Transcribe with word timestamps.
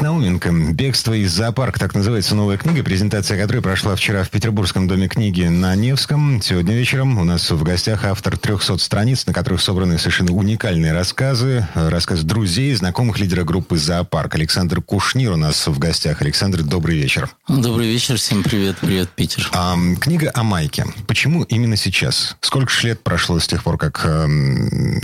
Науменко 0.00 0.50
«Бегство 0.50 1.12
из 1.12 1.30
зоопарка» 1.30 1.78
так 1.78 1.94
называется 1.94 2.34
новая 2.34 2.56
книга, 2.56 2.82
презентация 2.82 3.38
которой 3.38 3.60
прошла 3.60 3.94
вчера 3.94 4.24
в 4.24 4.30
Петербургском 4.30 4.88
доме 4.88 5.08
книги 5.08 5.42
на 5.42 5.74
Невском. 5.76 6.40
Сегодня 6.40 6.74
вечером 6.74 7.18
у 7.18 7.24
нас 7.24 7.50
в 7.50 7.62
гостях 7.62 8.04
автор 8.04 8.38
300 8.38 8.78
страниц, 8.78 9.26
на 9.26 9.34
которых 9.34 9.60
собраны 9.60 9.98
совершенно 9.98 10.32
уникальные 10.32 10.94
рассказы, 10.94 11.68
рассказы 11.74 12.24
друзей, 12.24 12.74
знакомых 12.74 13.18
лидера 13.18 13.44
группы 13.44 13.76
«Зоопарк». 13.76 14.36
Александр 14.36 14.80
Кушнир 14.80 15.32
у 15.32 15.36
нас 15.36 15.66
в 15.66 15.78
гостях. 15.78 16.22
Александр, 16.22 16.62
добрый 16.62 16.96
вечер. 16.96 17.28
Добрый 17.46 17.86
вечер, 17.86 18.16
всем 18.16 18.42
привет, 18.42 18.78
привет, 18.80 19.10
Питер. 19.10 19.50
А, 19.52 19.76
книга 20.00 20.30
о 20.34 20.42
Майке. 20.44 20.86
Почему 21.06 21.42
именно 21.42 21.76
сейчас? 21.76 22.36
Сколько 22.40 22.72
же 22.72 22.88
лет 22.88 23.02
прошло 23.02 23.38
с 23.38 23.46
тех 23.46 23.62
пор, 23.62 23.76
как, 23.76 23.98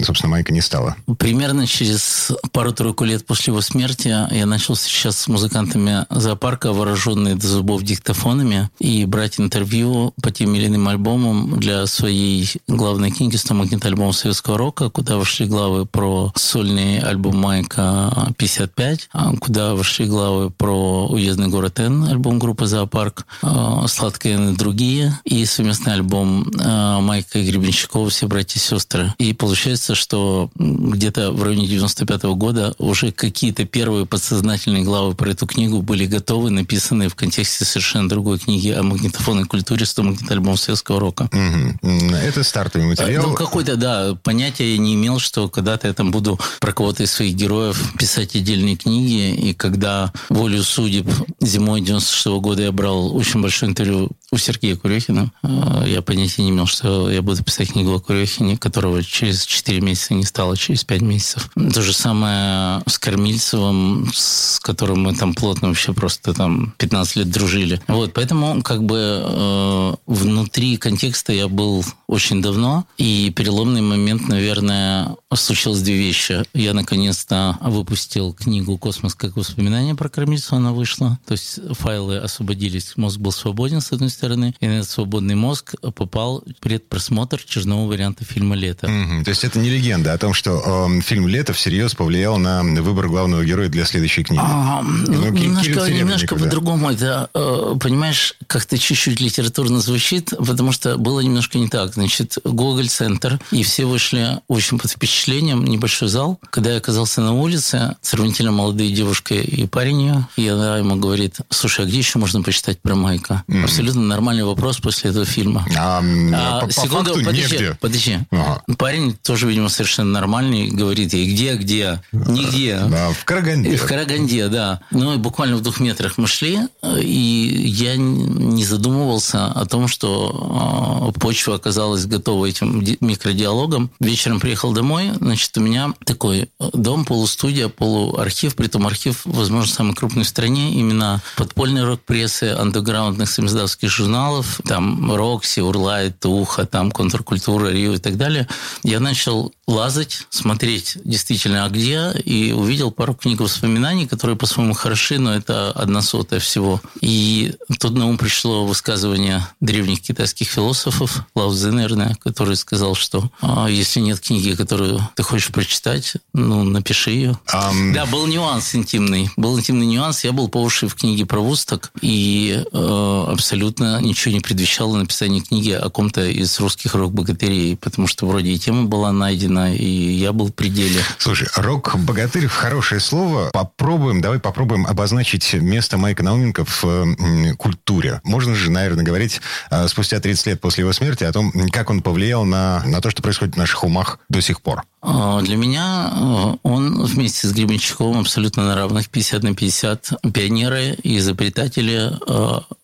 собственно, 0.02 0.30
Майка 0.30 0.54
не 0.54 0.62
стало? 0.62 0.96
Примерно 1.18 1.66
через 1.66 2.32
пару-тройку 2.52 3.04
лет 3.04 3.26
после 3.26 3.50
его 3.50 3.60
смерти 3.60 4.08
я 4.08 4.46
начал 4.46 4.74
сейчас 4.86 5.18
с 5.18 5.28
музыкантами 5.28 6.06
зоопарка, 6.10 6.72
вооруженные 6.72 7.34
до 7.34 7.46
зубов 7.46 7.82
диктофонами, 7.82 8.70
и 8.78 9.04
брать 9.04 9.40
интервью 9.40 10.14
по 10.22 10.30
тем 10.30 10.54
или 10.54 10.66
иным 10.66 10.88
альбомам 10.88 11.58
для 11.58 11.86
своей 11.86 12.48
главной 12.68 13.10
книги 13.10 13.36
«100 13.36 13.54
магнит-альбом 13.54 14.12
советского 14.12 14.58
рока», 14.58 14.90
куда 14.90 15.16
вошли 15.16 15.46
главы 15.46 15.86
про 15.86 16.32
сольный 16.34 16.98
альбом 16.98 17.38
Майка 17.38 18.32
«55», 18.38 19.08
а 19.12 19.36
куда 19.36 19.74
вошли 19.74 20.06
главы 20.06 20.50
про 20.50 21.06
«Уездный 21.08 21.48
город 21.48 21.80
Н», 21.80 22.04
альбом 22.04 22.38
группы 22.38 22.66
«Зоопарк», 22.66 23.26
а, 23.42 23.86
«Сладкая 23.88 24.34
Н» 24.34 24.54
и 24.54 24.56
другие, 24.56 25.18
и 25.24 25.44
совместный 25.44 25.94
альбом 25.94 26.50
а, 26.60 27.00
Майка 27.00 27.38
и 27.38 27.46
Гребенщикова 27.48 28.10
«Все 28.10 28.26
братья 28.26 28.58
и 28.58 28.62
сестры». 28.62 29.14
И 29.18 29.32
получается, 29.32 29.94
что 29.94 30.50
где-то 30.54 31.32
в 31.32 31.42
районе 31.42 31.66
95 31.66 32.24
-го 32.24 32.34
года 32.34 32.74
уже 32.78 33.12
какие-то 33.12 33.64
первые 33.64 34.06
подсознательные 34.06 34.75
вступительные 34.76 34.84
главы 34.84 35.14
про 35.14 35.30
эту 35.30 35.46
книгу 35.46 35.82
были 35.82 36.06
готовы, 36.06 36.50
написанные 36.50 37.08
в 37.08 37.14
контексте 37.14 37.64
совершенно 37.64 38.08
другой 38.08 38.38
книги 38.38 38.70
о 38.70 38.82
магнитофонной 38.82 39.44
культуре, 39.44 39.86
100 39.86 40.02
магнитоальбом 40.02 40.56
советского 40.56 41.00
рока. 41.00 41.28
Угу. 41.32 42.14
Это 42.14 42.44
стартовый 42.44 42.88
материал. 42.88 43.28
Ну, 43.28 43.34
какой-то, 43.34 43.76
да, 43.76 44.14
понятия 44.22 44.72
я 44.72 44.78
не 44.78 44.94
имел, 44.94 45.18
что 45.18 45.48
когда-то 45.48 45.88
я 45.88 45.94
там 45.94 46.10
буду 46.10 46.38
про 46.60 46.72
кого-то 46.72 47.02
из 47.02 47.12
своих 47.12 47.34
героев 47.34 47.92
писать 47.98 48.36
отдельные 48.36 48.76
книги, 48.76 49.34
и 49.34 49.54
когда 49.54 50.12
волю 50.28 50.62
судеб 50.62 51.06
зимой 51.40 51.80
96 51.80 52.26
-го 52.26 52.40
года 52.40 52.62
я 52.62 52.72
брал 52.72 53.16
очень 53.16 53.40
большое 53.40 53.70
интервью 53.70 54.10
у 54.32 54.38
Сергея 54.38 54.76
Курехина. 54.76 55.32
А, 55.42 55.84
я 55.86 56.02
понятия 56.02 56.42
не 56.42 56.50
имел, 56.50 56.66
что 56.66 57.10
я 57.10 57.22
буду 57.22 57.42
писать 57.44 57.72
книгу 57.72 57.94
о 57.94 58.00
Курехине, 58.00 58.56
которого 58.56 59.02
через 59.02 59.44
4 59.44 59.80
месяца 59.80 60.14
не 60.14 60.24
стало, 60.24 60.56
через 60.56 60.84
5 60.84 61.02
месяцев. 61.02 61.50
То 61.54 61.82
же 61.82 61.92
самое 61.92 62.82
с 62.86 62.98
Кормильцевым, 62.98 64.10
с 64.12 64.58
которым 64.60 65.02
мы 65.02 65.14
там 65.14 65.34
плотно 65.34 65.68
вообще 65.68 65.92
просто 65.92 66.34
там 66.34 66.74
15 66.78 67.16
лет 67.16 67.30
дружили. 67.30 67.80
Вот, 67.88 68.12
поэтому 68.14 68.62
как 68.62 68.82
бы 68.82 69.22
э, 69.24 69.94
внутри 70.06 70.76
контекста 70.76 71.32
я 71.32 71.48
был 71.48 71.84
очень 72.08 72.42
давно, 72.42 72.84
и 72.98 73.32
переломный 73.34 73.80
момент, 73.80 74.28
наверное, 74.28 75.16
случилось 75.34 75.82
две 75.82 75.96
вещи. 75.96 76.42
Я 76.54 76.74
наконец-то 76.74 77.58
выпустил 77.60 78.32
книгу 78.32 78.78
«Космос 78.78 79.14
как 79.14 79.36
воспоминание» 79.36 79.94
про 79.94 80.08
Кормильцева, 80.08 80.58
она 80.58 80.72
вышла. 80.72 81.18
То 81.26 81.32
есть 81.32 81.60
файлы 81.72 82.18
освободились, 82.18 82.96
мозг 82.96 83.18
был 83.18 83.32
свободен, 83.32 83.80
с 83.80 83.92
одной 83.92 84.10
стороны, 84.10 84.16
и 84.34 84.66
на 84.66 84.78
этот 84.78 84.90
свободный 84.90 85.34
мозг 85.34 85.74
попал 85.94 86.42
предпросмотр 86.60 87.42
чернового 87.42 87.90
варианта 87.90 88.24
фильма 88.24 88.56
«Лето». 88.56 88.86
Угу. 88.86 89.24
То 89.24 89.30
есть 89.30 89.44
это 89.44 89.58
не 89.58 89.70
легенда 89.70 90.12
о 90.12 90.18
том, 90.18 90.34
что 90.34 90.88
э, 90.88 91.00
фильм 91.00 91.28
«Лето» 91.28 91.52
всерьез 91.52 91.94
повлиял 91.94 92.38
на 92.38 92.62
выбор 92.62 93.08
главного 93.08 93.44
героя 93.44 93.68
для 93.68 93.84
следующей 93.84 94.24
книги? 94.24 94.40
А, 94.42 94.82
ну, 94.82 95.30
немножко 95.30 95.90
немножко 95.90 96.36
по-другому. 96.36 96.90
Это, 96.90 97.30
э, 97.34 97.74
понимаешь, 97.80 98.34
как-то 98.46 98.78
чуть-чуть 98.78 99.20
литературно 99.20 99.80
звучит, 99.80 100.32
потому 100.38 100.72
что 100.72 100.96
было 100.98 101.20
немножко 101.20 101.58
не 101.58 101.68
так. 101.68 101.94
Значит, 101.94 102.38
Гоголь-центр, 102.44 103.40
и 103.50 103.62
все 103.62 103.86
вышли 103.86 104.40
очень 104.48 104.78
под 104.78 104.90
впечатлением, 104.90 105.64
небольшой 105.64 106.08
зал. 106.08 106.38
Когда 106.50 106.72
я 106.72 106.78
оказался 106.78 107.20
на 107.20 107.32
улице, 107.32 107.96
сравнительно 108.00 108.52
молодые 108.52 108.92
девушка 108.92 109.34
и 109.34 109.66
парень 109.66 110.02
ее, 110.02 110.28
и 110.36 110.48
она 110.48 110.78
ему 110.78 110.96
говорит, 110.96 111.38
слушай, 111.50 111.84
а 111.84 111.88
где 111.88 111.98
еще 111.98 112.18
можно 112.18 112.42
почитать 112.42 112.80
про 112.80 112.94
Майка? 112.94 113.44
Mm. 113.48 113.64
Абсолютно 113.64 114.02
нормальный 114.06 114.44
вопрос 114.44 114.78
после 114.78 115.10
этого 115.10 115.24
фильма. 115.24 115.66
А, 115.76 116.02
а 116.34 116.66
по, 116.66 116.72
секунду, 116.72 117.14
по 117.14 117.18
подожди, 117.18 117.40
негде. 117.42 117.78
подожди. 117.80 118.18
Ага. 118.30 118.62
Парень 118.78 119.16
тоже, 119.22 119.46
видимо, 119.48 119.68
совершенно 119.68 120.12
нормальный, 120.12 120.68
говорит, 120.68 121.14
и 121.14 121.32
где, 121.32 121.54
где? 121.56 122.00
Нигде. 122.12 122.80
Да, 122.88 123.10
в 123.10 123.24
Караганде. 123.24 123.76
В 123.76 123.86
Караганде, 123.86 124.48
да. 124.48 124.80
Ну, 124.90 125.14
и 125.14 125.16
буквально 125.16 125.56
в 125.56 125.62
двух 125.62 125.80
метрах 125.80 126.18
мы 126.18 126.26
шли, 126.26 126.60
и 126.82 127.62
я 127.66 127.96
не 127.96 128.64
задумывался 128.64 129.46
о 129.46 129.66
том, 129.66 129.88
что 129.88 131.12
а, 131.14 131.18
почва 131.18 131.56
оказалась 131.56 132.06
готова 132.06 132.46
этим 132.46 132.84
микродиалогом. 133.00 133.90
Вечером 134.00 134.40
приехал 134.40 134.72
домой, 134.72 135.12
значит, 135.20 135.56
у 135.56 135.60
меня 135.60 135.92
такой 136.04 136.48
дом, 136.72 137.04
полустудия, 137.04 137.68
полуархив, 137.68 138.54
притом 138.54 138.86
архив, 138.86 139.22
возможно, 139.24 139.72
самый 139.72 139.94
крупный 139.94 140.24
в 140.24 140.28
стране, 140.28 140.72
именно 140.74 141.22
подпольной 141.36 141.84
рок-прессы, 141.84 142.54
андеграундных 142.58 143.28
самиздавских 143.28 143.90
журналов, 143.96 144.60
там 144.66 145.12
Рокси, 145.12 145.60
Урлайт, 145.60 146.24
Уха, 146.24 146.66
там 146.66 146.90
Контркультура, 146.90 147.68
Рио 147.68 147.94
и 147.94 147.98
так 147.98 148.16
далее. 148.16 148.46
Я 148.82 149.00
начал 149.00 149.52
лазать, 149.66 150.26
смотреть 150.30 150.98
действительно, 151.04 151.64
а 151.64 151.68
где, 151.68 152.12
и 152.24 152.52
увидел 152.52 152.90
пару 152.90 153.14
книг 153.14 153.40
воспоминаний, 153.40 154.06
которые 154.06 154.36
по-своему 154.36 154.74
хороши, 154.74 155.18
но 155.18 155.34
это 155.34 155.72
одна 155.72 156.02
сотая 156.02 156.40
всего. 156.40 156.80
И 157.00 157.54
тут 157.80 157.94
на 157.94 158.06
ум 158.06 158.18
пришло 158.18 158.64
высказывание 158.64 159.46
древних 159.60 160.02
китайских 160.02 160.48
философов, 160.48 161.26
Лао 161.34 161.52
Цзы, 161.52 161.72
наверное, 161.72 162.16
который 162.22 162.56
сказал, 162.56 162.94
что 162.94 163.30
а, 163.40 163.66
если 163.66 164.00
нет 164.00 164.20
книги, 164.20 164.54
которую 164.54 165.00
ты 165.14 165.22
хочешь 165.22 165.48
прочитать, 165.48 166.14
ну, 166.32 166.62
напиши 166.62 167.10
ее. 167.10 167.38
Um... 167.52 167.92
Да, 167.92 168.06
был 168.06 168.26
нюанс 168.26 168.74
интимный. 168.74 169.30
Был 169.36 169.58
интимный 169.58 169.86
нюанс. 169.86 170.24
Я 170.24 170.32
был 170.32 170.48
по 170.48 170.58
уши 170.58 170.88
в 170.88 170.94
книге 170.94 171.26
про 171.26 171.40
Вусток, 171.40 171.90
и 172.00 172.62
э, 172.72 173.24
абсолютно 173.28 173.85
ничего 174.00 174.34
не 174.34 174.40
предвещало 174.40 174.96
написание 174.96 175.42
книги 175.42 175.70
о 175.70 175.88
ком-то 175.90 176.26
из 176.26 176.58
русских 176.60 176.94
рок-богатырей, 176.94 177.76
потому 177.76 178.06
что 178.08 178.26
вроде 178.26 178.50
и 178.50 178.58
тема 178.58 178.84
была 178.84 179.12
найдена, 179.12 179.74
и 179.74 179.84
я 179.84 180.32
был 180.32 180.48
в 180.48 180.54
пределе. 180.54 181.00
Слушай, 181.18 181.48
рок-богатырь– 181.56 182.46
хорошее 182.48 183.00
слово. 183.00 183.50
Попробуем, 183.52 184.20
давай 184.20 184.38
попробуем 184.38 184.86
обозначить 184.86 185.54
место 185.54 185.98
Майка 185.98 186.22
Науменко 186.22 186.64
в 186.64 187.54
культуре. 187.56 188.20
Можно 188.24 188.54
же, 188.54 188.70
наверное, 188.70 189.04
говорить 189.04 189.40
а, 189.70 189.88
спустя 189.88 190.20
30 190.20 190.46
лет 190.46 190.60
после 190.60 190.82
его 190.82 190.92
смерти 190.92 191.24
о 191.24 191.32
том, 191.32 191.52
как 191.70 191.90
он 191.90 192.02
повлиял 192.02 192.44
на, 192.44 192.82
на 192.86 193.00
то, 193.00 193.10
что 193.10 193.22
происходит 193.22 193.54
в 193.54 193.58
наших 193.58 193.84
умах 193.84 194.18
до 194.28 194.40
сих 194.40 194.60
пор. 194.60 194.82
А, 195.02 195.40
для 195.42 195.56
меня 195.56 196.10
а, 196.12 196.56
он 196.62 197.02
вместе 197.04 197.46
с 197.46 197.52
Гребенщиковым 197.52 198.20
абсолютно 198.20 198.64
на 198.64 198.74
равных 198.74 199.08
50 199.08 199.42
на 199.42 199.54
50 199.54 200.32
пионеры 200.32 200.96
и 201.02 201.18
изобретатели 201.18 202.12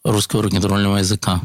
русского 0.05 0.43
рок-н-ролльного 0.43 0.92
языка. 0.99 1.41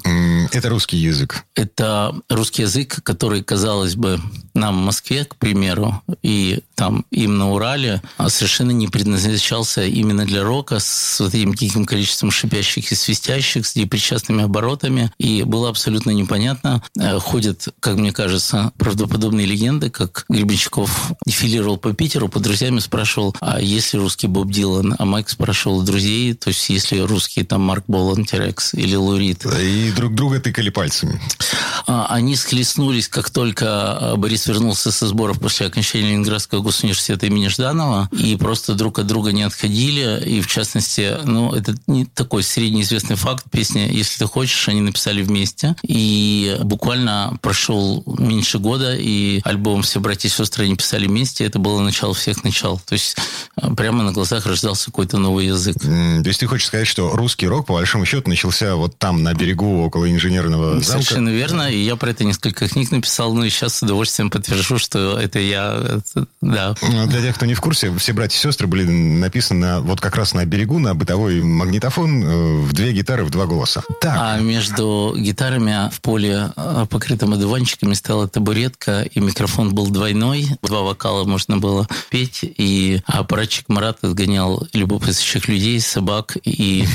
Это 0.51 0.69
русский 0.69 0.97
язык. 0.97 1.45
Это 1.55 2.13
русский 2.29 2.63
язык, 2.63 3.01
который, 3.03 3.43
казалось 3.43 3.95
бы, 3.95 4.19
нам 4.57 4.75
в 4.75 4.85
Москве, 4.85 5.25
к 5.25 5.35
примеру, 5.35 6.01
и 6.21 6.59
там 6.75 7.05
им 7.11 7.37
на 7.37 7.51
Урале 7.51 8.01
а 8.17 8.29
совершенно 8.29 8.71
не 8.71 8.87
предназначался 8.87 9.83
именно 9.83 10.25
для 10.25 10.43
рока 10.43 10.79
с 10.79 11.19
вот 11.19 11.33
этим 11.33 11.53
диким 11.53 11.85
количеством 11.85 12.31
шипящих 12.31 12.91
и 12.91 12.95
свистящих, 12.95 13.65
с 13.65 13.75
непричастными 13.75 14.43
оборотами. 14.43 15.11
И 15.17 15.43
было 15.43 15.69
абсолютно 15.69 16.11
непонятно. 16.11 16.83
Э, 16.99 17.19
ходят, 17.19 17.67
как 17.79 17.95
мне 17.95 18.11
кажется, 18.11 18.71
правдоподобные 18.77 19.45
легенды, 19.45 19.89
как 19.89 20.25
Гребенщиков 20.29 21.11
дефилировал 21.25 21.77
по 21.77 21.93
Питеру, 21.93 22.27
по 22.27 22.39
друзьями 22.39 22.79
спрашивал, 22.79 23.35
а 23.39 23.61
если 23.61 23.97
русский 23.97 24.27
Боб 24.27 24.51
Дилан? 24.51 24.95
А 24.97 25.05
Майк 25.05 25.29
спрашивал 25.29 25.81
друзей, 25.83 26.33
то 26.33 26.49
есть 26.49 26.69
если 26.69 26.99
русский 26.99 27.43
там 27.43 27.61
Марк 27.61 27.85
Болан, 27.87 28.25
Терекс 28.25 28.73
или 28.73 28.95
Лурид. 28.95 29.45
И 29.45 29.91
друг 29.95 30.15
друга 30.15 30.39
тыкали 30.39 30.69
пальцами. 30.69 31.21
А, 31.85 32.07
они 32.09 32.35
схлестнулись, 32.35 33.07
как 33.07 33.29
только 33.29 34.13
Борис 34.17 34.46
вернулся 34.47 34.91
со 34.91 35.07
сборов 35.07 35.39
после 35.39 35.67
окончания 35.67 36.09
Ленинградского 36.09 36.61
госуниверситета 36.61 37.25
имени 37.27 37.47
Жданова, 37.47 38.09
и 38.11 38.35
просто 38.35 38.73
друг 38.73 38.99
от 38.99 39.07
друга 39.07 39.31
не 39.31 39.43
отходили. 39.43 40.23
И, 40.25 40.41
в 40.41 40.47
частности, 40.47 41.17
ну, 41.23 41.53
это 41.53 41.75
не 41.87 42.05
такой 42.05 42.43
средний 42.43 42.81
известный 42.81 43.15
факт. 43.15 43.45
Песни 43.51 43.89
«Если 43.91 44.19
ты 44.19 44.25
хочешь» 44.25 44.67
они 44.67 44.81
написали 44.81 45.21
вместе. 45.21 45.75
И 45.83 46.57
буквально 46.63 47.37
прошел 47.41 48.03
меньше 48.05 48.59
года, 48.59 48.95
и 48.95 49.41
альбом 49.43 49.81
«Все 49.81 49.99
братья 49.99 50.27
и 50.27 50.31
сестры» 50.31 50.65
они 50.65 50.75
писали 50.75 51.07
вместе. 51.07 51.45
Это 51.45 51.59
было 51.59 51.81
начало 51.81 52.13
всех 52.13 52.43
начал. 52.43 52.79
То 52.79 52.93
есть 52.93 53.17
э, 53.55 53.73
прямо 53.75 54.03
на 54.03 54.11
глазах 54.11 54.45
рождался 54.45 54.85
какой-то 54.85 55.17
новый 55.17 55.47
язык. 55.47 55.77
То 55.79 56.23
есть 56.25 56.39
ты 56.39 56.47
хочешь 56.47 56.67
сказать, 56.67 56.87
что 56.87 57.15
русский 57.15 57.47
рок, 57.47 57.67
по 57.67 57.73
большому 57.73 58.05
счету, 58.05 58.29
начался 58.29 58.75
вот 58.75 58.97
там, 58.97 59.23
на 59.23 59.33
берегу, 59.33 59.83
около 59.83 60.09
инженерного 60.11 60.79
замка? 60.81 61.03
Совершенно 61.03 61.29
верно. 61.29 61.69
И 61.71 61.79
я 61.79 61.95
про 61.95 62.11
это 62.11 62.23
несколько 62.23 62.67
книг 62.67 62.91
написал. 62.91 63.33
Ну 63.33 63.43
и 63.43 63.49
сейчас 63.49 63.75
с 63.75 63.83
удовольствием 63.83 64.29
подтвержу, 64.37 64.77
что 64.77 65.19
это 65.19 65.39
я. 65.39 65.73
Это, 65.73 66.27
да. 66.41 66.75
Ну, 66.81 67.07
для 67.07 67.21
тех, 67.21 67.35
кто 67.35 67.45
не 67.45 67.53
в 67.53 67.61
курсе, 67.61 67.95
все 67.97 68.13
братья 68.13 68.37
и 68.37 68.41
сестры 68.41 68.67
были 68.67 68.85
написаны 68.85 69.59
на, 69.59 69.81
вот 69.81 69.99
как 69.99 70.15
раз 70.15 70.33
на 70.33 70.45
берегу, 70.45 70.79
на 70.79 70.93
бытовой 70.93 71.41
магнитофон, 71.41 72.23
э, 72.23 72.57
в 72.61 72.73
две 72.73 72.93
гитары, 72.93 73.25
в 73.25 73.31
два 73.31 73.45
голоса. 73.45 73.83
Так. 74.01 74.15
А 74.19 74.39
между 74.39 75.15
гитарами 75.17 75.89
в 75.91 76.01
поле, 76.01 76.51
э, 76.55 76.85
покрытым 76.89 77.33
одуванчиками, 77.33 77.93
стояла 77.93 78.27
табуретка, 78.27 79.01
и 79.01 79.19
микрофон 79.19 79.73
был 79.73 79.87
двойной. 79.87 80.47
Два 80.61 80.81
вокала 80.81 81.23
можно 81.23 81.57
было 81.57 81.87
петь, 82.09 82.41
и 82.43 83.01
аппаратчик 83.05 83.69
Марат 83.69 84.03
отгонял 84.03 84.67
любопытствующих 84.73 85.47
людей, 85.47 85.79
собак, 85.79 86.37
и 86.43 86.85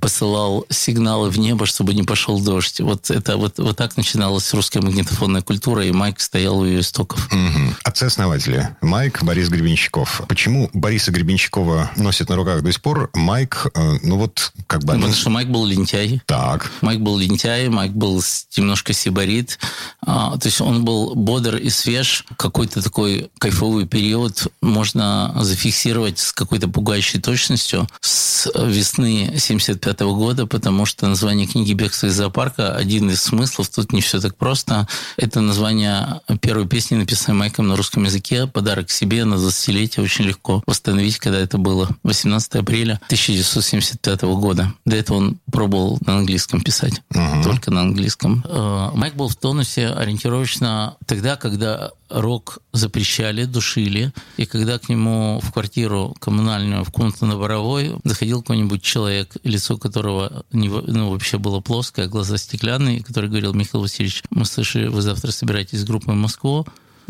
посылал 0.00 0.66
сигналы 0.68 1.30
в 1.30 1.38
небо, 1.38 1.64
чтобы 1.66 1.94
не 1.94 2.02
пошел 2.02 2.40
дождь. 2.40 2.80
Вот 2.80 3.10
это 3.10 3.36
вот, 3.36 3.58
вот 3.58 3.76
так 3.76 3.96
начиналась 3.96 4.52
русская 4.52 4.82
магнитофонная 4.82 5.42
культура, 5.42 5.84
и 5.84 5.92
Майк 5.92 6.20
стоял 6.20 6.58
у 6.58 6.66
ее 6.66 6.82
истоков. 6.90 7.28
Угу. 7.32 7.74
Отцы-основатели. 7.84 8.76
Майк, 8.80 9.22
Борис 9.22 9.48
Гребенщиков. 9.48 10.22
Почему 10.28 10.68
Бориса 10.72 11.12
Гребенщикова 11.12 11.92
носит 11.96 12.28
на 12.28 12.36
руках 12.36 12.62
до 12.62 12.72
сих 12.72 12.82
пор? 12.82 13.10
Майк, 13.14 13.66
э, 13.74 13.98
ну 14.02 14.16
вот, 14.16 14.52
как 14.66 14.80
бы... 14.80 14.94
Потому 14.94 15.12
что 15.12 15.30
Майк 15.30 15.48
был 15.48 15.64
лентяй. 15.66 16.20
Так. 16.26 16.70
Майк 16.80 17.00
был 17.00 17.16
лентяй, 17.16 17.68
Майк 17.68 17.92
был 17.92 18.22
немножко 18.56 18.92
сибарит. 18.92 19.58
А, 20.04 20.36
то 20.36 20.48
есть 20.48 20.60
он 20.60 20.84
был 20.84 21.14
бодр 21.14 21.56
и 21.56 21.70
свеж. 21.70 22.24
Какой-то 22.36 22.82
такой 22.82 23.30
кайфовый 23.38 23.86
период 23.86 24.48
можно 24.60 25.32
зафиксировать 25.40 26.18
с 26.18 26.32
какой-то 26.32 26.68
пугающей 26.68 27.20
точностью 27.20 27.86
с 28.00 28.50
весны 28.54 29.34
75 29.36 30.00
года, 30.00 30.46
потому 30.46 30.86
что 30.86 31.06
название 31.06 31.46
книги 31.46 31.72
«Бегство 31.72 32.06
из 32.06 32.14
зоопарка» 32.14 32.74
один 32.74 33.10
из 33.10 33.22
смыслов, 33.22 33.68
тут 33.68 33.92
не 33.92 34.00
все 34.00 34.20
так 34.20 34.36
просто. 34.36 34.88
Это 35.16 35.40
название 35.40 36.20
первой 36.40 36.66
песни, 36.70 36.94
написанной 36.94 37.36
Майком 37.36 37.68
на 37.68 37.76
русском 37.76 38.04
языке, 38.04 38.46
подарок 38.46 38.90
себе 38.90 39.24
на 39.24 39.34
20-летие, 39.34 40.02
очень 40.02 40.24
легко 40.24 40.62
восстановить, 40.66 41.18
когда 41.18 41.38
это 41.38 41.58
было. 41.58 41.88
18 42.04 42.54
апреля 42.54 43.00
1975 43.06 44.22
года. 44.22 44.72
До 44.86 44.96
этого 44.96 45.16
он 45.16 45.38
пробовал 45.50 45.98
на 46.06 46.18
английском 46.18 46.62
писать, 46.62 47.02
uh-huh. 47.12 47.42
только 47.42 47.70
на 47.70 47.82
английском. 47.82 48.44
Э, 48.46 48.90
Майк 48.94 49.14
был 49.14 49.28
в 49.28 49.36
тонусе 49.36 49.88
ориентировочно 49.88 50.96
тогда, 51.06 51.36
когда 51.36 51.90
рок 52.10 52.58
запрещали, 52.72 53.44
душили, 53.44 54.12
и 54.36 54.44
когда 54.44 54.78
к 54.78 54.88
нему 54.88 55.40
в 55.42 55.52
квартиру 55.52 56.14
коммунальную, 56.18 56.84
в 56.84 56.90
комнату 56.90 57.24
на 57.26 57.36
Боровой 57.36 57.94
заходил 58.04 58.42
какой-нибудь 58.42 58.82
человек, 58.82 59.36
лицо 59.44 59.76
которого 59.76 60.44
не, 60.52 60.68
ну, 60.68 61.10
вообще 61.10 61.38
было 61.38 61.60
плоское, 61.60 62.08
глаза 62.08 62.36
стеклянные, 62.36 63.02
который 63.02 63.30
говорил, 63.30 63.54
Михаил 63.54 63.82
Васильевич, 63.82 64.24
мы 64.30 64.44
слышали, 64.44 64.88
вы 64.88 65.02
завтра 65.02 65.30
собираетесь 65.30 65.80
с 65.80 65.84
группой 65.84 66.14
в 66.14 66.18
Москву, 66.18 66.59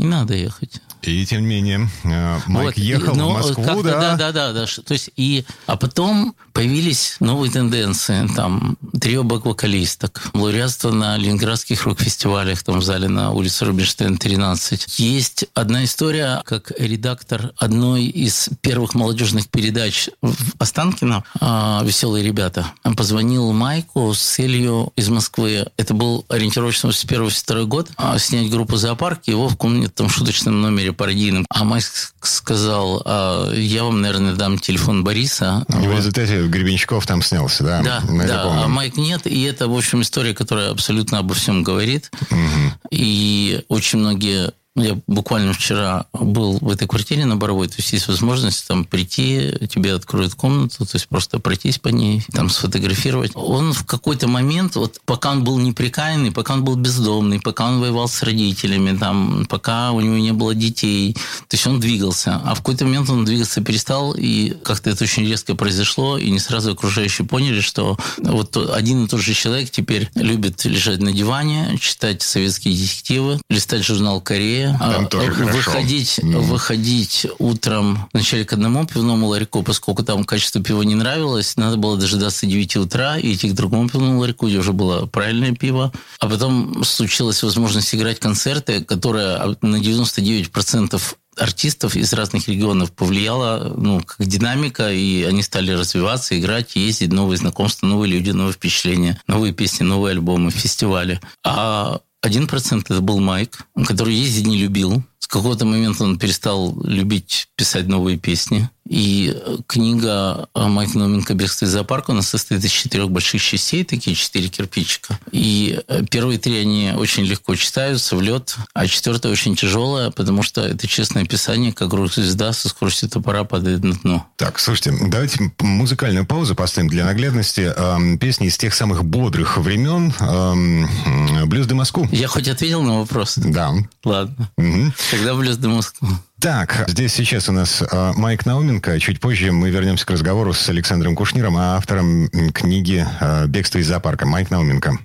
не 0.01 0.07
надо 0.07 0.35
ехать. 0.35 0.81
И 1.03 1.25
тем 1.27 1.43
не 1.43 1.47
менее, 1.47 1.89
э, 2.05 2.39
Майк 2.47 2.77
вот, 2.77 2.79
ехал 2.79 3.15
но, 3.15 3.31
в 3.31 3.33
Москву, 3.35 3.83
да? 3.83 4.01
Да, 4.01 4.17
да, 4.17 4.33
да, 4.33 4.53
да. 4.53 4.67
То 4.67 4.93
есть, 4.93 5.11
и, 5.17 5.45
а 5.67 5.77
потом 5.77 6.35
появились 6.53 7.17
новые 7.21 7.51
тенденции. 7.51 8.29
Там 8.37 8.77
трио 9.01 9.23
бэк-вокалисток, 9.23 10.31
лауреатство 10.35 10.91
на 10.91 11.17
ленинградских 11.17 11.85
рок-фестивалях, 11.85 12.63
там 12.63 12.81
в 12.81 12.85
зале 12.85 13.09
на 13.09 13.31
улице 13.31 13.65
Рубинштейн 13.65 14.19
13. 14.19 14.99
Есть 14.99 15.47
одна 15.55 15.85
история, 15.85 16.43
как 16.45 16.73
редактор 16.79 17.53
одной 17.57 18.05
из 18.05 18.51
первых 18.61 18.95
молодежных 18.95 19.49
передач 19.49 20.11
в 20.21 20.37
Останкино 20.59 21.25
а, 21.41 21.83
«Веселые 21.85 22.25
ребята» 22.25 22.67
позвонил 22.97 23.53
Майку 23.53 24.13
с 24.13 24.21
целью 24.21 24.93
из 24.97 25.09
Москвы. 25.09 25.67
Это 25.77 25.95
был 25.95 26.27
ориентировочно 26.29 26.93
с 26.93 27.05
первый 27.05 27.31
второй 27.31 27.67
год. 27.67 27.89
А, 27.97 28.19
снять 28.19 28.51
группу 28.51 28.77
«Зоопарк», 28.77 29.27
его 29.27 29.49
в 29.49 29.57
комнатном 29.57 30.11
шуточном 30.11 30.61
номере 30.61 30.90
пародийным. 30.93 31.47
А 31.51 31.65
Майк 31.65 31.85
сказал, 32.21 33.03
а, 33.05 33.53
я 33.53 33.85
вам, 33.85 34.01
наверное, 34.01 34.35
дам 34.35 34.59
телефон 34.59 35.05
Бориса. 35.05 35.65
И 35.69 35.87
в 35.87 35.97
результате 35.97 36.47
Гребенщиков 36.47 37.07
там 37.07 37.23
снялся, 37.23 37.65
да? 37.65 37.83
Да, 37.83 38.03
да 38.27 38.65
а 38.65 38.69
Майк 38.69 38.97
нет. 38.97 39.27
И 39.27 39.43
это, 39.43 39.69
в 39.69 39.77
общем, 39.77 40.03
история, 40.03 40.35
которая 40.35 40.71
абсолютно 40.71 41.19
обо 41.19 41.35
всем 41.35 41.63
говорит. 41.63 42.11
Угу. 42.31 42.89
И 42.91 43.65
очень 43.69 43.99
многие 43.99 44.53
я 44.77 44.97
буквально 45.09 45.53
вчера 45.53 46.07
был 46.13 46.59
в 46.61 46.71
этой 46.71 46.87
квартире 46.87 47.25
на 47.25 47.37
Боровой, 47.37 47.67
то 47.67 47.75
есть 47.79 47.93
есть 47.93 48.07
возможность 48.07 48.69
там 48.69 48.85
прийти, 48.85 49.53
тебе 49.69 49.95
откроют 49.95 50.35
комнату, 50.35 50.87
то 50.87 50.95
есть 50.95 51.09
просто 51.09 51.41
пройтись 51.41 51.79
по 51.79 51.89
ней, 51.89 52.25
там 52.33 52.49
сфотографировать. 52.49 53.33
Он 53.35 53.73
в 53.73 53.85
какой-то 53.85 54.29
момент, 54.29 54.77
вот 54.77 55.01
пока 55.05 55.33
он 55.33 55.43
был 55.43 55.59
неприкаянный, 55.59 56.31
пока 56.31 56.55
он 56.55 56.65
был 56.65 56.77
бездомный, 56.77 57.41
пока 57.41 57.67
он 57.67 57.81
воевал 57.81 58.09
с 58.09 58.23
родителями, 58.23 58.97
там, 58.97 59.47
пока 59.49 59.91
у 59.91 60.01
него 60.01 60.17
не 60.17 60.33
было 60.33 60.55
детей, 60.55 61.15
то 61.49 61.57
есть 61.57 61.67
он 61.67 61.81
двигался. 61.81 62.41
А 62.45 62.55
в 62.55 62.59
какой-то 62.59 62.85
момент 62.85 63.11
он 63.11 63.25
двигаться 63.25 63.61
перестал, 63.63 64.15
и 64.17 64.51
как-то 64.63 64.91
это 64.91 65.03
очень 65.03 65.27
резко 65.27 65.57
произошло, 65.57 66.17
и 66.17 66.31
не 66.31 66.39
сразу 66.39 66.73
окружающие 66.73 67.27
поняли, 67.27 67.61
что 67.61 67.99
вот 68.19 68.57
один 68.57 69.05
и 69.05 69.09
тот 69.09 69.21
же 69.21 69.35
человек 69.35 69.71
теперь 69.71 70.09
любит 70.15 70.65
лежать 70.65 71.01
на 71.01 71.13
диване, 71.13 71.77
читать 71.81 72.23
советские 72.23 72.75
детективы, 72.75 73.41
листать 73.51 73.85
журнал 73.85 74.21
«Корея», 74.21 74.60
там 74.79 75.07
тоже 75.09 75.33
выходить, 75.33 76.19
mm. 76.19 76.39
выходить 76.41 77.27
утром 77.39 78.09
вначале 78.13 78.45
к 78.45 78.53
одному 78.53 78.87
пивному 78.87 79.27
ларьку, 79.27 79.63
поскольку 79.63 80.03
там 80.03 80.25
качество 80.25 80.63
пива 80.63 80.83
не 80.83 80.95
нравилось, 80.95 81.57
надо 81.57 81.77
было 81.77 81.97
дожидаться 81.97 82.47
9 82.47 82.77
утра 82.77 83.19
и 83.19 83.33
идти 83.35 83.51
к 83.51 83.55
другому 83.55 83.89
пивному 83.89 84.21
ларьку, 84.21 84.49
где 84.49 84.59
уже 84.59 84.73
было 84.73 85.07
правильное 85.07 85.53
пиво. 85.53 85.93
А 86.19 86.29
потом 86.29 86.85
случилась 86.85 87.43
возможность 87.43 87.95
играть 87.95 88.19
концерты, 88.19 88.85
которая 88.85 89.57
на 89.63 89.77
99% 89.77 91.01
артистов 91.37 91.97
из 91.97 92.13
разных 92.13 92.49
регионов 92.49 92.93
повлияла, 92.93 93.73
ну, 93.77 94.01
как 94.01 94.27
динамика, 94.27 94.93
и 94.93 95.23
они 95.23 95.43
стали 95.43 95.73
развиваться, 95.73 96.39
играть, 96.39 96.77
ездить, 96.77 97.13
новые 97.13 97.39
знакомства, 97.39 97.87
новые 97.87 98.13
люди, 98.13 98.31
новые 98.31 98.53
впечатления, 98.53 99.21
новые 99.27 99.53
песни, 99.53 99.85
новые 99.85 100.13
альбомы, 100.13 100.51
фестивали. 100.51 101.21
А 101.45 102.01
один 102.21 102.47
процент 102.47 102.91
это 102.91 103.01
был 103.01 103.19
Майк, 103.19 103.67
который 103.87 104.15
ездить 104.15 104.47
не 104.47 104.59
любил. 104.59 105.03
С 105.21 105.27
какого-то 105.29 105.65
момента 105.65 106.05
он 106.05 106.19
перестал 106.19 106.75
любить 106.83 107.49
писать 107.55 107.87
новые 107.87 108.19
песни. 108.19 108.69
И 108.89 109.37
книга 109.69 110.49
Майк 110.53 110.97
Науменко 110.97 111.35
«Бегство 111.35 111.65
из 111.65 111.71
зоопарка» 111.71 112.11
у 112.11 112.15
нас 112.15 112.29
состоит 112.29 112.65
из 112.65 112.73
четырех 112.73 113.09
больших 113.09 113.41
частей, 113.41 113.85
такие 113.85 114.17
четыре 114.17 114.49
кирпичика. 114.49 115.17
И 115.31 115.79
первые 116.11 116.41
три, 116.41 116.57
они 116.57 116.93
очень 116.97 117.23
легко 117.23 117.55
читаются 117.55 118.17
в 118.17 118.21
лед, 118.21 118.57
а 118.75 118.89
четвертая 118.89 119.31
очень 119.31 119.55
тяжелая, 119.55 120.11
потому 120.11 120.43
что 120.43 120.63
это 120.63 120.89
честное 120.89 121.23
описание, 121.23 121.73
как 121.73 121.93
звезда 122.11 122.53
со 122.53 122.69
скоростью 122.69 123.09
топора 123.09 123.45
падает 123.45 123.85
на 123.85 123.93
дно. 123.93 124.27
Так, 124.37 124.59
слушайте, 124.59 124.93
давайте 125.01 125.53
музыкальную 125.61 126.27
паузу 126.27 126.57
поставим 126.57 126.89
для 126.89 127.05
наглядности. 127.05 127.73
Эм, 127.77 128.19
песни 128.19 128.49
из 128.49 128.59
тех 128.59 128.75
самых 128.75 129.05
бодрых 129.05 129.59
времен. 129.59 130.13
Эм, 130.19 131.49
«Блюз 131.49 131.69
де 131.69 131.75
Москву». 131.75 132.09
Я 132.11 132.27
хоть 132.27 132.49
ответил 132.49 132.83
на 132.83 132.99
вопрос? 132.99 133.35
Да. 133.37 133.73
Ладно. 134.03 134.51
Угу. 134.57 134.93
Тогда 135.11 135.35
«Блюз 135.35 135.57
де 135.57 135.69
Москву». 135.69 136.09
Так, 136.39 136.85
здесь 136.87 137.13
сейчас 137.13 137.49
у 137.49 137.53
нас 137.53 137.83
э, 137.83 138.13
Майк 138.17 138.47
Науменко. 138.47 139.01
Чуть 139.01 139.19
позже 139.19 139.51
мы 139.51 139.71
вернемся 139.71 140.07
к 140.07 140.11
разговору 140.11 140.53
с 140.53 140.69
Александром 140.69 141.17
Кушниром, 141.17 141.57
автором 141.57 142.29
книги 142.53 143.05
э, 143.21 143.47
«Бегство 143.47 143.79
из 143.79 143.89
зоопарка». 143.89 144.27
Майк 144.27 144.51
Науменко. 144.51 144.99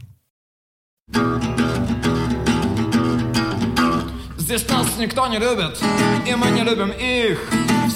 Здесь 4.38 4.69
нас 4.69 4.88
никто 5.00 5.25
не 5.27 5.39
любит, 5.39 5.79
и 6.27 6.35
мы 6.35 6.51
не 6.51 6.62
любим 6.62 6.91
их. 6.91 7.39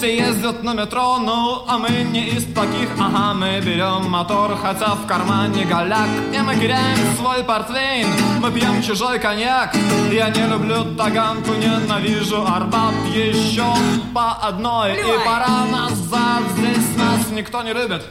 Все 0.00 0.16
ездят 0.16 0.62
на 0.62 0.72
метро, 0.72 1.18
ну, 1.18 1.62
а 1.68 1.76
мы 1.76 1.90
не 1.90 2.28
из 2.28 2.46
таких 2.54 2.88
Ага, 2.98 3.34
мы 3.34 3.60
берем 3.60 4.08
мотор, 4.08 4.56
хотя 4.56 4.94
в 4.94 5.06
кармане 5.06 5.66
голяк. 5.66 6.08
И 6.32 6.38
мы 6.38 6.54
теряем 6.54 6.96
свой 7.18 7.44
портвейн, 7.44 8.06
мы 8.40 8.50
пьем 8.50 8.82
чужой 8.82 9.18
коньяк. 9.18 9.76
Я 10.10 10.30
не 10.30 10.46
люблю 10.46 10.94
таганку, 10.96 11.52
ненавижу 11.52 12.46
Арбат. 12.46 12.94
Еще 13.14 13.66
по 14.14 14.32
одной, 14.36 14.94
и 14.94 15.24
пора 15.26 15.66
назад 15.70 16.44
Здесь 16.56 16.96
нас 16.96 17.30
никто 17.30 17.60
не 17.62 17.74
любит. 17.74 18.02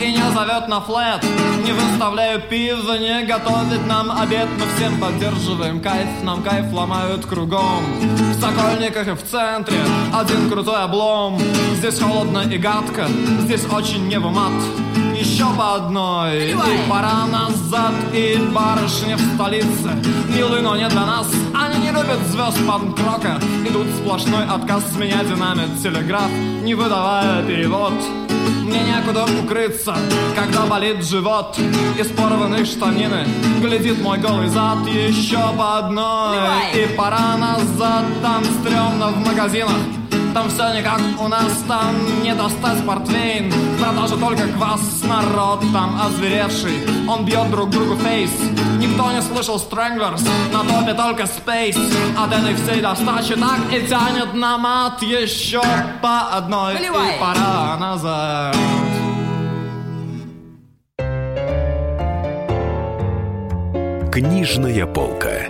И 0.00 0.12
не 0.12 0.32
зовет 0.32 0.66
на 0.66 0.80
флет 0.80 1.22
Не 1.62 1.72
выставляю 1.72 2.40
пиво, 2.40 2.94
не 2.94 3.22
готовит 3.24 3.86
нам 3.86 4.10
обед. 4.10 4.48
Мы 4.58 4.64
всем 4.74 4.98
поддерживаем 4.98 5.80
кайф, 5.80 6.08
нам 6.22 6.42
кайф 6.42 6.72
ломают 6.72 7.26
кругом. 7.26 7.84
В 8.00 8.40
Сокольниках 8.40 9.08
и 9.08 9.10
в 9.12 9.22
центре 9.22 9.78
один 10.14 10.50
крутой 10.50 10.84
облом 10.84 11.29
Здесь 11.76 11.98
холодно 11.98 12.40
и 12.40 12.58
гадко, 12.58 13.08
здесь 13.40 13.64
очень 13.72 14.06
не 14.06 14.18
в 14.18 14.30
мат. 14.30 14.52
Еще 15.20 15.44
по 15.56 15.74
одной. 15.74 16.50
И 16.50 16.56
пора 16.88 17.26
назад, 17.26 17.92
и 18.14 18.38
барышни 18.54 19.14
в 19.14 19.34
столице. 19.34 19.90
Милый, 20.34 20.62
но 20.62 20.76
не 20.76 20.88
для 20.88 21.04
нас. 21.04 21.26
Они 21.54 21.84
не 21.84 21.90
любят 21.90 22.20
звезд 22.26 22.58
панк-рока. 22.66 23.38
Идут 23.68 23.86
сплошной 23.98 24.44
отказ 24.44 24.82
с 24.92 24.96
меня 24.96 25.22
динамит 25.24 25.82
телеграф 25.82 26.30
Не 26.62 26.74
выдавая 26.74 27.42
перевод. 27.42 27.92
Мне 28.62 28.80
некуда 28.82 29.26
укрыться, 29.42 29.94
когда 30.34 30.64
болит 30.66 31.04
живот. 31.04 31.58
Из 31.98 32.06
порванных 32.08 32.66
штанины 32.66 33.26
глядит 33.60 34.00
мой 34.00 34.18
голый 34.18 34.48
зад. 34.48 34.86
Еще 34.86 35.38
по 35.56 35.78
одной. 35.78 36.38
И 36.74 36.86
пора 36.96 37.36
назад 37.36 38.04
Там 38.22 38.42
стрёмно 38.44 39.08
в 39.08 39.26
магазинах 39.26 39.99
там 40.34 40.48
все 40.48 40.72
не 40.74 40.82
как 40.82 41.00
у 41.20 41.28
нас, 41.28 41.52
там 41.66 41.94
не 42.22 42.34
достать 42.34 42.84
портвейн. 42.86 43.52
Продажа 43.80 44.16
только 44.16 44.48
квас, 44.48 45.02
народ 45.04 45.60
там 45.72 46.00
озверевший. 46.00 46.78
Он 47.08 47.24
бьет 47.24 47.50
друг 47.50 47.70
другу 47.70 47.96
фейс. 47.96 48.30
Никто 48.78 49.10
не 49.12 49.22
слышал 49.22 49.56
Stranglers, 49.56 50.22
на 50.52 50.60
топе 50.64 50.94
только 50.94 51.24
Space 51.24 51.78
От 52.18 52.32
этой 52.32 52.54
всей 52.54 52.80
достачи 52.80 53.34
так 53.34 53.58
и 53.72 53.86
тянет 53.86 54.34
на 54.34 54.56
мат 54.58 55.02
Еще 55.02 55.62
по 56.02 56.36
одной. 56.36 56.74
Выливай. 56.74 57.16
и 57.16 57.20
пора 57.20 57.76
назад. 57.78 58.56
Книжная 64.12 64.86
полка. 64.86 65.49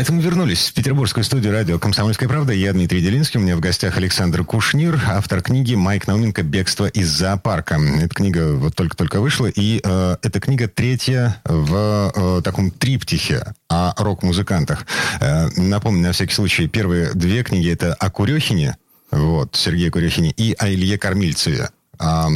Это 0.00 0.14
мы 0.14 0.22
вернулись 0.22 0.68
в 0.68 0.72
петербургскую 0.72 1.24
студию 1.24 1.52
радио 1.52 1.78
«Комсомольская 1.78 2.26
правда». 2.26 2.54
Я 2.54 2.72
Дмитрий 2.72 3.02
Делинский. 3.02 3.38
У 3.38 3.42
меня 3.42 3.54
в 3.54 3.60
гостях 3.60 3.98
Александр 3.98 4.44
Кушнир, 4.44 4.98
автор 5.06 5.42
книги 5.42 5.74
«Майк 5.74 6.06
Науменко. 6.06 6.42
Бегство 6.42 6.86
из 6.86 7.10
зоопарка». 7.10 7.74
Эта 7.74 8.14
книга 8.14 8.54
вот 8.54 8.74
только-только 8.74 9.20
вышла, 9.20 9.48
и 9.48 9.78
э, 9.84 10.16
эта 10.22 10.40
книга 10.40 10.68
третья 10.68 11.42
в 11.44 12.12
э, 12.16 12.40
таком 12.42 12.70
триптихе 12.70 13.52
о 13.68 13.92
рок-музыкантах. 14.02 14.86
Э, 15.20 15.50
напомню, 15.58 16.00
на 16.00 16.12
всякий 16.12 16.32
случай, 16.32 16.66
первые 16.66 17.12
две 17.12 17.42
книги– 17.42 17.70
это 17.70 17.92
о 17.92 18.08
Курехине, 18.08 18.78
вот, 19.10 19.54
Сергее 19.54 19.90
Курехине, 19.90 20.30
и 20.30 20.54
о 20.58 20.70
Илье 20.70 20.96
Кормильцеве 20.96 21.68
о 22.00 22.28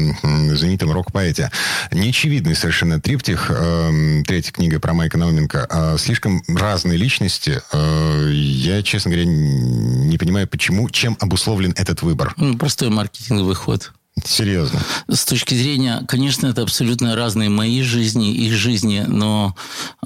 знаменитом 0.55 0.93
рок-поэте. 0.93 1.51
Неочевидный 1.91 2.55
совершенно 2.55 3.01
триптих. 3.01 3.51
э, 3.51 4.23
третья 4.27 4.53
книга 4.53 4.79
про 4.79 4.93
Майка 4.95 5.19
Науменко. 5.19 5.67
А 5.71 5.97
слишком 5.99 6.43
разные 6.49 6.99
личности. 6.99 7.63
Э, 7.73 8.31
я, 8.33 8.83
честно 8.83 9.11
говоря, 9.11 9.27
не 9.27 10.19
понимаю, 10.19 10.47
почему, 10.47 10.89
чем 10.91 11.17
обусловлен 11.21 11.73
этот 11.77 12.03
выбор. 12.03 12.35
Ну, 12.37 12.57
Простой 12.59 12.91
маркетинговый 12.91 13.55
ход. 13.55 13.93
Серьезно. 14.25 14.79
С 15.09 15.25
точки 15.25 15.55
зрения, 15.55 16.05
конечно, 16.07 16.47
это 16.47 16.63
абсолютно 16.63 17.17
разные 17.17 17.49
мои 17.49 17.83
жизни, 17.83 18.33
их 18.33 18.53
жизни, 18.53 19.05
но 19.09 19.57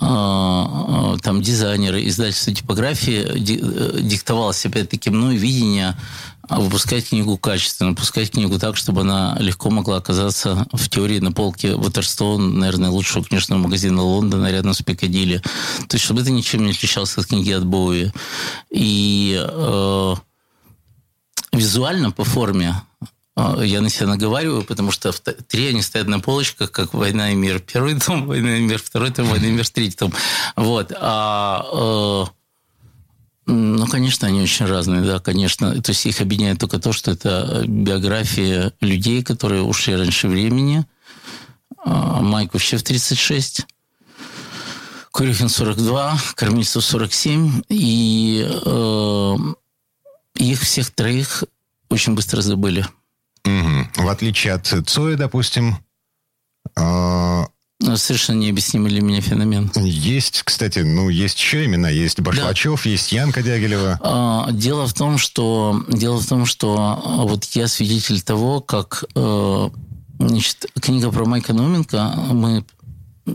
э, 0.00 0.04
э, 0.06 1.16
там 1.22 1.42
дизайнеры, 1.42 2.06
издательство 2.08 2.54
типографии 2.54 3.38
ди- 3.38 3.60
э, 3.62 3.98
диктовалось 4.00 4.64
опять-таки 4.64 5.10
мной 5.10 5.36
видение 5.36 5.94
выпускать 6.48 7.08
книгу 7.08 7.36
качественно, 7.36 7.90
выпускать 7.90 8.30
книгу 8.30 8.58
так, 8.58 8.76
чтобы 8.76 9.02
она 9.02 9.36
легко 9.38 9.70
могла 9.70 9.98
оказаться 9.98 10.66
в 10.72 10.88
теории 10.88 11.18
на 11.18 11.32
полке 11.32 11.72
Waterstone, 11.72 12.38
наверное, 12.38 12.90
лучшего 12.90 13.24
книжного 13.24 13.60
магазина 13.60 14.02
Лондона 14.02 14.50
рядом 14.50 14.74
с 14.74 14.82
Пикадилли. 14.82 15.42
То 15.88 15.94
есть, 15.96 16.04
чтобы 16.04 16.22
это 16.22 16.30
ничем 16.30 16.64
не 16.64 16.72
отличалось 16.72 17.16
от 17.18 17.26
книги 17.26 17.52
от 17.52 17.66
Боуи. 17.66 18.12
И 18.70 19.38
э, 19.38 20.14
визуально 21.52 22.10
по 22.10 22.24
форме 22.24 22.74
а, 23.38 23.62
я 23.62 23.80
на 23.80 23.88
себя 23.88 24.08
наговариваю, 24.08 24.64
потому 24.64 24.90
что 24.90 25.12
три 25.12 25.68
они 25.68 25.80
стоят 25.80 26.08
на 26.08 26.18
полочках, 26.18 26.72
как 26.72 26.92
«Война 26.92 27.30
и 27.30 27.36
мир». 27.36 27.60
Первый 27.60 27.98
том, 28.00 28.26
«Война 28.26 28.56
и 28.56 28.62
мир», 28.62 28.82
второй 28.82 29.12
том, 29.12 29.26
«Война 29.26 29.46
и 29.46 29.52
мир», 29.52 29.68
третий 29.68 29.96
том. 29.96 30.12
Вот. 30.56 30.92
А, 30.98 31.64
э, 31.72 32.37
ну, 33.48 33.86
конечно, 33.86 34.28
они 34.28 34.42
очень 34.42 34.66
разные, 34.66 35.00
да, 35.00 35.20
конечно. 35.20 35.80
То 35.80 35.90
есть 35.92 36.04
их 36.04 36.20
объединяет 36.20 36.58
только 36.58 36.78
то, 36.78 36.92
что 36.92 37.10
это 37.10 37.64
биографии 37.66 38.72
людей, 38.80 39.22
которые 39.22 39.62
ушли 39.62 39.96
раньше 39.96 40.28
времени. 40.28 40.84
Майк 41.84 42.52
вообще 42.52 42.76
в 42.76 42.82
36. 42.82 43.66
Курехин 45.12 45.48
42, 45.48 46.18
Кормильцев 46.34 46.84
47. 46.84 47.62
И 47.70 48.46
э, 48.46 49.36
их 50.34 50.60
всех 50.60 50.90
троих 50.90 51.44
очень 51.88 52.14
быстро 52.14 52.42
забыли. 52.42 52.86
Мгм. 53.44 53.90
В 53.96 54.08
отличие 54.08 54.52
от 54.52 54.66
Цоя, 54.66 55.16
допустим, 55.16 55.78
э, 56.76 57.44
Совершенно 57.80 58.38
необъяснимый 58.38 58.90
для 58.90 59.00
меня 59.02 59.20
феномен. 59.20 59.70
есть, 59.76 60.42
кстати, 60.42 60.80
ну, 60.80 61.08
есть 61.08 61.38
еще 61.38 61.64
имена. 61.64 61.88
Есть 61.88 62.20
Башлачев, 62.20 62.86
есть 62.86 63.12
Янка 63.12 63.40
Дягилева. 63.40 64.00
А, 64.02 64.50
Дело 64.50 64.88
в 64.88 64.94
том, 64.94 65.16
что 65.16 65.84
дело 65.88 66.18
в 66.20 66.26
том, 66.26 66.44
что 66.44 67.00
а, 67.04 67.22
вот 67.22 67.44
я 67.44 67.68
свидетель 67.68 68.20
того, 68.20 68.60
как 68.60 69.04
э, 69.14 69.70
значит, 70.18 70.66
книга 70.80 71.12
про 71.12 71.24
Майка 71.24 71.52
Науменко, 71.52 72.14
мы, 72.32 72.64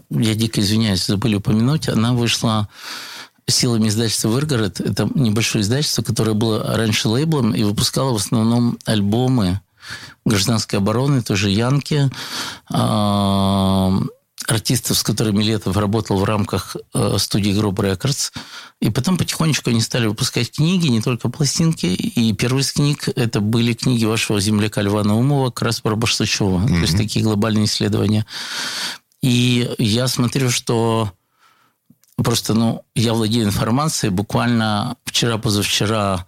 я 0.10 0.36
дико 0.36 0.60
извиняюсь, 0.60 1.06
забыли 1.06 1.36
упомянуть, 1.36 1.88
она 1.88 2.12
вышла 2.12 2.68
силами 3.48 3.88
издательства 3.88 4.28
«Выргород». 4.28 4.82
Это 4.82 5.10
небольшое 5.16 5.62
издательство, 5.64 6.02
которое 6.02 6.34
было 6.34 6.76
раньше 6.76 7.08
лейблом 7.08 7.54
и 7.56 7.64
выпускало 7.64 8.12
в 8.12 8.18
основном 8.18 8.78
альбомы 8.86 9.62
гражданской 10.26 10.80
обороны, 10.80 11.22
тоже 11.22 11.50
Янки, 11.50 12.10
а, 12.70 13.92
артистов, 14.48 14.98
с 14.98 15.04
которыми 15.04 15.44
Летов 15.44 15.78
работал 15.78 16.18
в 16.18 16.24
рамках 16.24 16.76
э, 16.94 17.18
студии 17.18 17.52
Group 17.52 17.76
Records. 17.76 18.32
И 18.82 18.90
потом 18.90 19.18
потихонечку 19.18 19.70
они 19.70 19.82
стали 19.82 20.08
выпускать 20.08 20.52
книги, 20.52 20.88
не 20.88 21.02
только 21.02 21.30
пластинки. 21.30 21.86
И 21.86 22.34
первые 22.34 22.62
из 22.62 22.74
книг 22.74 23.08
это 23.16 23.40
были 23.40 23.74
книги 23.74 24.06
вашего 24.06 24.40
земляка 24.40 24.82
Льва 24.82 25.04
Наумова, 25.04 25.50
как 25.50 25.64
раз 25.64 25.80
про 25.80 25.96
Баштучева. 25.96 26.68
То 26.68 26.74
есть 26.74 26.98
такие 26.98 27.24
глобальные 27.24 27.66
исследования. 27.66 28.26
И 29.22 29.70
я 29.78 30.08
смотрю, 30.08 30.50
что 30.50 31.14
просто, 32.18 32.54
ну, 32.54 32.84
я 32.96 33.14
владею 33.14 33.46
информацией. 33.46 34.12
Буквально 34.12 34.98
вчера-позавчера 35.06 36.28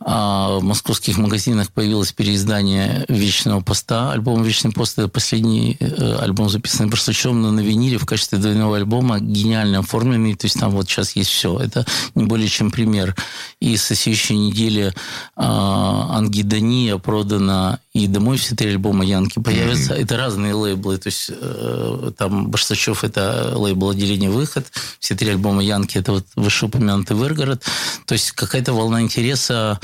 а, 0.00 0.58
в 0.58 0.62
московских 0.62 1.18
магазинах 1.18 1.70
появилось 1.70 2.12
переиздание 2.12 3.04
«Вечного 3.08 3.60
поста». 3.60 4.12
Альбом 4.12 4.42
«Вечный 4.42 4.70
пост»– 4.70 4.98
это 4.98 5.08
последний 5.08 5.76
э, 5.80 6.16
альбом, 6.20 6.48
записанный 6.48 6.88
Барсучевым, 6.88 7.42
но 7.42 7.50
на 7.50 7.60
виниле 7.60 7.98
в 7.98 8.06
качестве 8.06 8.38
двойного 8.38 8.76
альбома, 8.76 9.18
гениально 9.18 9.80
оформленный. 9.80 10.34
То 10.34 10.46
есть 10.46 10.58
там 10.58 10.70
вот 10.70 10.88
сейчас 10.88 11.16
есть 11.16 11.30
все. 11.30 11.58
Это 11.58 11.84
не 12.14 12.24
более 12.24 12.48
чем 12.48 12.70
пример. 12.70 13.16
И 13.60 13.76
со 13.76 13.94
следующей 13.94 14.36
недели 14.36 14.94
а, 15.34 16.16
«Ангидония» 16.16 16.98
продана 16.98 17.80
и 17.92 18.06
«Домой» 18.06 18.36
все 18.36 18.54
три 18.54 18.70
альбома 18.70 19.04
Янки 19.04 19.40
появятся. 19.40 19.94
Это 19.94 20.16
разные 20.16 20.54
лейблы. 20.54 20.98
То 20.98 21.08
есть 21.08 21.30
э, 21.30 22.12
там 22.16 22.48
Барсачев– 22.48 23.02
это 23.04 23.54
лейбл 23.56 23.90
отделения 23.90 24.30
«Выход». 24.30 24.66
Все 25.00 25.16
три 25.16 25.30
альбома 25.30 25.62
Янки– 25.62 25.98
это 25.98 26.12
вот 26.12 26.26
вышеупомянутый 26.36 27.16
«Выргород». 27.16 27.64
То 28.06 28.12
есть 28.12 28.30
какая-то 28.32 28.72
волна 28.72 29.00
интереса 29.00 29.80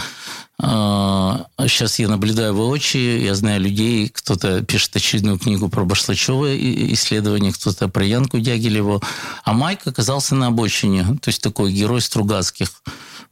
Сейчас 0.61 1.99
я 1.99 2.09
наблюдаю 2.09 2.55
воочию, 2.55 3.21
я 3.23 3.35
знаю 3.35 3.61
людей, 3.61 4.09
кто-то 4.09 4.63
пишет 4.63 4.95
очередную 4.95 5.39
книгу 5.39 5.69
про 5.69 5.85
Башлачева 5.85 6.57
исследование, 6.93 7.53
кто-то 7.53 7.89
про 7.89 8.05
Янку 8.05 8.39
Дягилеву. 8.39 9.03
А 9.43 9.53
Майк 9.53 9.87
оказался 9.87 10.37
на 10.37 10.47
обочине, 10.49 11.05
то 11.21 11.29
есть 11.29 11.43
такой 11.43 11.73
герой 11.73 12.01
Стругацких. 12.01 12.71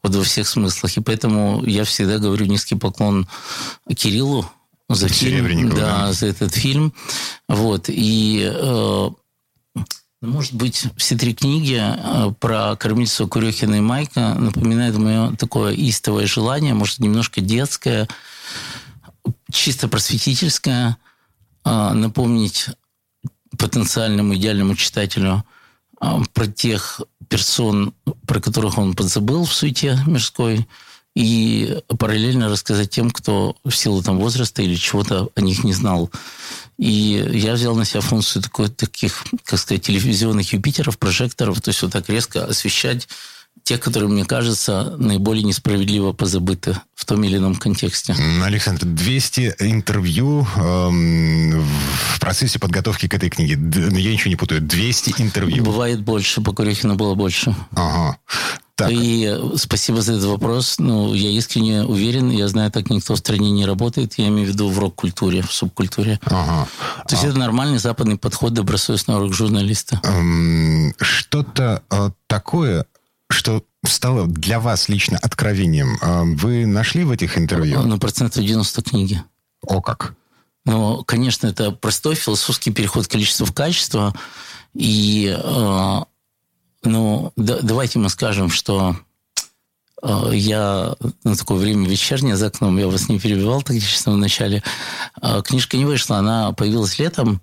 Вот 0.02 0.16
во 0.16 0.24
всех 0.24 0.48
смыслах. 0.48 0.96
И 0.96 1.00
поэтому 1.00 1.62
я 1.64 1.84
всегда 1.84 2.18
говорю 2.18 2.46
низкий 2.46 2.74
поклон 2.74 3.28
Кириллу 3.96 4.50
за 4.88 5.08
фильм. 5.08 5.70
Да, 5.70 5.76
да, 5.76 6.12
за 6.12 6.26
этот 6.26 6.54
фильм. 6.54 6.92
Вот. 7.48 7.84
И 7.88 8.50
э, 8.52 9.10
может 10.22 10.54
быть, 10.54 10.86
все 10.96 11.16
три 11.16 11.34
книги 11.34 11.80
э, 11.82 12.32
про 12.38 12.76
кормильцу 12.76 13.26
Курехина 13.26 13.76
и 13.76 13.80
Майка 13.80 14.34
напоминают 14.34 14.96
мое 14.96 15.34
такое 15.36 15.74
истовое 15.74 16.26
желание, 16.26 16.74
может, 16.74 17.00
немножко 17.00 17.40
детское, 17.40 18.08
чисто 19.50 19.88
просветительское, 19.88 20.96
э, 21.64 21.92
напомнить 21.92 22.68
потенциальному 23.58 24.36
идеальному 24.36 24.76
читателю 24.76 25.44
э, 26.00 26.06
про 26.32 26.46
тех 26.46 27.00
персон, 27.28 27.92
про 28.26 28.40
которых 28.40 28.78
он 28.78 28.94
подзабыл 28.94 29.44
в 29.44 29.52
суете 29.52 29.98
мирской, 30.06 30.68
и 31.14 31.78
параллельно 31.98 32.48
рассказать 32.48 32.90
тем, 32.90 33.10
кто 33.10 33.56
в 33.64 33.72
силу 33.72 34.02
там 34.02 34.18
возраста 34.18 34.62
или 34.62 34.76
чего-то 34.76 35.28
о 35.34 35.40
них 35.40 35.62
не 35.62 35.72
знал. 35.72 36.10
И 36.82 37.24
я 37.34 37.52
взял 37.52 37.76
на 37.76 37.84
себя 37.84 38.00
функцию 38.00 38.42
такой, 38.42 38.68
таких, 38.68 39.24
как 39.44 39.60
сказать, 39.60 39.84
телевизионных 39.84 40.52
Юпитеров, 40.52 40.98
прожекторов, 40.98 41.60
то 41.60 41.68
есть 41.68 41.80
вот 41.80 41.92
так 41.92 42.08
резко 42.08 42.44
освещать 42.44 43.06
тех, 43.62 43.78
которые, 43.78 44.10
мне 44.10 44.24
кажется, 44.24 44.96
наиболее 44.98 45.44
несправедливо 45.44 46.12
позабыты 46.12 46.76
в 46.96 47.04
том 47.04 47.22
или 47.22 47.36
ином 47.36 47.54
контексте. 47.54 48.16
Александр, 48.42 48.84
200 48.84 49.54
интервью 49.60 50.44
эм, 50.56 51.64
в 52.14 52.18
процессе 52.18 52.58
подготовки 52.58 53.06
к 53.06 53.14
этой 53.14 53.30
книге. 53.30 53.52
Я 53.54 54.12
ничего 54.12 54.30
не 54.30 54.36
путаю. 54.36 54.60
200 54.60 55.14
интервью. 55.18 55.62
Бывает 55.62 56.02
больше, 56.02 56.40
по 56.40 56.52
Курехину 56.52 56.96
было 56.96 57.14
больше. 57.14 57.54
Ага. 57.76 58.18
Так. 58.74 58.90
И 58.90 59.38
спасибо 59.56 60.00
за 60.00 60.14
этот 60.14 60.24
вопрос. 60.24 60.76
Ну, 60.78 61.12
я 61.14 61.30
искренне 61.30 61.84
уверен, 61.84 62.30
я 62.30 62.48
знаю, 62.48 62.70
так 62.70 62.88
никто 62.88 63.14
в 63.14 63.18
стране 63.18 63.50
не 63.50 63.66
работает. 63.66 64.14
Я 64.16 64.28
имею 64.28 64.46
в 64.46 64.50
виду 64.50 64.68
в 64.70 64.78
рок-культуре, 64.78 65.42
в 65.42 65.52
субкультуре. 65.52 66.18
Ага. 66.24 66.66
То 67.06 67.14
есть 67.14 67.24
а... 67.24 67.28
это 67.28 67.38
нормальный 67.38 67.78
западный 67.78 68.16
подход 68.16 68.54
добросовестного 68.54 69.20
рок-журналиста. 69.20 70.00
Эм, 70.04 70.94
что-то 71.00 71.82
э, 71.90 72.10
такое, 72.26 72.86
что 73.30 73.62
стало 73.84 74.26
для 74.26 74.58
вас 74.58 74.88
лично 74.88 75.18
откровением, 75.18 75.98
э, 76.00 76.22
вы 76.36 76.64
нашли 76.64 77.04
в 77.04 77.10
этих 77.10 77.36
интервью? 77.36 77.82
Ну, 77.82 77.98
процентов 77.98 78.42
90 78.42 78.82
книги. 78.82 79.22
О 79.62 79.82
как? 79.82 80.14
Ну, 80.64 81.02
конечно, 81.04 81.46
это 81.46 81.72
простой 81.72 82.14
философский 82.14 82.72
переход 82.72 83.06
количества 83.08 83.46
в 83.46 83.52
качество. 83.52 84.14
И 84.74 85.36
э, 85.36 86.02
ну, 86.84 87.32
да, 87.36 87.58
давайте 87.62 87.98
мы 87.98 88.08
скажем, 88.08 88.50
что 88.50 88.96
э, 90.02 90.30
я 90.32 90.96
на 91.24 91.36
такое 91.36 91.58
время 91.58 91.88
вечернее 91.88 92.36
за 92.36 92.48
окном, 92.48 92.78
я 92.78 92.88
вас 92.88 93.08
не 93.08 93.20
перебивал 93.20 93.62
так 93.62 93.76
честно 93.80 94.12
в 94.12 94.16
начале. 94.16 94.62
Э, 95.20 95.42
книжка 95.44 95.76
не 95.76 95.84
вышла, 95.84 96.18
она 96.18 96.52
появилась 96.52 96.98
летом, 96.98 97.40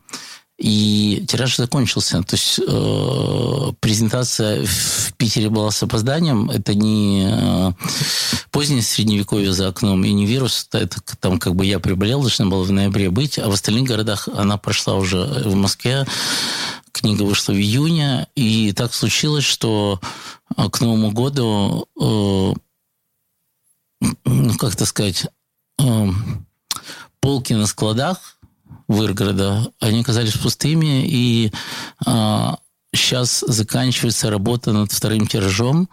и 0.60 1.26
тираж 1.26 1.56
закончился. 1.56 2.22
То 2.22 2.36
есть 2.36 2.60
э, 2.60 3.72
презентация 3.80 4.66
в 4.66 5.14
Питере 5.14 5.50
была 5.50 5.72
с 5.72 5.82
опозданием. 5.82 6.50
Это 6.50 6.74
не 6.74 7.30
э, 7.32 7.72
позднее 8.52 8.82
средневековье 8.82 9.54
за 9.54 9.70
окном 9.70 10.04
и 10.04 10.12
не 10.12 10.26
вирус. 10.26 10.68
Это 10.74 11.00
там 11.20 11.40
как 11.40 11.56
бы 11.56 11.66
я 11.66 11.80
приболел, 11.80 12.20
должна 12.22 12.48
была 12.48 12.64
в 12.64 12.72
ноябре 12.72 13.10
быть, 13.10 13.40
а 13.40 13.48
в 13.48 13.54
остальных 13.54 13.86
городах 13.86 14.28
она 14.36 14.58
прошла 14.58 14.96
уже 14.96 15.24
в 15.46 15.56
Москве. 15.56 16.06
Книга 16.92 17.24
вышла 17.24 17.54
в 17.54 17.56
июне, 17.56 18.28
и 18.36 18.74
так 18.74 18.94
случилось, 18.94 19.46
что 19.46 20.02
э, 20.58 20.70
к 20.70 20.82
Новому 20.82 21.12
году, 21.12 21.88
э, 21.98 22.54
ну, 24.26 24.58
как 24.58 24.74
это 24.74 24.86
сказать, 24.86 25.26
э, 25.80 26.08
полки 27.22 27.54
на 27.54 27.66
складах 27.66 28.39
Выргорода, 28.90 29.72
они 29.80 30.02
оказались 30.02 30.34
пустыми, 30.34 31.08
и 31.08 31.52
э, 32.08 32.48
сейчас 32.94 33.46
заканчивается 33.48 34.32
работа 34.32 34.74
над 34.74 34.92
вторым 34.92 35.28
тиражом, 35.28 35.88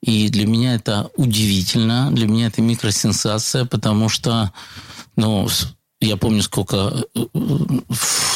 и 0.00 0.28
для 0.28 0.46
меня 0.46 0.76
это 0.76 1.10
удивительно, 1.16 2.10
для 2.12 2.28
меня 2.28 2.46
это 2.46 2.62
микросенсация, 2.62 3.64
потому 3.64 4.08
что, 4.08 4.52
ну, 5.16 5.48
я 6.00 6.16
помню, 6.16 6.42
сколько 6.42 7.04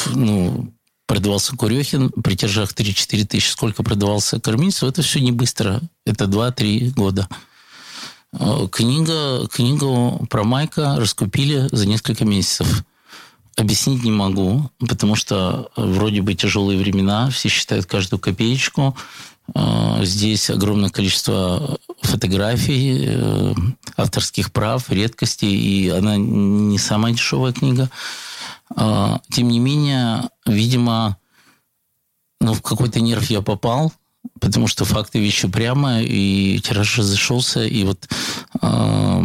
ну, 0.09 0.75
продавался 1.07 1.55
Курехин 1.55 2.11
при 2.11 2.35
тиражах 2.35 2.73
3-4 2.73 3.27
тысячи, 3.27 3.51
сколько 3.51 3.85
продавался 3.85 4.41
Кормильцев, 4.41 4.89
это 4.89 5.03
все 5.03 5.21
не 5.21 5.31
быстро, 5.31 5.81
это 6.05 6.25
2-3 6.25 6.91
года. 6.91 7.29
Э, 8.33 8.67
книга, 8.73 9.47
книгу 9.47 10.27
про 10.29 10.43
Майка 10.43 10.97
раскупили 10.99 11.69
за 11.71 11.87
несколько 11.87 12.25
месяцев. 12.25 12.85
Объяснить 13.57 14.03
не 14.03 14.11
могу, 14.11 14.71
потому 14.81 15.15
что 15.15 15.71
вроде 15.77 16.23
бы 16.23 16.35
тяжелые 16.35 16.79
времена, 16.79 17.31
все 17.31 17.49
считают 17.49 17.87
каждую 17.87 18.21
копеечку. 18.21 18.97
Э, 19.55 20.01
здесь 20.03 20.51
огромное 20.51 20.91
количество 20.91 21.79
фотографий, 22.03 23.05
э, 23.07 23.55
авторских 23.97 24.53
прав, 24.53 24.91
редкостей, 24.91 25.55
и 25.55 25.89
она 25.89 26.17
не 26.17 26.79
самая 26.79 27.13
дешевая 27.13 27.53
книга. 27.53 27.91
Тем 28.75 29.49
не 29.49 29.61
менее, 29.61 30.31
видимо, 30.47 31.19
ну, 32.41 32.55
в 32.55 32.63
какой-то 32.63 33.01
нерв 33.01 33.31
я 33.31 33.41
попал, 33.41 33.93
потому 34.41 34.67
что 34.67 34.85
факты 34.85 35.19
вещи 35.19 35.49
прямо, 35.49 36.03
и 36.03 36.61
тираж 36.61 36.99
разошелся, 36.99 37.65
и 37.65 37.85
вот 37.85 38.09
э, 38.61 38.67
э, 38.67 39.23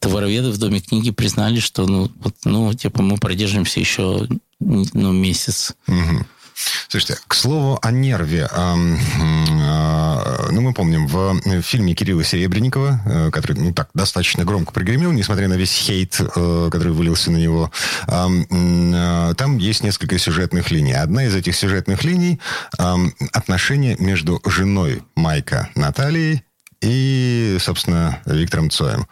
товароведы 0.00 0.50
в 0.50 0.58
Доме 0.58 0.80
книги 0.80 1.10
признали, 1.10 1.60
что, 1.60 1.86
ну, 1.86 2.10
вот, 2.20 2.34
ну, 2.44 2.72
типа, 2.72 3.02
мы 3.02 3.18
продержимся 3.18 3.80
еще 3.80 4.28
ну, 4.60 5.12
месяц. 5.12 5.74
Угу. 5.86 6.26
Слушайте, 6.88 7.18
к 7.26 7.34
слову 7.34 7.78
о 7.82 7.90
нерве. 7.90 8.48
А, 8.50 8.74
ну, 10.50 10.60
мы 10.60 10.74
помним, 10.74 11.06
в 11.06 11.62
фильме 11.62 11.94
Кирилла 11.94 12.24
Серебренникова, 12.24 13.00
э, 13.04 13.30
который 13.30 13.58
ну, 13.58 13.72
так 13.72 13.88
достаточно 13.94 14.44
громко 14.44 14.72
пригремел, 14.72 15.12
несмотря 15.12 15.48
на 15.48 15.54
весь 15.54 15.72
хейт, 15.72 16.20
э, 16.20 16.68
который 16.70 16.92
вылился 16.92 17.30
на 17.30 17.38
него, 17.38 17.70
э, 18.06 19.34
там 19.36 19.58
есть 19.58 19.82
несколько 19.82 20.18
сюжетных 20.18 20.70
линий. 20.70 20.92
Одна 20.92 21.24
из 21.24 21.34
этих 21.34 21.56
сюжетных 21.56 22.04
линий– 22.04 22.40
отношения 23.32 23.96
между 23.98 24.40
женой 24.44 25.02
Майка 25.14 25.70
Натальей 25.74 26.42
и, 26.82 27.56
собственно, 27.60 28.20
Виктором 28.26 28.70
Цоем 28.70 29.06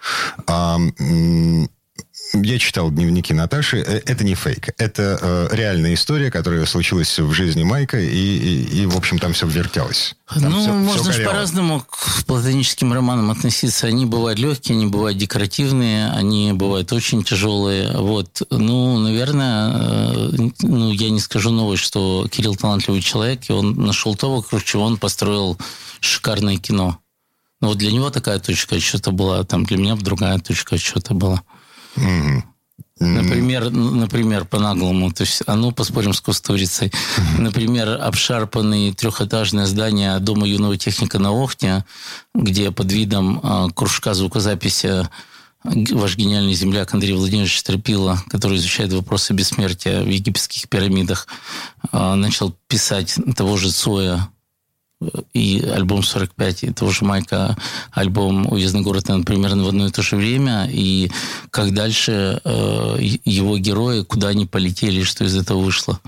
я 2.33 2.59
читал 2.59 2.91
дневники 2.91 3.33
Наташи. 3.35 3.79
Э, 3.79 4.01
это 4.07 4.25
не 4.25 4.35
фейк. 4.35 4.71
Это 4.79 5.19
э, 5.21 5.49
реальная 5.53 5.95
история, 5.95 6.31
которая 6.31 6.65
случилась 6.67 7.19
в 7.19 7.33
жизни 7.33 7.63
Майка, 7.63 7.99
и, 7.99 8.07
и, 8.07 8.83
и 8.83 8.87
в 8.87 8.97
общем, 8.97 9.19
там 9.19 9.33
все 9.33 9.47
вертелось. 9.47 10.15
Там 10.29 10.51
ну, 10.51 10.61
все, 10.61 10.73
можно 10.73 11.03
все 11.03 11.13
же 11.13 11.25
по-разному 11.25 11.81
к 11.81 12.25
платоническим 12.27 12.93
романам 12.93 13.31
относиться. 13.31 13.87
Они 13.87 14.07
бывают 14.07 14.39
легкие, 14.39 14.77
они 14.77 14.87
бывают 14.87 15.19
декоративные, 15.19 16.11
они 16.11 16.53
бывают 16.53 16.93
очень 16.93 17.25
тяжелые. 17.25 17.97
Вот. 17.97 18.43
Ну, 18.51 18.99
наверное, 18.99 19.73
э, 19.75 20.51
ну, 20.63 20.93
я 20.93 21.11
не 21.11 21.21
скажу 21.21 21.51
новость, 21.51 21.83
что 21.83 22.27
Кирилл 22.31 22.57
талантливый 22.57 23.03
человек, 23.03 23.49
и 23.49 23.53
он 23.53 23.75
нашел 23.75 24.15
то, 24.15 24.37
вокруг 24.37 24.63
чего 24.63 24.85
он 24.85 24.99
построил 24.99 25.59
шикарное 26.01 26.59
кино. 26.59 26.99
Ну, 27.61 27.69
вот 27.69 27.79
для 27.79 27.93
него 27.93 28.11
такая 28.11 28.39
точка 28.39 28.77
отсчета 28.77 29.11
была, 29.11 29.45
там 29.45 29.65
для 29.65 29.77
меня 29.77 29.97
другая 29.97 30.39
точка 30.39 30.77
отсчета 30.77 31.15
была. 31.15 31.43
Mm-hmm. 31.97 32.43
Например, 33.01 33.71
например, 33.71 34.45
по-наглому, 34.45 35.11
то 35.11 35.23
есть, 35.23 35.43
а 35.47 35.57
ну, 35.57 35.73
поспорим 35.73 36.13
с 36.13 36.21
кустурицей. 36.21 36.93
Например, 37.39 37.99
обшарпанные 38.01 38.93
трехэтажное 38.93 39.65
здание 39.65 40.19
Дома 40.19 40.47
юного 40.47 40.77
техника 40.77 41.19
на 41.19 41.31
Охте, 41.31 41.87
где 42.35 42.71
под 42.71 42.93
видом 42.93 43.41
э, 43.43 43.69
кружка 43.75 44.13
звукозаписи 44.13 45.09
ваш 45.65 46.17
гениальный 46.17 46.53
земляк 46.53 46.93
Андрей 46.93 47.15
Владимирович 47.15 47.63
Трепила, 47.63 48.23
который 48.29 48.59
изучает 48.59 48.93
вопросы 48.93 49.33
бессмертия 49.33 50.03
в 50.03 50.09
египетских 50.09 50.69
пирамидах, 50.69 51.27
э, 51.93 52.15
начал 52.15 52.55
писать 52.69 53.17
того 53.35 53.57
же 53.57 53.71
Цоя 53.71 54.29
и 55.33 55.61
альбом 55.61 56.03
45, 56.03 56.65
и 56.65 56.73
того 56.73 56.91
же 56.91 57.05
Майка, 57.05 57.57
альбом 57.93 58.51
«Уездный 58.53 58.83
город», 58.83 59.09
наверное, 59.09 59.25
примерно 59.25 59.65
в 59.65 59.69
одно 59.69 59.87
и 59.87 59.91
то 59.91 60.03
же 60.03 60.17
время, 60.17 60.69
и 60.71 61.11
как 61.51 61.73
дальше 61.73 62.41
э, 62.45 62.97
его 63.25 63.59
герои, 63.59 64.03
куда 64.03 64.29
они 64.29 64.47
полетели, 64.47 65.03
что 65.03 65.25
из 65.25 65.35
этого 65.37 65.61
вышло. 65.61 66.01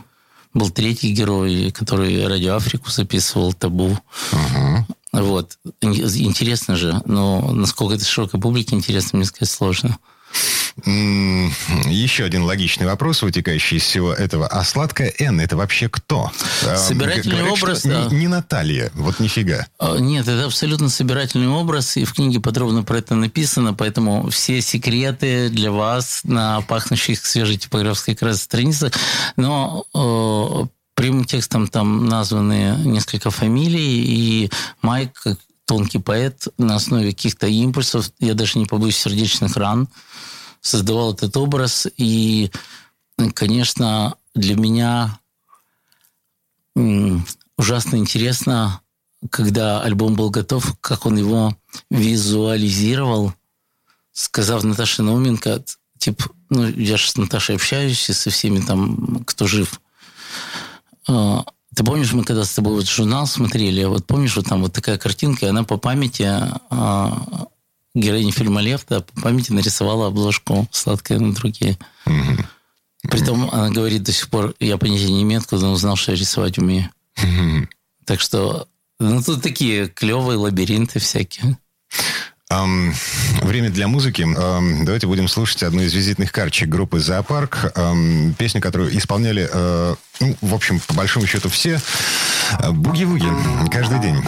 Был 0.55 0.71
третий 0.71 1.13
герой, 1.13 1.71
который 1.71 2.27
«Радио 2.27 2.55
Африку» 2.55 2.91
записывал, 2.91 3.55
«Табу». 3.55 3.99
Uh-huh. 4.33 4.85
Вот. 5.13 5.59
Интересно 5.81 6.77
же, 6.77 7.01
но 7.05 7.53
насколько 7.53 7.95
это 7.95 8.05
широкой 8.05 8.41
публике 8.41 8.75
интересно, 8.75 9.19
мне 9.19 9.27
сказать 9.27 9.51
сложно. 9.51 9.99
Еще 10.85 12.25
один 12.25 12.45
логичный 12.45 12.87
вопрос, 12.87 13.23
вытекающий 13.23 13.77
из 13.77 13.83
всего 13.83 14.13
этого. 14.13 14.47
А 14.47 14.65
сладкая 14.65 15.13
Н 15.19 15.41
это 15.41 15.57
вообще 15.57 15.89
кто? 15.89 16.31
А, 16.67 16.77
собирательный 16.77 17.39
Говорят, 17.39 17.63
образ, 17.63 17.83
да. 17.83 18.05
Не, 18.11 18.17
не 18.17 18.29
Наталья, 18.29 18.91
вот 18.95 19.21
нифига. 19.21 19.67
А, 19.79 19.99
нет, 19.99 20.27
это 20.29 20.47
абсолютно 20.47 20.89
собирательный 20.89 21.49
образ, 21.49 21.97
и 21.97 22.05
в 22.05 22.15
книге 22.15 22.41
подробно 22.41 22.83
про 22.83 22.99
это 22.99 23.15
написано, 23.15 23.75
поэтому 23.75 24.31
все 24.31 24.61
секреты 24.61 25.51
для 25.51 25.71
вас 25.71 26.21
на 26.25 26.63
пахнущих 26.63 27.25
свежей 27.25 27.59
типографской 27.59 28.15
красной 28.15 28.43
страницах. 28.43 28.93
Но 29.37 29.85
э, 29.95 30.67
прямым 30.95 31.25
текстом 31.25 31.69
там 31.69 32.07
названы 32.07 32.77
несколько 32.85 33.31
фамилий, 33.31 34.05
и 34.05 34.51
Майк, 34.81 35.13
как 35.13 35.39
тонкий 35.67 35.99
поэт, 35.99 36.49
на 36.59 36.77
основе 36.77 37.13
каких-то 37.13 37.47
импульсов, 37.47 38.11
я 38.19 38.35
даже 38.35 38.59
не 38.59 38.67
побоюсь 38.67 38.97
сердечных 38.97 39.57
ран, 39.57 39.89
создавал 40.63 41.13
этот 41.13 41.37
образ. 41.37 41.87
И, 41.99 42.51
конечно, 43.35 44.17
для 44.35 44.57
меня 44.57 45.19
ужасно 47.59 47.97
интересно, 47.97 48.81
когда 49.31 49.83
альбом 49.83 50.15
был 50.15 50.31
готов, 50.31 50.75
как 50.81 51.05
он 51.05 51.19
его 51.19 51.55
визуализировал, 51.91 53.35
сказав 54.13 54.65
Наташе 54.65 55.03
Науменко, 55.03 55.63
типа, 55.99 56.25
ну, 56.49 56.67
я 56.67 56.97
же 56.97 57.09
с 57.09 57.17
Наташей 57.17 57.57
общаюсь 57.57 58.09
и 58.09 58.13
со 58.13 58.31
всеми 58.31 58.61
там, 58.61 59.23
кто 59.25 59.47
жив. 59.47 59.81
А, 61.09 61.45
ты 61.75 61.85
помнишь, 61.85 62.13
мы 62.13 62.25
когда 62.25 62.45
с 62.45 62.55
тобой 62.55 62.75
вот 62.75 62.89
журнал 62.89 63.27
смотрели, 63.27 63.85
вот 63.85 64.07
помнишь, 64.07 64.37
вот 64.37 64.47
там 64.47 64.63
вот 64.63 64.73
такая 64.73 64.99
картинка, 64.99 65.47
и 65.47 65.49
она 65.49 65.65
по 65.65 65.77
памяти 65.77 66.29
а, 66.71 67.47
героиня 67.95 68.33
фильма 68.33 68.61
«Лев» 68.61 68.85
да, 68.89 69.01
по 69.01 69.21
памяти 69.21 69.53
нарисовала 69.53 70.09
обложку 70.09 70.69
«Сладкое 70.71 71.19
на 71.19 71.35
другие». 71.35 71.79
Угу. 72.07 72.45
Притом 73.11 73.51
она 73.51 73.71
говорит 73.71 74.05
до 74.05 74.13
сих 74.13 74.29
пор, 74.29 74.55
я 74.61 74.79
понятия 74.79 75.11
не 75.11 75.23
имею, 75.23 75.41
откуда 75.41 75.67
он 75.67 75.73
узнал, 75.73 75.97
что 75.97 76.13
я 76.13 76.19
рисовать 76.19 76.59
умею. 76.59 76.89
Угу. 77.19 77.69
Так 78.07 78.21
что, 78.21 78.69
ну, 79.01 79.23
тут 79.23 79.43
такие 79.43 79.89
клевые 79.89 80.39
лабиринты 80.39 81.01
всякие. 81.01 81.59
Um, 82.53 82.93
время 83.41 83.71
для 83.71 83.89
музыки. 83.89 84.23
Um, 84.23 84.85
давайте 84.85 85.07
будем 85.07 85.27
слушать 85.27 85.63
одну 85.63 85.81
из 85.83 85.95
визитных 85.95 86.33
карточек 86.33 86.69
группы 86.69 87.01
«Зоопарк». 87.01 87.73
Um, 87.75 88.35
песню, 88.35 88.61
которую 88.61 88.97
исполняли, 88.97 89.49
uh, 89.51 89.97
ну, 90.21 90.37
в 90.43 90.55
общем, 90.55 90.79
по 90.81 90.93
большому 90.93 91.27
счету 91.27 91.49
все. 91.49 91.81
«Буги-вуги» 92.71 93.29
каждый 93.71 94.01
день. 94.01 94.23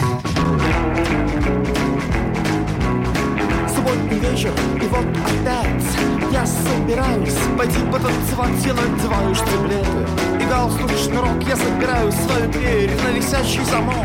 Субботний 4.15 4.29
вечер, 4.29 4.51
и 4.81 4.87
вот 4.87 5.05
опять 5.25 5.83
я 6.31 6.45
собираюсь 6.45 7.35
пойти 7.57 7.79
потанцевать, 7.91 8.65
я 8.65 8.73
надеваю 8.73 9.35
штиблеты 9.35 10.07
и 10.39 10.45
галстук, 10.45 10.91
шнурок. 10.91 11.43
Я 11.47 11.55
собираю 11.55 12.11
свою 12.11 12.49
дверь 12.51 12.91
на 13.03 13.09
висящий 13.09 13.63
замок. 13.65 13.95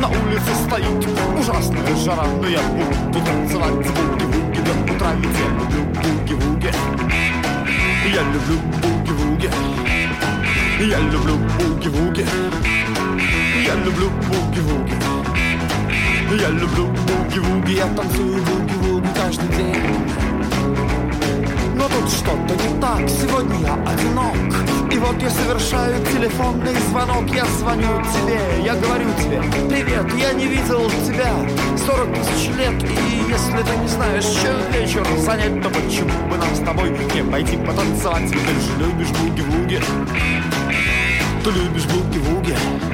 На 0.00 0.08
улице 0.08 0.54
стоит 0.66 1.06
ужасная 1.38 1.96
жара 1.96 2.26
Но 2.40 2.48
я 2.48 2.60
буду 2.62 3.24
танцевать. 3.24 3.74
Буги-вуги 3.74 4.60
до 4.60 4.92
утра 4.92 5.12
Ведь 5.18 5.38
я 5.38 5.48
люблю 5.50 5.84
буги-вуги. 6.02 6.72
Я 8.12 8.22
люблю 8.22 8.58
буги-вуги. 8.82 9.50
Я 10.80 10.98
люблю 10.98 11.36
буги-вуги. 11.58 12.26
Я 13.64 13.74
люблю 13.84 14.10
буги-вуги 14.28 15.43
Я 16.30 16.48
люблю 16.48 16.86
буги-вуги 16.86 17.72
Я 17.76 17.86
танцую 17.94 18.42
буги-вуги 18.42 19.08
каждый 19.14 19.48
день. 19.56 19.76
Но 21.76 21.88
тут 21.88 22.10
что-то 22.10 22.54
не 22.54 22.80
так, 22.80 23.08
сегодня 23.08 23.60
я 23.60 23.74
одинок. 23.74 24.64
И 24.94 24.98
вот 24.98 25.20
я 25.20 25.28
совершаю 25.28 25.94
телефонный 26.06 26.74
звонок 26.88 27.24
Я 27.34 27.44
звоню 27.46 27.88
тебе, 28.14 28.64
я 28.64 28.76
говорю 28.76 29.06
тебе 29.18 29.42
Привет, 29.68 30.06
я 30.16 30.32
не 30.32 30.46
видел 30.46 30.88
тебя 31.04 31.34
Сорок 31.84 32.14
тысяч 32.14 32.48
лет 32.56 32.80
И 32.84 33.28
если 33.28 33.58
ты 33.58 33.76
не 33.76 33.88
знаешь, 33.88 34.24
чем 34.24 34.54
вечер 34.72 35.04
занять 35.18 35.60
То 35.62 35.68
почему 35.68 36.28
бы 36.28 36.36
нам 36.36 36.54
с 36.54 36.60
тобой 36.60 36.90
не 37.12 37.24
пойти 37.24 37.56
потанцевать? 37.56 38.30
Ты 38.30 38.38
же 38.38 38.78
любишь 38.78 39.08
буги-вуги. 39.08 39.80
Ты 41.42 41.50
любишь 41.50 41.86
буги-вуги 41.86 42.93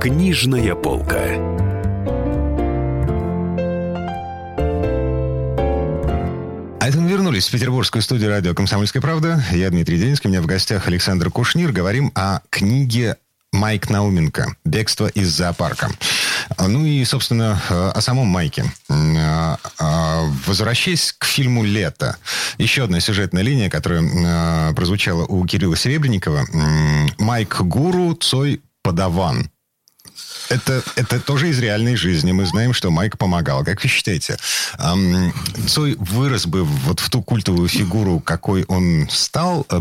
Книжная 0.00 0.74
полка. 0.74 1.50
вернулись 7.10 7.48
в 7.48 7.50
петербургскую 7.50 8.02
студию 8.02 8.30
радио 8.30 8.54
«Комсомольская 8.54 9.02
правда». 9.02 9.44
Я 9.52 9.68
Дмитрий 9.70 9.98
Денинский, 9.98 10.28
у 10.28 10.30
меня 10.30 10.40
в 10.40 10.46
гостях 10.46 10.86
Александр 10.86 11.28
Кушнир. 11.30 11.70
Говорим 11.70 12.12
о 12.14 12.40
книге 12.50 13.16
Майк 13.52 13.90
Науменко 13.90 14.54
«Бегство 14.64 15.06
из 15.08 15.28
зоопарка». 15.28 15.90
Ну 16.58 16.86
и, 16.86 17.04
собственно, 17.04 17.60
о 17.68 18.00
самом 18.00 18.28
Майке. 18.28 18.64
Возвращаясь 20.46 21.12
к 21.18 21.24
фильму 21.24 21.62
«Лето». 21.62 22.16
Еще 22.58 22.84
одна 22.84 23.00
сюжетная 23.00 23.42
линия, 23.42 23.68
которая 23.68 24.72
прозвучала 24.72 25.26
у 25.26 25.44
Кирилла 25.46 25.76
Серебренникова. 25.76 26.46
Майк 27.18 27.60
Гуру, 27.60 28.14
Цой 28.14 28.62
Подаван. 28.82 29.50
Это, 30.50 30.82
это 30.96 31.20
тоже 31.20 31.48
из 31.48 31.60
реальной 31.60 31.94
жизни. 31.94 32.32
Мы 32.32 32.44
знаем, 32.44 32.74
что 32.74 32.90
Майк 32.90 33.16
помогал. 33.16 33.64
Как 33.64 33.82
вы 33.82 33.88
считаете, 33.88 34.36
эм, 34.78 35.32
Цой 35.68 35.94
вырос 35.96 36.46
бы 36.46 36.64
вот 36.64 36.98
в 36.98 37.08
ту 37.08 37.22
культовую 37.22 37.68
фигуру, 37.68 38.18
какой 38.18 38.64
он 38.64 39.08
стал 39.10 39.64
э, 39.70 39.80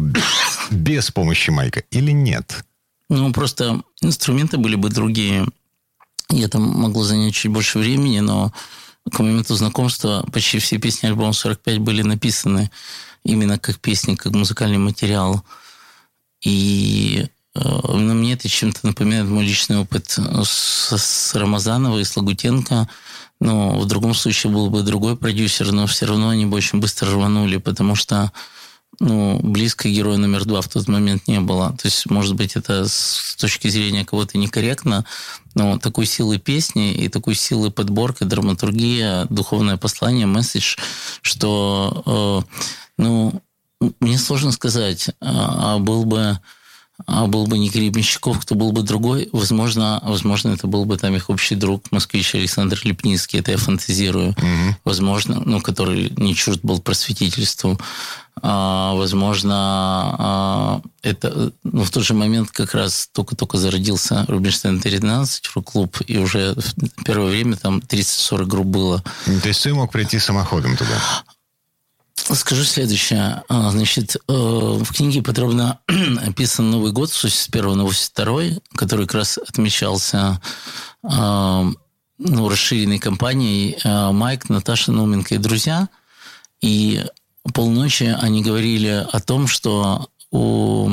без 0.69 1.09
помощи 1.09 1.49
Майка 1.49 1.81
или 1.89 2.11
нет? 2.11 2.63
Ну, 3.09 3.33
просто 3.33 3.81
инструменты 4.01 4.57
были 4.57 4.75
бы 4.75 4.89
другие. 4.89 5.47
И 6.29 6.41
это 6.41 6.59
могло 6.59 7.03
занять 7.03 7.33
чуть 7.33 7.51
больше 7.51 7.79
времени, 7.79 8.19
но 8.19 8.53
к 9.11 9.17
моменту 9.17 9.55
знакомства 9.55 10.23
почти 10.31 10.59
все 10.59 10.77
песни 10.77 11.07
альбома 11.07 11.33
45 11.33 11.79
были 11.79 12.03
написаны 12.03 12.69
именно 13.23 13.57
как 13.57 13.79
песни, 13.79 14.13
как 14.13 14.33
музыкальный 14.33 14.77
материал. 14.77 15.43
И 16.43 17.25
но 17.63 18.13
мне 18.13 18.33
это 18.33 18.47
чем-то 18.47 18.87
напоминает 18.87 19.27
мой 19.27 19.45
личный 19.45 19.77
опыт 19.77 20.17
с, 20.43 20.93
с 20.97 21.35
Рамазановой 21.35 22.01
и 22.01 22.05
с 22.05 22.15
Лагутенко. 22.15 22.87
Но 23.41 23.79
в 23.79 23.85
другом 23.85 24.13
случае 24.13 24.51
был 24.51 24.69
бы 24.69 24.83
другой 24.83 25.15
продюсер, 25.15 25.71
но 25.71 25.87
все 25.87 26.05
равно 26.05 26.29
они 26.29 26.45
бы 26.45 26.57
очень 26.57 26.79
быстро 26.79 27.11
рванули, 27.11 27.57
потому 27.57 27.95
что 27.95 28.31
ну, 28.99 29.39
близко 29.41 29.87
героя 29.87 30.17
номер 30.17 30.45
два 30.45 30.61
в 30.61 30.67
тот 30.67 30.87
момент 30.87 31.27
не 31.27 31.39
было. 31.39 31.69
То 31.69 31.87
есть, 31.87 32.09
может 32.09 32.35
быть, 32.35 32.55
это 32.55 32.87
с 32.87 33.35
точки 33.39 33.69
зрения 33.69 34.03
кого-то 34.03 34.37
некорректно, 34.37 35.05
но 35.55 35.77
такой 35.77 36.05
силы 36.05 36.37
песни 36.37 36.93
и 36.93 37.07
такой 37.07 37.35
силы 37.35 37.71
подборка, 37.71 38.25
драматургия, 38.25 39.25
духовное 39.29 39.77
послание, 39.77 40.25
месседж, 40.25 40.75
что, 41.21 42.43
э, 42.49 42.61
ну, 42.97 43.41
мне 44.01 44.17
сложно 44.17 44.51
сказать, 44.51 45.09
а, 45.21 45.75
а 45.75 45.79
был 45.79 46.03
бы 46.03 46.39
был 47.07 47.47
бы 47.47 47.57
не 47.57 47.69
Гребенщиков, 47.69 48.39
кто 48.39 48.55
был 48.55 48.71
бы 48.71 48.83
другой, 48.83 49.29
возможно, 49.31 49.99
возможно, 50.03 50.49
это 50.49 50.67
был 50.67 50.85
бы 50.85 50.97
там 50.97 51.15
их 51.15 51.29
общий 51.29 51.55
друг, 51.55 51.91
москвич 51.91 52.35
Александр 52.35 52.79
Лепницкий, 52.83 53.39
это 53.39 53.51
я 53.51 53.57
фантазирую, 53.57 54.31
угу. 54.31 54.75
возможно, 54.83 55.41
ну, 55.45 55.61
который 55.61 56.11
не 56.17 56.35
чужд 56.35 56.59
был 56.63 56.79
просветительству, 56.79 57.79
а, 58.41 58.93
возможно, 58.93 59.55
а, 59.55 60.81
это 61.01 61.51
ну, 61.63 61.83
в 61.83 61.89
тот 61.89 62.03
же 62.03 62.13
момент 62.13 62.51
как 62.51 62.73
раз 62.73 63.09
только-только 63.11 63.57
зародился 63.57 64.25
Рубинштейн 64.27 64.79
13 64.79 65.45
клуб 65.65 65.97
и 66.07 66.17
уже 66.17 66.55
в 66.55 67.03
первое 67.03 67.29
время 67.29 67.57
там 67.57 67.79
30-40 67.79 68.45
групп 68.45 68.67
было. 68.67 69.03
То 69.25 69.47
есть 69.47 69.63
ты 69.63 69.73
мог 69.73 69.91
прийти 69.91 70.19
самоходом 70.19 70.77
туда? 70.77 71.01
Скажу 72.31 72.63
следующее. 72.63 73.43
А, 73.49 73.71
значит, 73.71 74.15
э, 74.15 74.19
в 74.27 74.93
книге 74.93 75.23
подробно 75.23 75.79
описан 76.27 76.69
Новый 76.69 76.91
год 76.91 77.11
с 77.11 77.23
81 77.23 77.77
на 77.77 77.83
82, 77.83 78.61
который 78.75 79.07
как 79.07 79.15
раз 79.15 79.39
отмечался 79.39 80.39
а, 81.01 81.65
ну, 82.19 82.49
расширенной 82.49 82.99
компанией 82.99 83.77
а, 83.83 84.11
Майк, 84.11 84.47
Наташа 84.47 84.91
Науменко 84.91 85.35
и 85.35 85.37
друзья. 85.39 85.89
И 86.61 87.03
полночи 87.53 88.15
они 88.21 88.43
говорили 88.43 89.07
о 89.11 89.19
том, 89.19 89.47
что 89.47 90.09
у 90.31 90.91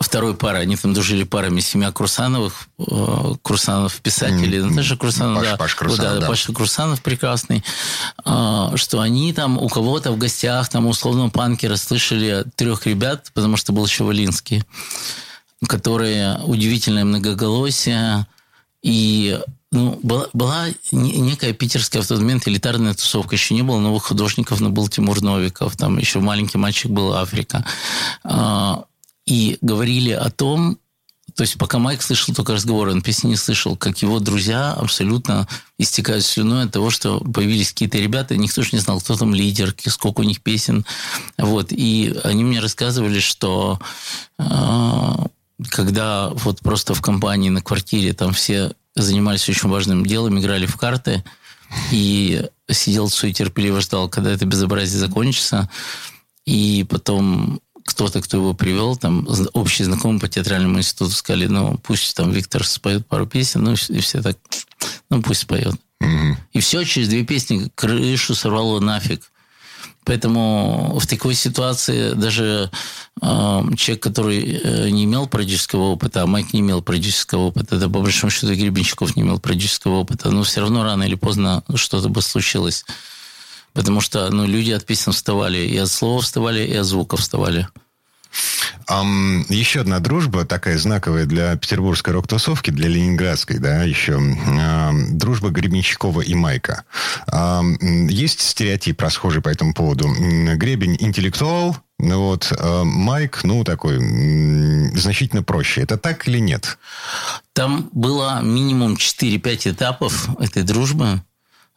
второй 0.00 0.34
пары, 0.34 0.58
они 0.58 0.76
там 0.76 0.94
дружили 0.94 1.24
парами, 1.24 1.60
семья 1.60 1.92
Крусановых, 1.92 2.68
э, 2.78 3.34
Крусанов 3.42 4.00
писатели, 4.00 4.58
mm. 4.58 4.70
Наташа 4.70 4.96
Крусанов, 4.96 5.38
Паш, 5.38 5.50
да, 5.50 5.56
Паш 5.56 5.74
Крусанов, 5.74 6.14
да, 6.14 6.20
да. 6.20 6.26
Паша 6.26 6.52
Крусанов 6.52 7.02
прекрасный, 7.02 7.62
э, 8.24 8.76
что 8.76 9.00
они 9.00 9.32
там 9.34 9.58
у 9.58 9.68
кого-то 9.68 10.10
в 10.12 10.18
гостях, 10.18 10.68
там 10.70 10.86
условно 10.86 11.28
панкера 11.28 11.76
слышали 11.76 12.44
трех 12.56 12.86
ребят, 12.86 13.30
потому 13.34 13.56
что 13.56 13.72
был 13.72 13.84
еще 13.84 14.04
Валинский, 14.04 14.64
которые 15.68 16.40
удивительное 16.44 17.04
многоголосие, 17.04 18.26
и 18.82 19.38
ну, 19.72 20.00
была, 20.02 20.26
была 20.32 20.66
некая 20.90 21.52
питерская 21.52 22.02
в 22.02 22.06
тот 22.06 22.18
момент 22.18 22.48
элитарная 22.48 22.94
тусовка. 22.94 23.36
Еще 23.36 23.54
не 23.54 23.62
было 23.62 23.78
новых 23.78 24.04
художников, 24.04 24.60
но 24.60 24.70
был 24.70 24.88
Тимур 24.88 25.20
Новиков. 25.20 25.76
Там 25.76 25.98
еще 25.98 26.18
маленький 26.18 26.58
мальчик 26.58 26.90
был 26.90 27.12
Африка. 27.14 27.64
И 29.30 29.58
говорили 29.60 30.10
о 30.10 30.28
том, 30.28 30.76
то 31.36 31.42
есть 31.42 31.56
пока 31.56 31.78
Майк 31.78 32.02
слышал 32.02 32.34
только 32.34 32.52
разговоры, 32.52 32.90
он 32.90 33.00
песни 33.00 33.28
не 33.28 33.36
слышал, 33.36 33.76
как 33.76 34.02
его 34.02 34.18
друзья 34.18 34.72
абсолютно 34.72 35.46
истекают 35.78 36.24
слюной 36.24 36.64
от 36.64 36.72
того, 36.72 36.90
что 36.90 37.20
появились 37.20 37.70
какие-то 37.70 37.98
ребята, 37.98 38.36
никто 38.36 38.62
же 38.62 38.70
не 38.72 38.80
знал, 38.80 39.00
кто 39.00 39.16
там 39.16 39.32
лидер, 39.32 39.72
сколько 39.86 40.22
у 40.22 40.24
них 40.24 40.40
песен. 40.40 40.84
Вот. 41.38 41.68
И 41.70 42.12
они 42.24 42.42
мне 42.42 42.58
рассказывали, 42.58 43.20
что 43.20 43.78
э, 44.40 45.12
когда 45.68 46.30
вот 46.30 46.58
просто 46.58 46.94
в 46.94 47.00
компании 47.00 47.50
на 47.50 47.62
квартире 47.62 48.14
там 48.14 48.32
все 48.32 48.72
занимались 48.96 49.48
очень 49.48 49.68
важным 49.68 50.04
делом, 50.04 50.40
играли 50.40 50.66
в 50.66 50.76
карты, 50.76 51.22
и 51.92 52.48
сидел 52.68 53.08
Цуй 53.08 53.32
терпеливо 53.32 53.80
ждал, 53.80 54.08
когда 54.08 54.32
это 54.32 54.44
безобразие 54.44 54.98
закончится, 54.98 55.70
и 56.44 56.84
потом 56.90 57.60
кто-то, 57.84 58.20
кто 58.20 58.36
его 58.36 58.54
привел, 58.54 58.96
там, 58.96 59.26
общие 59.52 59.86
знакомые 59.86 60.20
по 60.20 60.28
театральному 60.28 60.78
институту 60.78 61.12
сказали, 61.12 61.46
ну, 61.46 61.78
пусть 61.82 62.16
там 62.16 62.30
Виктор 62.30 62.64
споет 62.64 63.06
пару 63.06 63.26
песен, 63.26 63.62
ну, 63.62 63.72
и 63.72 64.00
все 64.00 64.22
так, 64.22 64.36
ну, 65.08 65.22
пусть 65.22 65.42
споет. 65.42 65.74
Mm-hmm. 66.02 66.34
И 66.52 66.60
все, 66.60 66.84
через 66.84 67.08
две 67.08 67.24
песни 67.24 67.70
крышу 67.74 68.34
сорвало 68.34 68.80
нафиг. 68.80 69.30
Поэтому 70.04 70.98
в 70.98 71.06
такой 71.06 71.34
ситуации 71.34 72.14
даже 72.14 72.70
э, 73.20 73.62
человек, 73.76 74.02
который 74.02 74.40
э, 74.40 74.88
не 74.90 75.04
имел 75.04 75.26
продюсерского 75.26 75.90
опыта, 75.90 76.22
а 76.22 76.26
Майк 76.26 76.54
не 76.54 76.60
имел 76.60 76.80
продюсерского 76.80 77.42
опыта, 77.42 77.76
да, 77.76 77.86
по 77.86 78.00
большому 78.00 78.30
счету 78.30 78.54
Гребенщиков 78.54 79.14
не 79.14 79.22
имел 79.22 79.38
продюсерского 79.38 79.96
опыта, 79.96 80.30
но 80.30 80.42
все 80.42 80.62
равно 80.62 80.84
рано 80.84 81.02
или 81.02 81.16
поздно 81.16 81.62
что-то 81.74 82.08
бы 82.08 82.22
случилось. 82.22 82.84
Потому 83.72 84.00
что 84.00 84.30
ну, 84.30 84.46
люди 84.46 84.72
от 84.72 84.84
песен 84.84 85.12
вставали, 85.12 85.58
и 85.58 85.76
от 85.76 85.90
слова 85.90 86.20
вставали, 86.20 86.66
и 86.66 86.74
от 86.74 86.86
звука 86.86 87.16
вставали. 87.16 87.68
Um, 88.90 89.44
еще 89.48 89.80
одна 89.80 90.00
дружба, 90.00 90.44
такая 90.44 90.76
знаковая 90.76 91.24
для 91.24 91.54
петербургской 91.56 92.12
рок-тусовки, 92.12 92.70
для 92.70 92.88
ленинградской, 92.88 93.58
да, 93.58 93.82
еще. 93.84 94.14
Uh, 94.14 95.10
дружба 95.10 95.50
Гребенщикова 95.50 96.22
и 96.22 96.34
Майка. 96.34 96.84
Uh, 97.28 98.08
есть 98.08 98.40
стереотип 98.40 99.00
расхожий 99.00 99.42
по 99.42 99.48
этому 99.48 99.74
поводу. 99.74 100.08
Гребень 100.08 100.96
интеллектуал, 100.98 101.76
вот, 101.98 102.52
uh, 102.52 102.84
Майк, 102.84 103.44
ну, 103.44 103.62
такой, 103.62 103.98
значительно 104.96 105.42
проще. 105.42 105.82
Это 105.82 105.96
так 105.96 106.26
или 106.26 106.38
нет? 106.38 106.78
Там 107.52 107.90
было 107.92 108.40
минимум 108.42 108.94
4-5 108.94 109.72
этапов 109.72 110.28
этой 110.40 110.62
дружбы. 110.62 111.22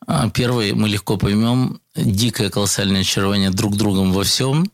А, 0.08 0.30
первый 0.30 0.74
мы 0.74 0.90
легко 0.90 1.18
поймем. 1.18 1.80
Дикое 1.96 2.50
колоссальное 2.50 3.02
очарование 3.02 3.52
друг 3.52 3.78
другом 3.78 4.12
во 4.12 4.24
всем, 4.24 4.72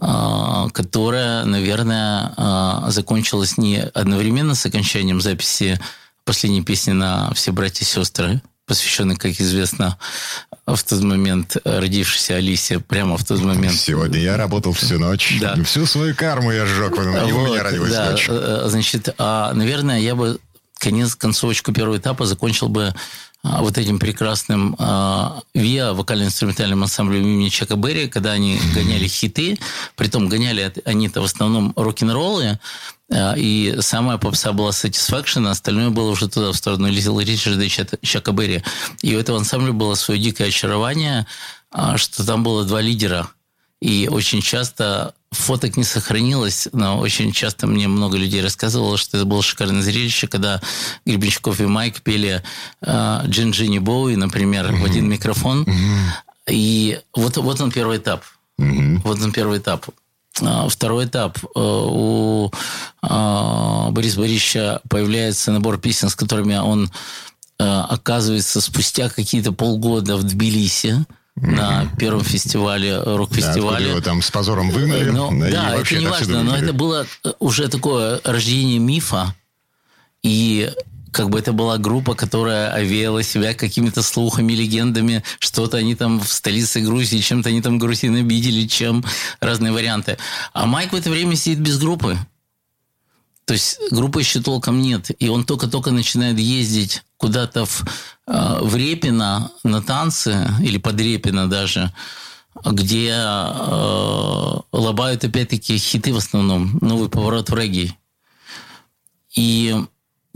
а, 0.00 0.68
которое, 0.70 1.44
наверное, 1.44 2.32
а, 2.36 2.90
закончилось 2.90 3.58
не 3.58 3.80
одновременно 3.80 4.54
с 4.54 4.64
окончанием 4.66 5.20
записи 5.20 5.78
последней 6.24 6.62
песни 6.62 6.92
на 6.92 7.32
«Все 7.34 7.52
братья 7.52 7.84
и 7.84 7.88
сестры», 7.88 8.40
посвященной, 8.66 9.16
как 9.16 9.38
известно, 9.38 9.98
в 10.66 10.82
тот 10.82 11.02
момент 11.02 11.58
родившейся 11.64 12.36
Алисе, 12.36 12.80
прямо 12.80 13.18
в 13.18 13.24
тот 13.24 13.42
момент. 13.42 13.74
Сегодня 13.74 14.18
я 14.18 14.38
работал 14.38 14.72
всю 14.72 14.98
ночь. 14.98 15.36
Да. 15.38 15.54
Всю 15.64 15.84
свою 15.84 16.14
карму 16.14 16.50
я 16.50 16.64
сжег, 16.64 16.96
и 16.96 17.00
у 17.00 17.46
меня 17.46 17.62
родилась 17.62 17.92
да. 17.92 18.12
дочь. 18.12 18.26
Э, 18.30 18.64
значит, 18.68 19.14
наверное, 19.18 20.00
я 20.00 20.14
бы 20.14 20.40
конец, 20.84 21.14
концовочку 21.16 21.72
первого 21.72 21.96
этапа 21.96 22.26
закончил 22.26 22.68
бы 22.68 22.94
а, 23.42 23.62
вот 23.62 23.78
этим 23.78 23.98
прекрасным 23.98 24.76
а, 24.78 25.40
ВИА, 25.54 25.94
вокально-инструментальным 25.94 26.82
ансамблем 26.82 27.22
имени 27.22 27.48
Чака 27.48 27.76
Берри, 27.76 28.08
когда 28.08 28.32
они 28.32 28.60
гоняли 28.74 29.08
хиты, 29.08 29.58
притом 29.96 30.28
гоняли 30.28 30.72
они-то 30.84 31.22
в 31.22 31.24
основном 31.24 31.72
рок-н-роллы, 31.74 32.58
а, 33.10 33.34
и 33.36 33.76
самая 33.80 34.18
попса 34.18 34.52
была 34.52 34.70
Satisfaction, 34.70 35.48
а 35.48 35.52
остальное 35.52 35.88
было 35.88 36.10
уже 36.10 36.28
туда, 36.28 36.52
в 36.52 36.56
сторону 36.56 36.88
Лизила 36.88 37.20
Ричарда 37.20 37.64
и 37.64 38.06
Чака 38.06 38.32
Берри. 38.32 38.62
И 39.00 39.16
у 39.16 39.18
этого 39.18 39.38
ансамбля 39.38 39.72
было 39.72 39.94
свое 39.94 40.20
дикое 40.20 40.48
очарование, 40.48 41.26
что 41.96 42.24
там 42.24 42.42
было 42.44 42.64
два 42.64 42.80
лидера. 42.80 43.28
И 43.80 44.08
очень 44.10 44.40
часто 44.40 45.14
фоток 45.34 45.76
не 45.76 45.84
сохранилось, 45.84 46.68
но 46.72 46.98
очень 46.98 47.32
часто 47.32 47.66
мне 47.66 47.88
много 47.88 48.16
людей 48.16 48.42
рассказывало, 48.42 48.96
что 48.96 49.18
это 49.18 49.26
было 49.26 49.42
шикарное 49.42 49.82
зрелище, 49.82 50.26
когда 50.26 50.60
Гребенщиков 51.04 51.60
и 51.60 51.66
Майк 51.66 52.00
пели 52.02 52.42
э, 52.80 53.20
Джин 53.26 53.50
Джинни 53.50 53.78
Боуи, 53.78 54.16
например, 54.16 54.66
mm-hmm. 54.66 54.80
в 54.80 54.84
один 54.84 55.08
микрофон. 55.08 55.64
Mm-hmm. 55.64 56.50
И 56.50 57.00
вот, 57.14 57.36
вот 57.36 57.60
он 57.60 57.70
первый 57.70 57.98
этап. 57.98 58.24
Mm-hmm. 58.60 59.00
Вот 59.04 59.20
он 59.20 59.32
первый 59.32 59.58
этап. 59.58 59.86
А, 60.42 60.68
второй 60.68 61.06
этап. 61.06 61.38
Э, 61.42 61.46
у 61.54 62.50
а, 63.02 63.90
Бориса 63.90 64.18
Борисовича 64.18 64.80
появляется 64.88 65.52
набор 65.52 65.78
песен, 65.78 66.08
с 66.08 66.16
которыми 66.16 66.56
он 66.56 66.90
э, 67.58 67.64
оказывается 67.64 68.60
спустя 68.60 69.08
какие-то 69.08 69.52
полгода 69.52 70.16
в 70.16 70.24
Тбилиси 70.24 71.04
на 71.36 71.86
первом 71.98 72.22
фестивале, 72.22 72.98
рок-фестивале. 73.00 73.86
Да, 73.86 73.90
его 73.90 74.00
там 74.00 74.22
с 74.22 74.30
позором 74.30 74.70
выгнали. 74.70 75.10
Ну, 75.10 75.30
да, 75.50 75.76
это 75.76 75.98
не 75.98 76.06
важно, 76.06 76.42
но 76.42 76.56
это 76.56 76.72
было 76.72 77.06
уже 77.38 77.68
такое 77.68 78.20
рождение 78.24 78.78
мифа. 78.78 79.34
И 80.22 80.72
как 81.14 81.30
бы 81.30 81.38
это 81.38 81.52
была 81.52 81.78
группа, 81.78 82.14
которая 82.14 82.72
овеяла 82.72 83.22
себя 83.22 83.54
какими-то 83.54 84.02
слухами, 84.02 84.52
легендами, 84.52 85.22
что-то 85.38 85.76
они 85.76 85.94
там 85.94 86.20
в 86.20 86.32
столице 86.32 86.80
Грузии, 86.80 87.20
чем-то 87.20 87.50
они 87.50 87.62
там 87.62 87.78
грузин 87.78 88.16
обидели, 88.16 88.66
чем 88.66 89.04
разные 89.40 89.72
варианты. 89.72 90.18
А 90.52 90.66
Майк 90.66 90.92
в 90.92 90.96
это 90.96 91.10
время 91.10 91.36
сидит 91.36 91.60
без 91.60 91.78
группы. 91.78 92.18
То 93.44 93.52
есть 93.52 93.78
группы 93.90 94.20
еще 94.20 94.40
толком 94.40 94.80
нет. 94.80 95.10
И 95.20 95.28
он 95.28 95.44
только-только 95.44 95.90
начинает 95.90 96.38
ездить 96.38 97.02
куда-то 97.18 97.66
в, 97.66 97.84
э, 98.26 98.58
в 98.62 98.74
Репино 98.74 99.50
на 99.62 99.82
танцы, 99.82 100.48
или 100.60 100.78
под 100.78 100.98
Репино 100.98 101.48
даже, 101.48 101.92
где 102.64 103.10
э, 103.10 104.54
лобают 104.72 105.24
опять-таки 105.24 105.76
хиты 105.76 106.14
в 106.14 106.18
основном, 106.18 106.78
новый 106.80 107.08
поворот 107.10 107.50
в 107.50 107.54
регги. 107.54 107.96
И 109.34 109.76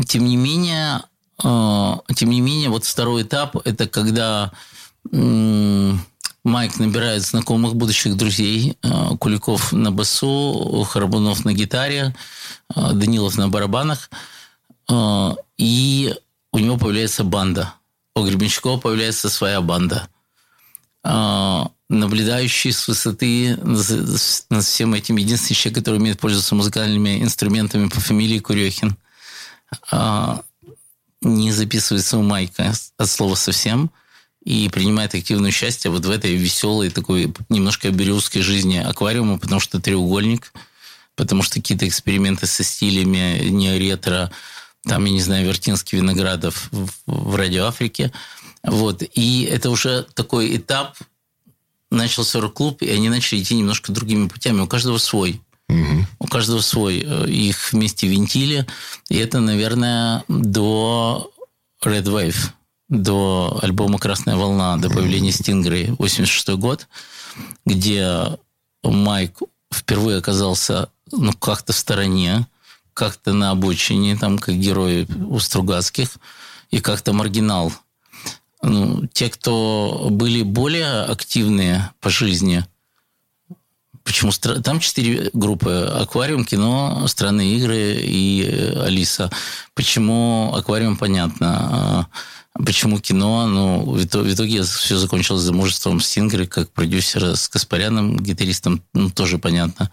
тем 0.07 0.27
не 0.27 0.37
менее, 0.37 1.03
э, 1.43 1.95
тем 2.15 2.31
не 2.31 2.41
менее, 2.41 2.69
вот 2.69 2.85
второй 2.85 3.23
этап– 3.23 3.57
это 3.65 3.89
когда 3.89 4.53
э, 5.13 5.93
Майк 6.49 6.79
набирает 6.79 7.23
знакомых 7.23 7.77
будущих 7.77 8.17
друзей. 8.17 8.77
Э, 8.83 9.17
Куликов 9.19 9.73
на 9.73 9.93
басу, 9.93 10.85
Харабунов 10.91 11.45
на 11.45 11.53
гитаре, 11.53 12.17
э, 12.75 12.93
Данилов 12.95 13.37
на 13.37 13.49
барабанах. 13.49 14.11
Э, 14.91 15.35
И 15.59 16.15
у 16.53 16.59
него 16.59 16.79
появляется 16.79 17.23
банда. 17.25 17.75
У 18.17 18.25
Гребенщикова 18.25 18.79
появляется 18.79 19.29
своя 19.29 19.61
банда. 19.61 20.09
Наблюдающий 21.89 22.73
с 22.73 22.89
высоты 22.89 23.57
над 23.57 24.65
всем 24.65 24.95
этим 24.95 25.17
единственный 25.17 25.57
человек, 25.57 25.79
который 25.79 25.97
умеет 25.97 26.19
пользоваться 26.21 26.55
музыкальными 26.55 27.23
инструментами 27.23 27.89
по 27.89 28.01
фамилии 28.01 28.41
Курехин, 28.41 28.97
не 31.23 31.53
записывается 31.53 32.19
у 32.19 32.23
Майка 32.23 32.73
от 32.99 33.09
слова 33.09 33.37
совсем 33.37 33.91
и 34.49 34.71
принимает 34.71 35.15
активное 35.15 35.51
участие 35.51 35.91
вот 35.91 36.07
в 36.07 36.11
этой 36.11 36.35
веселой 36.35 36.89
такой 36.89 37.35
немножко 37.51 37.91
бирюзской 37.91 38.41
жизни 38.41 38.79
аквариума, 38.79 39.39
потому 39.39 39.61
что 39.61 39.79
треугольник, 39.79 40.55
потому 41.17 41.43
что 41.43 41.57
какие-то 41.57 41.87
эксперименты 41.87 42.47
со 42.47 42.65
стилями 42.65 43.47
не 43.51 43.79
ретро, 43.79 44.33
там, 44.85 45.05
я 45.05 45.13
не 45.13 45.21
знаю, 45.21 45.47
Вертинский, 45.47 45.99
Виноградов 45.99 46.71
в, 46.73 46.89
в 47.05 47.37
Радио 47.37 47.67
Африке. 47.67 48.11
Вот. 48.63 49.03
И 49.13 49.43
это 49.43 49.69
уже 49.69 50.07
такой 50.15 50.57
этап, 50.57 50.97
начался 51.91 52.41
рок-клуб, 52.41 52.81
и 52.81 52.89
они 52.89 53.11
начали 53.11 53.43
идти 53.43 53.55
немножко 53.55 53.93
другими 53.93 54.29
путями. 54.29 54.61
У 54.61 54.67
каждого 54.67 54.97
свой. 54.97 55.43
У 56.19 56.27
каждого 56.27 56.63
свой. 56.63 57.05
Э, 57.07 57.29
Их 57.29 57.75
вместе 57.75 58.07
винтили. 58.09 58.67
И 59.11 59.17
это, 59.19 59.41
наверное, 59.41 60.25
до 60.27 61.31
Red 61.85 62.05
Wave, 62.05 62.53
до 62.89 63.59
альбома 63.63 63.99
«Красная 63.99 64.37
волна», 64.37 64.77
до 64.77 64.89
появления 64.89 65.33
Стингрей, 65.33 65.95
86 65.99 66.51
год, 66.51 66.89
где 67.67 68.39
Майк 68.83 69.39
впервые 69.73 70.19
оказался 70.19 70.89
ну, 71.13 71.33
как-то 71.33 71.73
в 71.73 71.77
стороне, 71.77 72.47
как-то 72.95 73.33
на 73.33 73.51
обочине, 73.51 74.17
там, 74.17 74.39
как 74.39 74.55
герой 74.55 75.07
у 75.29 75.39
Стругацких, 75.39 76.17
и 76.71 76.81
как-то 76.81 77.13
маргинал. 77.13 77.73
Ну, 78.63 79.07
те, 79.13 79.31
кто 79.31 80.09
были 80.11 80.43
более 80.43 81.03
активные 81.03 81.91
по 82.01 82.11
жизни, 82.11 82.65
Почему? 84.09 84.33
Там 84.63 84.81
четыре 84.81 85.29
группы. 85.35 85.71
Аквариум, 85.71 86.47
кино, 86.47 87.05
странные 87.09 87.57
игры 87.59 87.99
и 88.01 88.43
Алиса. 88.79 89.31
Почему 89.75 90.55
аквариум, 90.55 90.97
понятно. 90.97 92.09
Почему 92.65 92.99
кино? 92.99 93.47
Ну, 93.47 93.85
в 93.85 94.05
ито- 94.05 94.23
в 94.23 94.35
итоге 94.35 94.63
все 94.63 94.97
закончилось 94.97 95.43
замужеством 95.43 96.01
Стингера 96.01 96.45
как 96.47 96.71
продюсера 96.71 97.35
с 97.35 97.49
Каспаряном, 97.49 98.19
гитаристом, 98.19 98.83
ну, 98.95 99.11
тоже 99.11 99.39
понятно. 99.39 99.91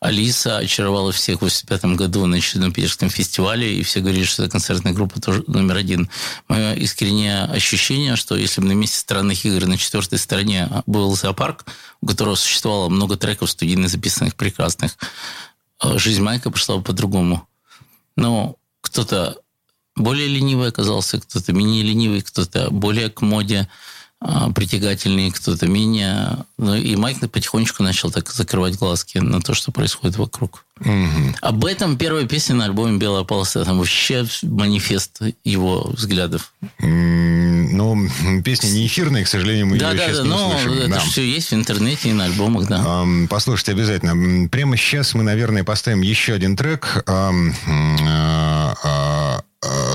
Алиса 0.00 0.58
очаровала 0.58 1.10
всех 1.10 1.38
в 1.38 1.42
85 1.42 1.96
году 1.96 2.26
на 2.26 2.36
очередном 2.36 2.72
питерском 2.72 3.10
фестивале, 3.10 3.74
и 3.74 3.82
все 3.82 4.00
говорили, 4.00 4.22
что 4.24 4.44
это 4.44 4.52
концертная 4.52 4.92
группа 4.92 5.20
тоже 5.20 5.42
номер 5.48 5.76
один. 5.76 6.08
Мое 6.46 6.74
искреннее 6.74 7.42
ощущение, 7.42 8.14
что 8.14 8.36
если 8.36 8.60
бы 8.60 8.68
на 8.68 8.72
месте 8.72 8.96
странных 8.96 9.44
игр 9.44 9.66
на 9.66 9.76
четвертой 9.76 10.18
стороне 10.18 10.68
был 10.86 11.14
зоопарк, 11.16 11.66
у 12.00 12.06
которого 12.06 12.36
существовало 12.36 12.88
много 12.88 13.16
треков 13.16 13.50
студийно 13.50 13.88
записанных 13.88 14.36
прекрасных, 14.36 14.96
э, 15.82 15.98
жизнь 15.98 16.22
Майка 16.22 16.50
пошла 16.50 16.76
бы 16.76 16.84
по-другому. 16.84 17.48
Но 18.16 18.56
кто-то 18.82 19.38
более 19.98 20.26
ленивый 20.28 20.68
оказался, 20.68 21.20
кто-то 21.20 21.52
менее 21.52 21.82
ленивый, 21.82 22.22
кто-то 22.22 22.70
более 22.70 23.10
к 23.10 23.20
моде 23.20 23.68
а, 24.20 24.50
притягательный, 24.50 25.30
кто-то 25.30 25.66
менее. 25.68 26.38
Ну, 26.58 26.74
и 26.74 26.96
Майк 26.96 27.20
потихонечку 27.30 27.82
начал 27.84 28.10
так 28.10 28.28
закрывать 28.32 28.76
глазки 28.76 29.18
на 29.18 29.40
то, 29.40 29.54
что 29.54 29.70
происходит 29.70 30.16
вокруг. 30.18 30.64
Об 31.40 31.64
этом 31.64 31.96
первая 31.96 32.24
песня 32.26 32.54
на 32.56 32.64
альбоме 32.66 32.98
«Белая 32.98 33.24
полоса». 33.24 33.64
Там 33.64 33.78
вообще 33.78 34.26
манифест 34.42 35.20
его 35.44 35.90
взглядов. 35.92 36.52
М, 36.80 37.76
Ну, 37.76 38.08
песня 38.44 38.68
не 38.70 38.86
эфирная, 38.86 39.24
к 39.24 39.28
сожалению, 39.28 39.66
мы 39.66 39.76
ее 39.76 39.80
Да, 39.80 39.92
да, 39.94 39.98
сейчас 40.06 40.16
да, 40.18 40.22
не 40.24 40.28
но 40.30 40.48
услышим. 40.48 40.72
это 40.72 40.88
Да. 40.88 40.98
все 41.00 41.22
есть 41.28 41.50
в 41.50 41.54
интернете 41.54 42.10
и 42.10 42.12
на 42.12 42.24
альбомах, 42.24 42.66
да. 42.68 42.82
Ам, 42.84 43.28
Послушайте 43.28 43.72
обязательно. 43.72 44.48
Прямо 44.48 44.76
сейчас 44.76 45.14
мы, 45.14 45.22
наверное, 45.22 45.62
поставим 45.64 46.00
еще 46.02 46.32
один 46.32 46.56
трек. 46.56 47.02
а, 47.06 47.30
а, 47.68 48.74
а, 48.82 49.40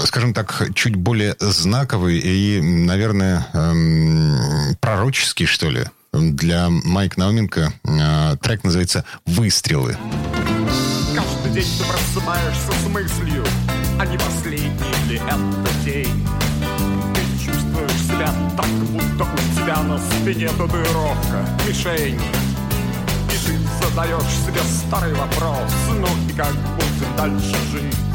Скажем 0.06 0.34
так, 0.34 0.70
чуть 0.76 0.96
более 0.96 1.36
знаковый 1.40 2.20
и, 2.20 2.62
наверное, 2.62 3.48
ам, 3.54 4.76
пророческий, 4.82 5.46
что 5.46 5.70
ли, 5.70 5.86
для 6.12 6.70
Майка 6.70 7.20
Науменко. 7.20 7.74
А, 7.86 8.36
Трек 8.38 8.64
называется 8.64 9.06
«Выстрелы». 9.26 9.98
Каждый 11.16 11.52
день 11.54 11.68
ты 11.78 11.86
просыпаешься 11.86 12.72
с 12.72 12.88
мыслью, 12.90 13.46
а 14.00 14.06
не 14.06 14.18
последний 14.18 15.10
ли 15.10 15.16
это 15.16 15.84
день? 15.86 16.28
Ты 17.16 17.46
чувствуешь 17.46 18.02
себя 18.02 18.34
так, 18.58 18.68
будто 18.68 19.24
у 19.24 19.56
тебя 19.56 19.82
на 19.84 19.98
спине 19.98 20.50
татуировка, 20.50 21.48
мишень. 21.68 22.20
И 23.30 23.46
ты 23.46 23.60
задаешь 23.82 24.34
себе 24.46 24.62
старый 24.64 25.14
вопрос, 25.14 25.72
ну 26.00 26.08
и 26.30 26.34
как 26.34 26.54
будем 26.76 27.16
дальше 27.16 27.56
жить? 27.72 28.13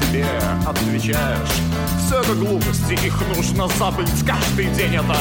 Себе 0.00 0.26
отвечаешь, 0.66 1.48
все 2.06 2.20
это 2.20 2.34
глупости, 2.34 2.92
их 2.92 3.20
нужно 3.34 3.68
забыть 3.78 4.24
каждый 4.26 4.66
день. 4.74 4.96
Это 4.96 5.16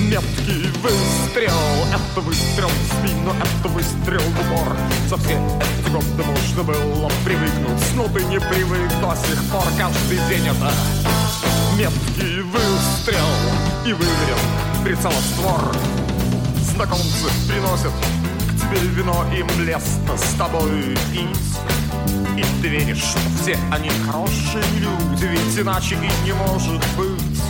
Меткий 0.00 0.70
выстрел, 0.82 1.52
это 1.92 2.20
выстрел 2.20 2.68
в 2.68 2.92
спину, 2.92 3.32
это 3.32 3.68
выстрел 3.68 4.20
в 4.20 4.40
упор. 4.40 4.76
За 5.08 5.16
все 5.16 5.34
эти 5.34 5.90
годы 5.90 6.22
можно 6.24 6.62
было 6.62 7.10
привыкнуть, 7.24 7.96
но 7.96 8.08
ты 8.08 8.24
не 8.24 8.40
привык 8.40 8.88
до 9.00 9.14
сих 9.14 9.42
пор 9.50 9.64
Каждый 9.78 10.18
день. 10.28 10.48
Это 10.48 10.72
меткий 11.76 12.40
выстрел. 12.40 13.26
И 13.86 13.92
выверен 13.92 14.38
прицелоствор 14.84 15.74
Знакомцы 16.74 17.28
приносят 17.46 17.92
к 17.92 18.60
тебе 18.60 18.80
вино, 18.88 19.26
им 19.36 19.46
лестно 19.66 20.16
с 20.16 20.34
тобой. 20.38 20.96
И 21.12 21.28
ты 22.62 22.68
веришь, 22.68 23.14
все 23.40 23.58
они 23.70 23.90
хорошие 24.06 24.64
люди, 24.78 25.26
ведь 25.26 25.58
иначе 25.58 25.96
и 25.96 26.26
не 26.26 26.32
может 26.32 26.80
быть 26.96 27.40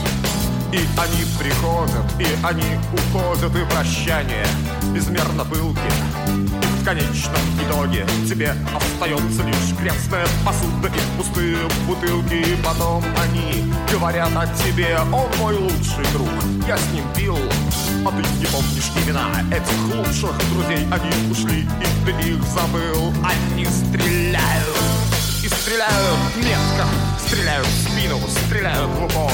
и 0.72 0.78
они 0.96 1.24
приходят, 1.38 2.04
и 2.18 2.26
они 2.44 2.78
уходят, 2.92 3.54
и 3.56 3.64
прощание 3.72 4.46
безмерно 4.94 5.44
пылки. 5.44 6.69
В 6.80 6.82
конечном 6.82 7.42
итоге 7.62 8.06
тебе 8.26 8.54
остается 8.74 9.42
лишь 9.42 9.78
грязная 9.78 10.26
посуда 10.46 10.88
и 10.88 11.18
пустые 11.18 11.58
бутылки. 11.86 12.56
Потом 12.64 13.04
они 13.22 13.70
говорят 13.92 14.30
о 14.34 14.46
тебе, 14.64 14.98
он 15.12 15.28
мой 15.38 15.56
лучший 15.56 16.10
друг, 16.14 16.30
я 16.66 16.78
с 16.78 16.92
ним 16.92 17.04
пил. 17.14 17.38
А 18.06 18.10
ты 18.10 18.26
не 18.38 18.46
помнишь 18.46 18.90
имена 18.96 19.28
этих 19.54 19.94
лучших 19.94 20.32
друзей, 20.54 20.88
они 20.90 21.30
ушли, 21.30 21.60
и 21.60 22.06
ты 22.06 22.30
их 22.30 22.42
забыл. 22.44 23.12
Они 23.22 23.66
стреляют, 23.66 24.76
и 25.44 25.48
стреляют 25.48 26.36
метко, 26.36 26.86
стреляют 27.26 27.66
в 27.66 27.90
спину, 27.90 28.18
стреляют 28.46 28.90
в 28.90 29.04
упор. 29.04 29.32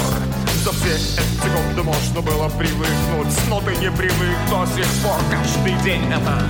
За 0.64 0.72
все 0.72 0.96
эти 0.96 1.46
годы 1.46 1.82
можно 1.84 2.20
было 2.22 2.48
привыкнуть, 2.48 3.48
но 3.48 3.60
ты 3.60 3.76
не 3.76 3.90
привык 3.92 4.36
до 4.50 4.66
сих 4.66 4.88
пор. 5.00 5.20
Каждый 5.30 5.80
день 5.84 6.12
это 6.12 6.42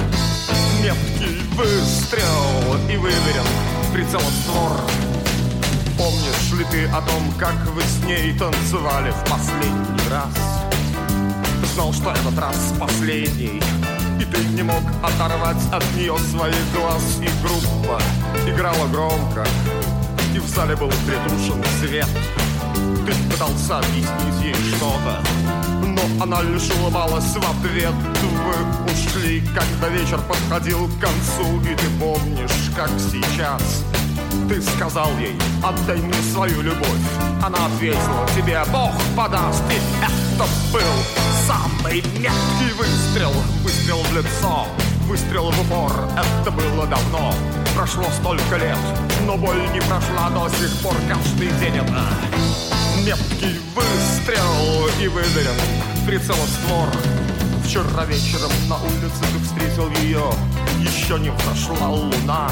меткий 0.83 1.41
выстрел 1.55 2.77
и 2.91 2.97
выверен 2.97 3.47
прицелоствор. 3.93 4.81
Помнишь 5.97 6.53
ли 6.59 6.65
ты 6.71 6.87
о 6.87 7.01
том, 7.01 7.33
как 7.39 7.55
вы 7.73 7.83
с 7.83 8.05
ней 8.05 8.37
танцевали 8.39 9.11
в 9.11 9.31
последний 9.31 10.11
раз? 10.11 10.35
Знал, 11.75 11.93
что 11.93 12.11
этот 12.11 12.39
раз 12.39 12.75
последний, 12.79 13.61
и 14.21 14.25
ты 14.25 14.45
не 14.55 14.63
мог 14.63 14.83
оторвать 15.03 15.63
от 15.73 15.85
нее 15.95 16.17
своих 16.31 16.73
глаз, 16.75 17.03
и 17.21 17.29
группа 17.43 18.01
играла 18.47 18.87
громко, 18.89 19.47
и 20.35 20.39
в 20.39 20.47
зале 20.49 20.77
был 20.77 20.91
притушен 21.07 21.63
свет. 21.81 22.09
Ты 23.07 23.13
пытался 23.31 23.79
объяснить 23.79 24.43
ей 24.43 24.55
что-то, 24.55 25.23
она 26.21 26.43
лишь 26.43 26.71
улыбалась 26.71 27.35
в 27.35 27.39
ответ. 27.39 27.95
Вы 28.23 28.93
ушли, 28.93 29.43
когда 29.55 29.89
вечер 29.89 30.21
подходил 30.29 30.89
к 30.89 31.01
концу, 31.01 31.61
и 31.63 31.75
ты 31.75 31.87
помнишь, 32.01 32.71
как 32.75 32.91
сейчас. 32.99 33.85
Ты 34.49 34.63
сказал 34.63 35.11
ей, 35.19 35.37
отдай 35.63 35.99
мне 35.99 36.23
свою 36.33 36.63
любовь. 36.63 36.89
Она 37.45 37.67
ответила 37.67 38.27
тебе, 38.35 38.63
Бог 38.73 38.93
подаст. 39.17 39.63
И 39.71 40.05
это 40.05 40.45
был 40.73 40.81
самый 41.47 42.03
меткий 42.19 42.73
выстрел. 42.77 43.33
Выстрел 43.63 44.03
в 44.03 44.17
лицо, 44.17 44.67
выстрел 45.07 45.51
в 45.51 45.61
упор. 45.61 45.93
Это 46.17 46.51
было 46.51 46.87
давно, 46.87 47.35
прошло 47.75 48.05
столько 48.21 48.57
лет, 48.57 48.79
но 49.27 49.37
боль 49.37 49.63
не 49.73 49.81
прошла 49.81 50.31
до 50.31 50.49
сих 50.49 50.71
пор. 50.83 50.95
Каждый 51.09 51.49
день 51.61 51.77
это 51.77 51.95
Меткий 53.07 53.61
выстрел 53.73 54.89
и 55.01 55.07
выдарен 55.07 55.55
прицела 56.05 56.45
створ 56.45 56.89
Вчера 57.65 58.05
вечером 58.05 58.51
на 58.69 58.79
улице 58.79 59.23
ты 59.33 59.39
встретил 59.45 59.89
ее 60.03 60.25
Еще 60.81 61.17
не 61.21 61.31
взошла 61.31 61.89
луна 61.89 62.51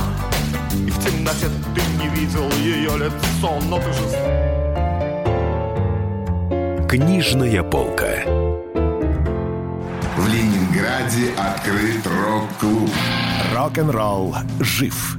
И 0.86 0.90
в 0.90 1.04
темноте 1.04 1.48
ты 1.74 1.80
не 2.00 2.08
видел 2.14 2.48
ее 2.58 2.96
лицо 2.96 3.60
Но 3.68 3.80
ты 3.80 3.92
же 3.94 3.98
Книжная 6.88 7.64
полка. 7.64 8.22
В 10.16 10.28
Ленинграде 10.28 11.32
открыт 11.36 12.06
рок-клуб. 12.06 12.90
Рок-н-ролл 13.52 14.36
жив 14.60 15.18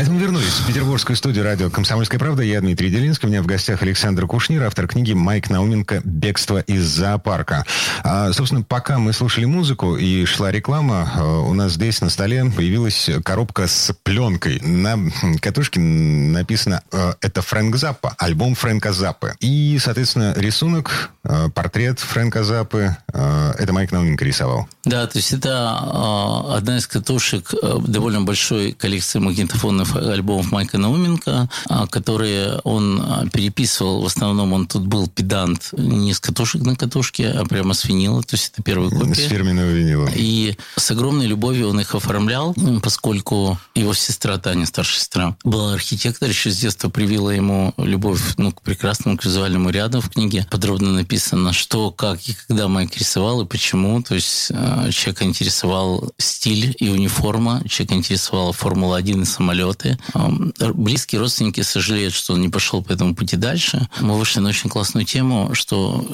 А 0.00 0.02
мы 0.10 0.18
вернулись 0.18 0.54
в 0.54 0.66
петербургскую 0.66 1.14
студию 1.14 1.44
радио 1.44 1.68
«Комсомольская 1.68 2.18
правда». 2.18 2.42
Я 2.42 2.62
Дмитрий 2.62 2.88
Делинский. 2.88 3.28
У 3.28 3.30
меня 3.30 3.42
в 3.42 3.46
гостях 3.46 3.82
Александр 3.82 4.26
Кушнир, 4.26 4.62
автор 4.62 4.88
книги 4.88 5.12
Майк 5.12 5.50
Науменко 5.50 6.00
«Бегство 6.04 6.60
из 6.60 6.86
зоопарка». 6.86 7.66
А, 8.02 8.32
собственно, 8.32 8.62
пока 8.62 8.98
мы 8.98 9.12
слушали 9.12 9.44
музыку 9.44 9.96
и 9.96 10.24
шла 10.24 10.50
реклама, 10.50 11.12
а, 11.14 11.40
у 11.40 11.52
нас 11.52 11.72
здесь 11.72 12.00
на 12.00 12.08
столе 12.08 12.46
появилась 12.46 13.10
коробка 13.22 13.66
с 13.66 13.94
пленкой. 14.02 14.60
На 14.62 14.98
катушке 15.42 15.80
написано 15.80 16.80
а, 16.90 17.14
«Это 17.20 17.42
Фрэнк 17.42 17.76
Заппа», 17.76 18.14
альбом 18.16 18.54
Фрэнка 18.54 18.94
Заппы. 18.94 19.34
И, 19.40 19.78
соответственно, 19.82 20.32
рисунок, 20.34 21.10
а, 21.24 21.50
портрет 21.50 22.00
Фрэнка 22.00 22.42
Заппы. 22.42 22.96
Это 23.12 23.72
Майк 23.74 23.92
Науменко 23.92 24.24
рисовал. 24.24 24.66
Да, 24.84 25.06
то 25.06 25.18
есть 25.18 25.32
это 25.32 25.76
одна 26.56 26.78
из 26.78 26.86
катушек 26.86 27.52
довольно 27.86 28.22
большой 28.22 28.72
коллекции 28.72 29.18
магнитофонных 29.18 29.89
альбомов 29.94 30.52
Майка 30.52 30.78
Науменко, 30.78 31.48
а, 31.68 31.86
которые 31.86 32.60
он 32.64 33.00
а, 33.00 33.26
переписывал. 33.32 34.02
В 34.02 34.06
основном 34.06 34.52
он 34.52 34.66
тут 34.66 34.86
был 34.86 35.08
педант 35.08 35.70
не 35.72 36.12
с 36.12 36.20
катушек 36.20 36.62
на 36.62 36.76
катушке, 36.76 37.28
а 37.28 37.44
прямо 37.44 37.74
с 37.74 37.84
винила. 37.84 38.22
То 38.22 38.36
есть 38.36 38.52
это 38.52 38.62
первая 38.62 38.90
копия. 38.90 39.14
С 39.14 39.28
фирменного 39.28 39.70
винила. 39.70 40.08
И 40.14 40.56
с 40.90 40.92
огромной 40.92 41.26
любовью 41.26 41.70
он 41.70 41.80
их 41.80 41.94
оформлял, 41.94 42.54
поскольку 42.82 43.58
его 43.74 43.94
сестра 43.94 44.38
Таня, 44.38 44.66
старшая 44.66 45.00
сестра, 45.00 45.36
была 45.44 45.74
архитектор, 45.74 46.28
еще 46.28 46.50
с 46.50 46.58
детства 46.58 46.88
привила 46.88 47.30
ему 47.30 47.74
любовь 47.78 48.20
ну, 48.36 48.52
к 48.52 48.62
прекрасному, 48.62 49.16
к 49.16 49.24
визуальному 49.24 49.70
ряду. 49.70 50.00
В 50.00 50.10
книге 50.10 50.46
подробно 50.50 50.92
написано, 50.92 51.52
что, 51.52 51.90
как 51.90 52.20
и 52.28 52.34
когда 52.46 52.68
Майк 52.68 52.96
рисовал 52.96 53.42
и 53.42 53.46
почему. 53.46 54.02
То 54.02 54.14
есть 54.14 54.50
а, 54.52 54.90
человека 54.90 55.24
интересовал 55.24 56.12
стиль 56.18 56.76
и 56.78 56.88
униформа, 56.88 57.62
человека 57.68 57.94
интересовала 57.94 58.52
Формула-1 58.52 59.22
и 59.22 59.24
самолет 59.24 59.80
работы. 59.80 59.98
Близкие 60.74 61.20
родственники 61.20 61.62
сожалеют, 61.62 62.14
что 62.14 62.34
он 62.34 62.40
не 62.40 62.48
пошел 62.48 62.82
по 62.82 62.92
этому 62.92 63.14
пути 63.14 63.36
дальше. 63.36 63.88
Мы 64.00 64.18
вышли 64.18 64.40
на 64.40 64.50
очень 64.50 64.70
классную 64.70 65.06
тему, 65.06 65.50
что 65.54 66.04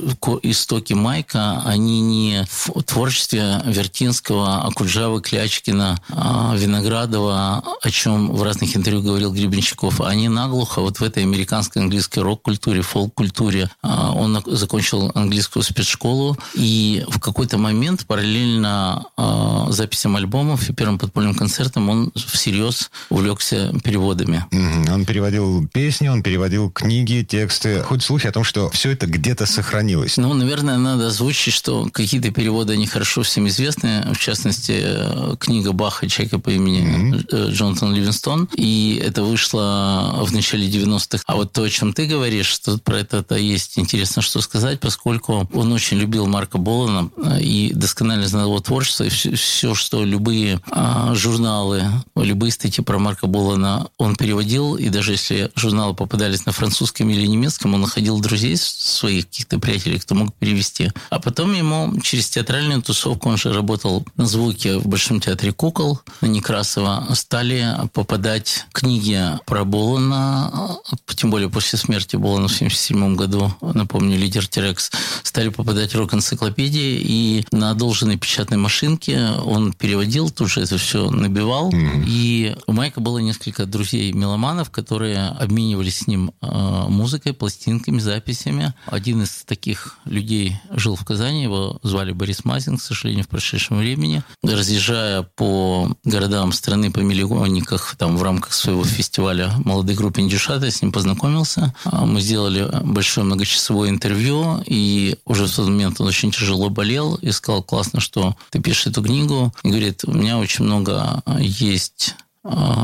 истоки 0.43 0.93
Майка, 0.93 1.63
они 1.65 2.01
не 2.01 2.45
в 2.49 2.83
творчестве 2.83 3.63
Вертинского, 3.65 4.66
Акуджавы, 4.67 5.21
Клячкина, 5.21 5.99
а, 6.11 6.55
Виноградова, 6.57 7.63
о 7.83 7.91
чем 7.91 8.33
в 8.33 8.43
разных 8.43 8.77
интервью 8.77 9.03
говорил 9.03 9.33
Гребенщиков, 9.33 10.01
они 10.01 10.29
наглухо 10.29 10.81
вот 10.81 10.99
в 10.99 11.03
этой 11.03 11.23
американской 11.23 11.83
английской 11.83 12.21
рок-культуре, 12.21 12.83
фолк-культуре. 12.83 13.71
А, 13.83 14.13
он 14.13 14.43
закончил 14.47 15.11
английскую 15.15 15.63
спецшколу, 15.63 16.37
и 16.55 17.05
в 17.09 17.21
какой-то 17.21 17.59
момент 17.59 18.07
параллельно 18.07 19.07
а, 19.17 19.67
записям 19.71 20.17
альбомов 20.17 20.69
и 20.69 20.73
первым 20.73 20.99
подпольным 20.99 21.35
концертом 21.35 21.89
он 21.89 22.13
всерьез 22.15 22.91
увлекся 23.11 23.37
увлекся 23.37 23.73
переводами. 23.83 24.45
Он 24.93 25.05
переводил 25.05 25.69
песни, 25.73 26.09
он 26.09 26.23
переводил 26.23 26.71
книги, 26.71 27.27
тексты. 27.29 27.83
Хоть 27.83 28.03
слухи 28.03 28.27
о 28.27 28.33
том, 28.33 28.45
что 28.45 28.71
все 28.71 28.91
это 28.91 29.07
где-то 29.07 29.47
сохранилось. 29.47 30.17
Ну, 30.17 30.33
наверное, 30.35 30.79
надо 30.79 31.09
озвучить, 31.09 31.55
что 31.55 31.89
какие-то 31.93 32.31
переводы, 32.31 32.75
они 32.75 32.87
хорошо 32.87 33.23
всем 33.23 33.49
известны. 33.49 34.05
В 34.13 34.19
частности, 34.19 34.46
э, 34.69 35.37
книга 35.39 35.73
Баха 35.73 36.09
«Человека 36.09 36.39
по 36.39 36.51
имени 36.51 36.83
mm-hmm. 36.83 37.51
Джонатан 37.51 37.95
Ливинстон. 37.95 38.49
И 38.55 39.01
это 39.03 39.23
вышло 39.23 40.21
в 40.23 40.33
начале 40.33 40.69
90-х. 40.69 41.23
А 41.27 41.37
вот 41.37 41.53
то, 41.53 41.63
о 41.63 41.71
чем 41.71 41.93
ты 41.93 42.07
говоришь, 42.07 42.47
что 42.47 42.79
про 42.79 42.99
это 42.99 43.19
-то 43.19 43.39
есть 43.39 43.79
интересно 43.79 44.23
что 44.23 44.41
сказать, 44.41 44.81
поскольку 44.81 45.49
он 45.53 45.73
очень 45.73 45.99
любил 45.99 46.27
Марка 46.27 46.59
Болана 46.59 47.11
э, 47.17 47.41
и 47.41 47.73
досконально 47.73 48.27
знал 48.27 48.47
его 48.47 48.61
творчество. 48.61 49.05
И 49.05 49.09
все, 49.09 49.35
все 49.35 49.75
что 49.75 50.05
любые 50.05 50.61
а, 50.71 51.15
журналы, 51.15 51.85
любые 52.17 52.53
статьи 52.53 52.83
про 52.83 52.99
Марка 52.99 53.27
Болана 53.27 53.89
он 53.99 54.17
переводил, 54.17 54.77
и 54.77 54.89
даже 54.89 55.13
если 55.13 55.51
журналы 55.55 55.95
попадались 55.95 56.47
на 56.47 56.53
французском 56.53 57.09
или 57.11 57.27
немецком, 57.27 57.75
он 57.75 57.81
находил 57.83 58.21
друзей 58.21 58.57
своих, 58.57 59.27
каких-то 59.27 59.59
приятелей, 59.59 59.99
кто 59.99 60.15
мог 60.15 60.35
перевести. 60.35 60.91
А 61.11 61.19
потом 61.19 61.55
ему 61.55 62.01
через 62.01 62.29
театральную 62.29 62.83
тусовку, 62.83 63.29
он 63.29 63.37
же 63.37 63.53
работал 63.53 64.05
на 64.17 64.27
звуке 64.37 64.77
в 64.77 64.87
Большом 64.87 65.19
театре 65.19 65.51
кукол 65.51 66.01
Некрасова, 66.21 67.07
стали 67.15 67.75
попадать 67.95 68.67
книги 68.73 69.19
про 69.47 69.65
Болана, 69.65 70.77
тем 71.07 71.31
более 71.31 71.49
после 71.49 71.79
смерти 71.79 72.17
Болана 72.17 72.49
в 72.49 72.55
1977 72.55 73.17
году, 73.17 73.55
напомню, 73.63 74.19
лидер 74.19 74.47
Терекс, 74.47 74.91
стали 75.23 75.49
попадать 75.49 75.95
рок-энциклопедии, 75.95 77.01
и 77.03 77.47
на 77.51 77.71
одолженной 77.71 78.19
печатной 78.19 78.59
машинке 78.59 79.31
он 79.43 79.73
переводил, 79.73 80.29
тут 80.29 80.51
же 80.51 80.61
это 80.61 80.77
все 80.77 81.11
набивал, 81.11 81.73
mm-hmm. 81.73 82.05
и 82.07 82.57
у 82.67 82.73
Майка 82.73 83.01
было 83.01 83.17
несколько 83.19 83.65
друзей-меломанов, 83.65 84.69
которые 84.69 85.29
обменивались 85.29 86.01
с 86.01 86.07
ним 86.09 86.33
э, 86.43 86.85
музыкой, 86.89 87.33
пластинками, 87.33 88.01
записями. 88.01 88.75
Один 88.85 89.23
из 89.23 89.45
таких 89.47 89.97
людей 90.05 90.59
жил 90.73 90.95
в 90.95 91.07
Казани, 91.07 91.43
его 91.43 91.79
звали 91.83 92.13
Борис 92.13 92.45
Мазин, 92.45 92.77
к 92.77 92.83
сожалению, 92.83 93.25
в 93.25 93.29
прошедшем 93.29 93.79
времени. 93.79 94.23
Разъезжая 94.43 95.23
по 95.23 95.91
городам 96.05 96.53
страны, 96.53 96.91
по 96.91 97.01
миллионниках, 97.01 97.97
там 97.97 98.17
в 98.17 98.23
рамках 98.23 98.53
своего 98.53 98.85
фестиваля 98.85 99.53
молодой 99.65 99.95
группы 99.95 100.21
Индюшата, 100.21 100.71
с 100.71 100.83
ним 100.83 100.93
познакомился. 100.93 101.75
А 101.85 102.07
мы 102.07 102.21
сделали 102.21 102.69
большое 102.83 103.25
многочасовое 103.27 103.91
интервью, 103.91 104.63
и 104.67 105.17
уже 105.25 105.47
в 105.47 105.55
тот 105.55 105.69
момент 105.69 106.01
он 106.01 106.07
очень 106.07 106.31
тяжело 106.31 106.69
болел, 106.69 107.15
и 107.17 107.31
сказал, 107.31 107.63
классно, 107.63 108.01
что 108.01 108.37
ты 108.51 108.61
пишешь 108.61 108.89
эту 108.89 109.03
книгу. 109.03 109.53
И 109.63 109.69
говорит, 109.69 110.05
у 110.05 110.13
меня 110.13 110.39
очень 110.39 110.65
много 110.65 111.23
есть 111.39 112.15
а, 112.19 112.26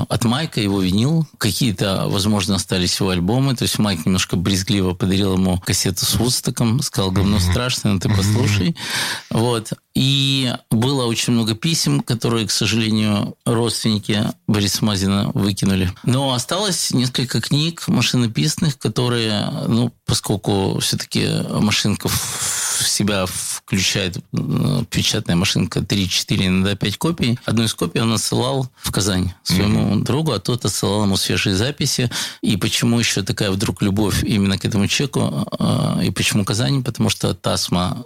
от 0.08 0.24
Майка 0.24 0.60
его 0.60 0.80
винил. 0.80 1.26
Какие-то, 1.38 2.06
возможно, 2.08 2.56
остались 2.56 2.98
его 2.98 3.10
альбомы. 3.10 3.54
То 3.54 3.62
есть 3.62 3.78
Майк 3.78 4.04
немножко 4.04 4.36
брезгливо 4.36 4.94
подарил 4.94 5.34
ему 5.34 5.58
кассету 5.58 6.04
с 6.04 6.14
Вудстоком. 6.14 6.80
Сказал, 6.82 7.10
говно 7.10 7.38
страшное, 7.38 7.92
но 7.92 8.00
ты 8.00 8.08
послушай. 8.08 8.76
Вот. 9.30 9.72
И 9.94 10.52
было 10.70 11.04
очень 11.04 11.34
много 11.34 11.54
писем, 11.54 12.00
которые, 12.00 12.46
к 12.46 12.50
сожалению, 12.50 13.36
родственники 13.44 14.26
Бориса 14.46 14.84
Мазина 14.84 15.30
выкинули. 15.34 15.92
Но 16.04 16.32
осталось 16.32 16.92
несколько 16.92 17.40
книг 17.40 17.86
машинописных, 17.88 18.78
которые, 18.78 19.50
ну, 19.68 19.92
поскольку 20.06 20.78
все-таки 20.80 21.28
машинка 21.50 22.08
в 22.08 22.88
себя 22.88 23.26
включает 23.72 24.18
э, 24.18 24.84
печатная 24.90 25.34
машинка 25.34 25.80
3-4, 25.80 26.46
иногда 26.46 26.76
5 26.76 26.98
копий. 26.98 27.38
Одну 27.46 27.64
из 27.64 27.72
копий 27.72 28.00
он 28.00 28.12
отсылал 28.12 28.68
в 28.76 28.90
Казань 28.92 29.32
своему 29.42 29.94
mm-hmm. 29.94 30.04
другу, 30.04 30.32
а 30.32 30.38
тот 30.38 30.66
отсылал 30.66 31.04
ему 31.04 31.16
свежие 31.16 31.56
записи. 31.56 32.10
И 32.42 32.58
почему 32.58 32.98
еще 32.98 33.22
такая 33.22 33.50
вдруг 33.50 33.80
любовь 33.80 34.22
именно 34.24 34.58
к 34.58 34.66
этому 34.66 34.86
человеку? 34.88 35.48
И 36.02 36.10
почему 36.10 36.44
Казань? 36.44 36.84
Потому 36.84 37.08
что 37.08 37.32
Тасма, 37.34 38.04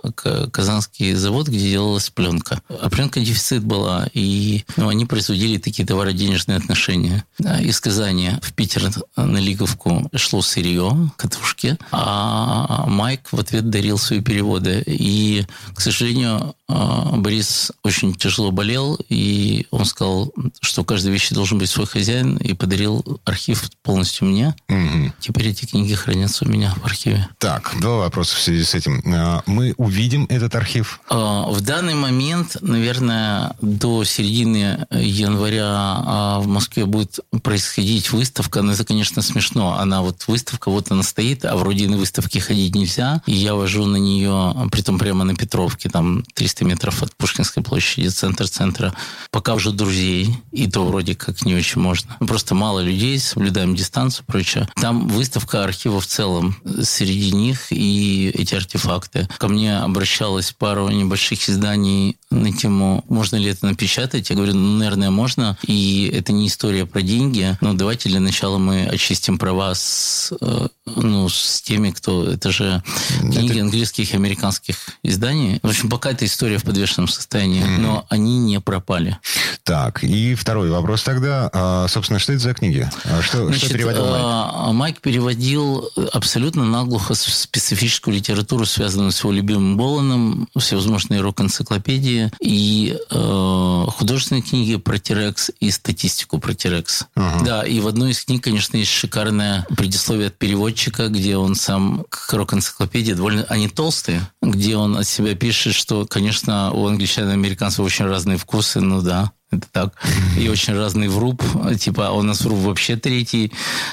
казанский 0.52 1.14
завод, 1.14 1.48
где 1.48 1.70
делалась 1.70 2.10
пленка. 2.10 2.60
А 2.68 2.88
пленка 2.88 3.18
дефицит 3.20 3.64
была, 3.64 4.08
и 4.14 4.64
ну, 4.76 4.88
они 4.88 5.04
производили 5.04 5.58
такие 5.58 5.86
товароденежные 5.86 6.58
отношения. 6.58 7.24
Из 7.60 7.80
Казани 7.80 8.32
в 8.40 8.52
Питер 8.52 8.90
на 9.16 9.38
Лиговку 9.38 10.08
шло 10.14 10.42
сырье, 10.42 11.10
катушки, 11.16 11.76
а 11.90 12.84
Майк 12.86 13.32
в 13.32 13.40
ответ 13.40 13.68
дарил 13.68 13.98
свои 13.98 14.20
переводы. 14.20 14.82
И, 14.86 15.44
к 15.74 15.80
сожалению, 15.80 16.55
Борис 16.68 17.70
очень 17.84 18.14
тяжело 18.14 18.50
болел, 18.50 18.98
и 19.08 19.66
он 19.70 19.84
сказал, 19.84 20.32
что 20.60 20.82
у 20.82 20.84
каждой 20.84 21.12
вещи 21.12 21.34
должен 21.34 21.58
быть 21.58 21.70
свой 21.70 21.86
хозяин, 21.86 22.36
и 22.36 22.54
подарил 22.54 23.20
архив 23.24 23.70
полностью 23.82 24.26
мне. 24.26 24.54
Угу. 24.68 25.12
Теперь 25.20 25.48
эти 25.48 25.64
книги 25.64 25.94
хранятся 25.94 26.44
у 26.44 26.48
меня 26.48 26.74
в 26.80 26.84
архиве. 26.84 27.28
Так, 27.38 27.74
два 27.80 27.98
вопроса 27.98 28.36
в 28.36 28.40
связи 28.40 28.64
с 28.64 28.74
этим. 28.74 29.02
А, 29.14 29.42
мы 29.46 29.74
увидим 29.76 30.26
этот 30.28 30.54
архив? 30.54 31.00
А, 31.08 31.48
в 31.48 31.60
данный 31.60 31.94
момент, 31.94 32.56
наверное, 32.60 33.54
до 33.60 34.04
середины 34.04 34.86
января 34.90 36.38
в 36.40 36.46
Москве 36.46 36.84
будет 36.84 37.20
происходить 37.42 38.10
выставка. 38.12 38.62
Но 38.62 38.72
это, 38.72 38.84
конечно, 38.84 39.22
смешно. 39.22 39.78
Она 39.78 40.02
вот 40.02 40.24
выставка, 40.26 40.70
вот 40.70 40.90
она 40.90 41.02
стоит, 41.02 41.44
а 41.44 41.56
вроде 41.56 41.88
на 41.88 41.96
выставке 41.96 42.40
ходить 42.40 42.74
нельзя. 42.74 43.22
И 43.26 43.32
я 43.32 43.54
вожу 43.54 43.86
на 43.86 43.96
нее, 43.96 44.68
притом 44.70 44.98
прямо 44.98 45.24
на 45.24 45.34
Петровке, 45.34 45.88
там 45.88 46.24
300 46.34 46.55
300 46.56 46.64
метров 46.64 47.02
от 47.02 47.14
Пушкинской 47.16 47.62
площади, 47.62 48.08
центр 48.08 48.48
центра. 48.48 48.94
Пока 49.30 49.54
уже 49.54 49.72
друзей, 49.72 50.38
и 50.52 50.66
то 50.68 50.84
вроде 50.84 51.14
как 51.14 51.44
не 51.44 51.54
очень 51.54 51.80
можно. 51.80 52.16
Просто 52.20 52.54
мало 52.54 52.80
людей, 52.80 53.18
соблюдаем 53.18 53.74
дистанцию 53.74 54.24
и 54.24 54.30
прочее. 54.32 54.68
Там 54.80 55.08
выставка 55.08 55.64
архива 55.64 56.00
в 56.00 56.06
целом. 56.06 56.56
Среди 56.82 57.32
них 57.32 57.70
и 57.70 58.30
эти 58.34 58.54
артефакты. 58.54 59.28
Ко 59.38 59.48
мне 59.48 59.78
обращалась 59.78 60.52
пару 60.52 60.88
небольших 60.88 61.48
изданий 61.48 62.16
на 62.30 62.52
тему, 62.52 63.04
можно 63.08 63.36
ли 63.36 63.50
это 63.50 63.66
напечатать. 63.66 64.30
Я 64.30 64.36
говорю, 64.36 64.54
ну, 64.54 64.78
наверное, 64.78 65.10
можно. 65.10 65.56
И 65.66 66.10
это 66.12 66.32
не 66.32 66.48
история 66.48 66.86
про 66.86 67.02
деньги. 67.02 67.56
Но 67.60 67.74
давайте 67.74 68.08
для 68.08 68.20
начала 68.20 68.58
мы 68.58 68.86
очистим 68.86 69.38
права 69.38 69.74
с, 69.74 70.32
э, 70.40 70.68
ну, 70.86 71.28
с 71.28 71.62
теми, 71.62 71.90
кто... 71.90 72.24
Это 72.24 72.50
же 72.50 72.82
книги 73.20 73.52
это... 73.52 73.62
английских 73.62 74.12
и 74.12 74.16
американских 74.16 74.76
изданий. 75.02 75.60
В 75.62 75.68
общем, 75.68 75.88
пока 75.88 76.10
эта 76.10 76.24
история 76.24 76.45
история 76.46 76.58
в 76.58 76.64
подвешенном 76.64 77.08
состоянии, 77.08 77.62
mm-hmm. 77.62 77.78
но 77.78 78.06
они 78.08 78.38
не 78.38 78.60
пропали. 78.60 79.18
Так, 79.64 80.04
и 80.04 80.36
второй 80.36 80.70
вопрос 80.70 81.02
тогда. 81.02 81.50
А, 81.52 81.88
собственно, 81.88 82.20
что 82.20 82.34
это 82.34 82.42
за 82.42 82.54
книги? 82.54 82.88
А 83.04 83.20
что, 83.20 83.46
Значит, 83.46 83.64
что 83.64 83.74
переводил 83.74 84.06
Майк? 84.06 84.22
А, 84.24 84.72
Майк 84.72 85.00
переводил 85.00 85.90
абсолютно 86.12 86.64
наглухо 86.64 87.14
специфическую 87.14 88.14
литературу, 88.14 88.64
связанную 88.64 89.10
с 89.10 89.18
его 89.20 89.32
любимым 89.32 89.76
Боланом, 89.76 90.48
всевозможные 90.56 91.20
рок-энциклопедии 91.20 92.30
и 92.40 92.96
э, 93.10 93.84
художественные 93.88 94.42
книги 94.42 94.76
про 94.76 94.98
Терекс 94.98 95.50
и 95.58 95.72
статистику 95.72 96.38
про 96.38 96.54
Терекс. 96.54 97.06
Uh-huh. 97.16 97.44
Да, 97.44 97.62
и 97.64 97.80
в 97.80 97.88
одной 97.88 98.12
из 98.12 98.24
книг, 98.24 98.44
конечно, 98.44 98.76
есть 98.76 98.92
шикарное 98.92 99.66
предисловие 99.76 100.28
от 100.28 100.38
переводчика, 100.38 101.08
где 101.08 101.36
он 101.36 101.56
сам 101.56 102.04
к 102.08 102.32
рок-энциклопедии 102.32 103.14
довольно... 103.14 103.44
Они 103.48 103.68
толстые, 103.68 104.28
где 104.42 104.76
он 104.76 104.96
от 104.96 105.08
себя 105.08 105.34
пишет, 105.34 105.74
что, 105.74 106.06
конечно, 106.06 106.35
конечно, 106.36 106.70
у 106.72 106.86
англичан 106.86 107.30
и 107.30 107.32
американцев 107.32 107.84
очень 107.84 108.04
разные 108.04 108.36
вкусы, 108.36 108.80
ну 108.80 109.00
да 109.00 109.32
это 109.52 109.66
так. 109.70 109.94
И 110.36 110.48
очень 110.48 110.74
разный 110.74 111.08
вруб. 111.08 111.42
Типа, 111.78 112.08
а 112.08 112.12
у 112.12 112.22
нас 112.22 112.40
вруб 112.40 112.58
вообще 112.58 112.96
третий. 112.96 113.52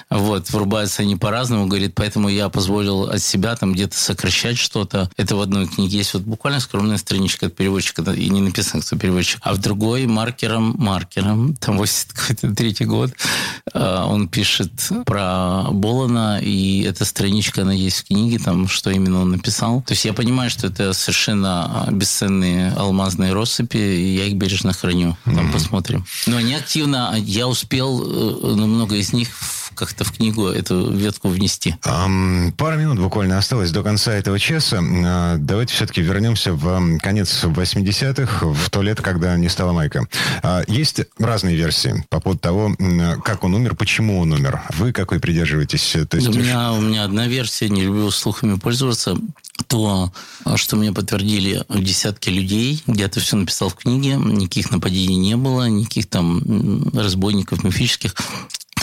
Вот, 0.10 0.50
врубаются 0.50 1.04
они 1.04 1.16
по-разному, 1.16 1.68
говорит, 1.68 1.94
поэтому 1.96 2.28
я 2.28 2.50
позволил 2.50 3.04
от 3.04 3.22
себя 3.22 3.56
там 3.56 3.74
где-то 3.74 3.96
сокращать 3.96 4.58
что-то. 4.58 5.12
Это 5.16 5.36
в 5.36 5.42
одной 5.42 5.68
книге 5.68 5.98
есть 5.98 6.14
вот 6.16 6.24
буквально 6.24 6.60
скромная 6.60 6.98
страничка 6.98 7.48
от 7.48 7.56
переводчика, 7.56 8.02
и 8.12 8.30
не 8.30 8.42
написано, 8.42 8.82
кто 8.82 8.98
переводчик. 8.98 9.40
А 9.44 9.54
в 9.54 9.60
другой 9.60 10.08
маркером, 10.08 10.76
маркером, 10.78 11.56
там 11.56 11.78
83 11.78 12.86
год, 12.86 13.12
а, 13.74 14.08
он 14.08 14.28
пишет 14.30 14.72
про 15.06 15.66
Болана, 15.72 16.40
и 16.42 16.82
эта 16.82 17.06
страничка, 17.06 17.62
она 17.62 17.74
есть 17.74 18.00
в 18.00 18.08
книге, 18.08 18.40
там, 18.40 18.68
что 18.68 18.90
именно 18.90 19.22
он 19.22 19.32
написал. 19.32 19.84
То 19.84 19.94
есть 19.94 20.06
я 20.06 20.14
понимаю, 20.14 20.50
что 20.50 20.68
это 20.68 20.94
совершенно 20.94 21.88
бесценные 21.92 22.72
алмазные 22.72 23.34
россыпи, 23.34 23.78
и 23.78 24.16
я 24.16 24.26
их 24.26 24.36
бережно 24.36 24.74
храню. 24.74 25.16
Там 25.26 25.53
посмотрим. 25.54 26.06
Но 26.26 26.38
они 26.38 26.56
активно, 26.56 27.16
я 27.18 27.48
успел 27.48 28.02
э, 28.02 28.56
ну, 28.56 28.68
много 28.68 28.96
из 28.96 29.14
них 29.14 29.30
как-то 29.86 30.06
в 30.06 30.14
книгу 30.14 30.48
эту 30.48 30.92
ветку 30.92 31.28
внести. 31.28 31.76
Пара 31.84 32.76
минут 32.78 33.00
буквально 33.00 33.38
осталось 33.38 33.72
до 33.72 33.84
конца 33.84 34.14
этого 34.14 34.40
часа. 34.40 34.78
Uh, 34.78 35.38
давайте 35.38 35.74
все-таки 35.74 36.02
вернемся 36.02 36.54
в 36.54 37.00
конец 37.00 37.44
80-х, 37.44 38.46
в 38.46 38.70
то 38.70 38.82
лето, 38.82 39.04
когда 39.04 39.36
не 39.36 39.50
стало 39.50 39.74
Майка. 39.74 40.08
Uh, 40.42 40.64
есть 40.68 41.02
разные 41.20 41.58
версии 41.58 42.06
по 42.10 42.22
поводу 42.22 42.40
того, 42.40 42.76
как 43.24 43.44
он 43.44 43.56
умер, 43.56 43.76
почему 43.76 44.20
он 44.20 44.32
умер. 44.32 44.62
Вы 44.78 44.94
какой 44.94 45.20
придерживаетесь? 45.20 45.98
То 46.10 46.18
есть... 46.18 46.30
у, 46.30 46.34
меня, 46.34 46.72
у 46.72 46.80
меня 46.80 47.04
одна 47.04 47.28
версия, 47.28 47.68
не 47.68 47.84
люблю 47.84 48.10
слухами 48.12 48.58
пользоваться. 48.58 49.18
То, 49.68 50.12
что 50.56 50.78
мне 50.78 50.92
подтвердили 50.92 51.64
десятки 51.70 52.30
людей, 52.30 52.82
где-то 52.88 53.20
все 53.20 53.36
написал 53.36 53.70
в 53.70 53.76
книге, 53.76 54.16
никаких 54.16 54.72
нападений 54.72 55.16
не 55.16 55.36
было, 55.36 55.68
никаких 55.68 56.08
там 56.08 56.90
разбойников 56.94 57.64
мифических. 57.64 58.16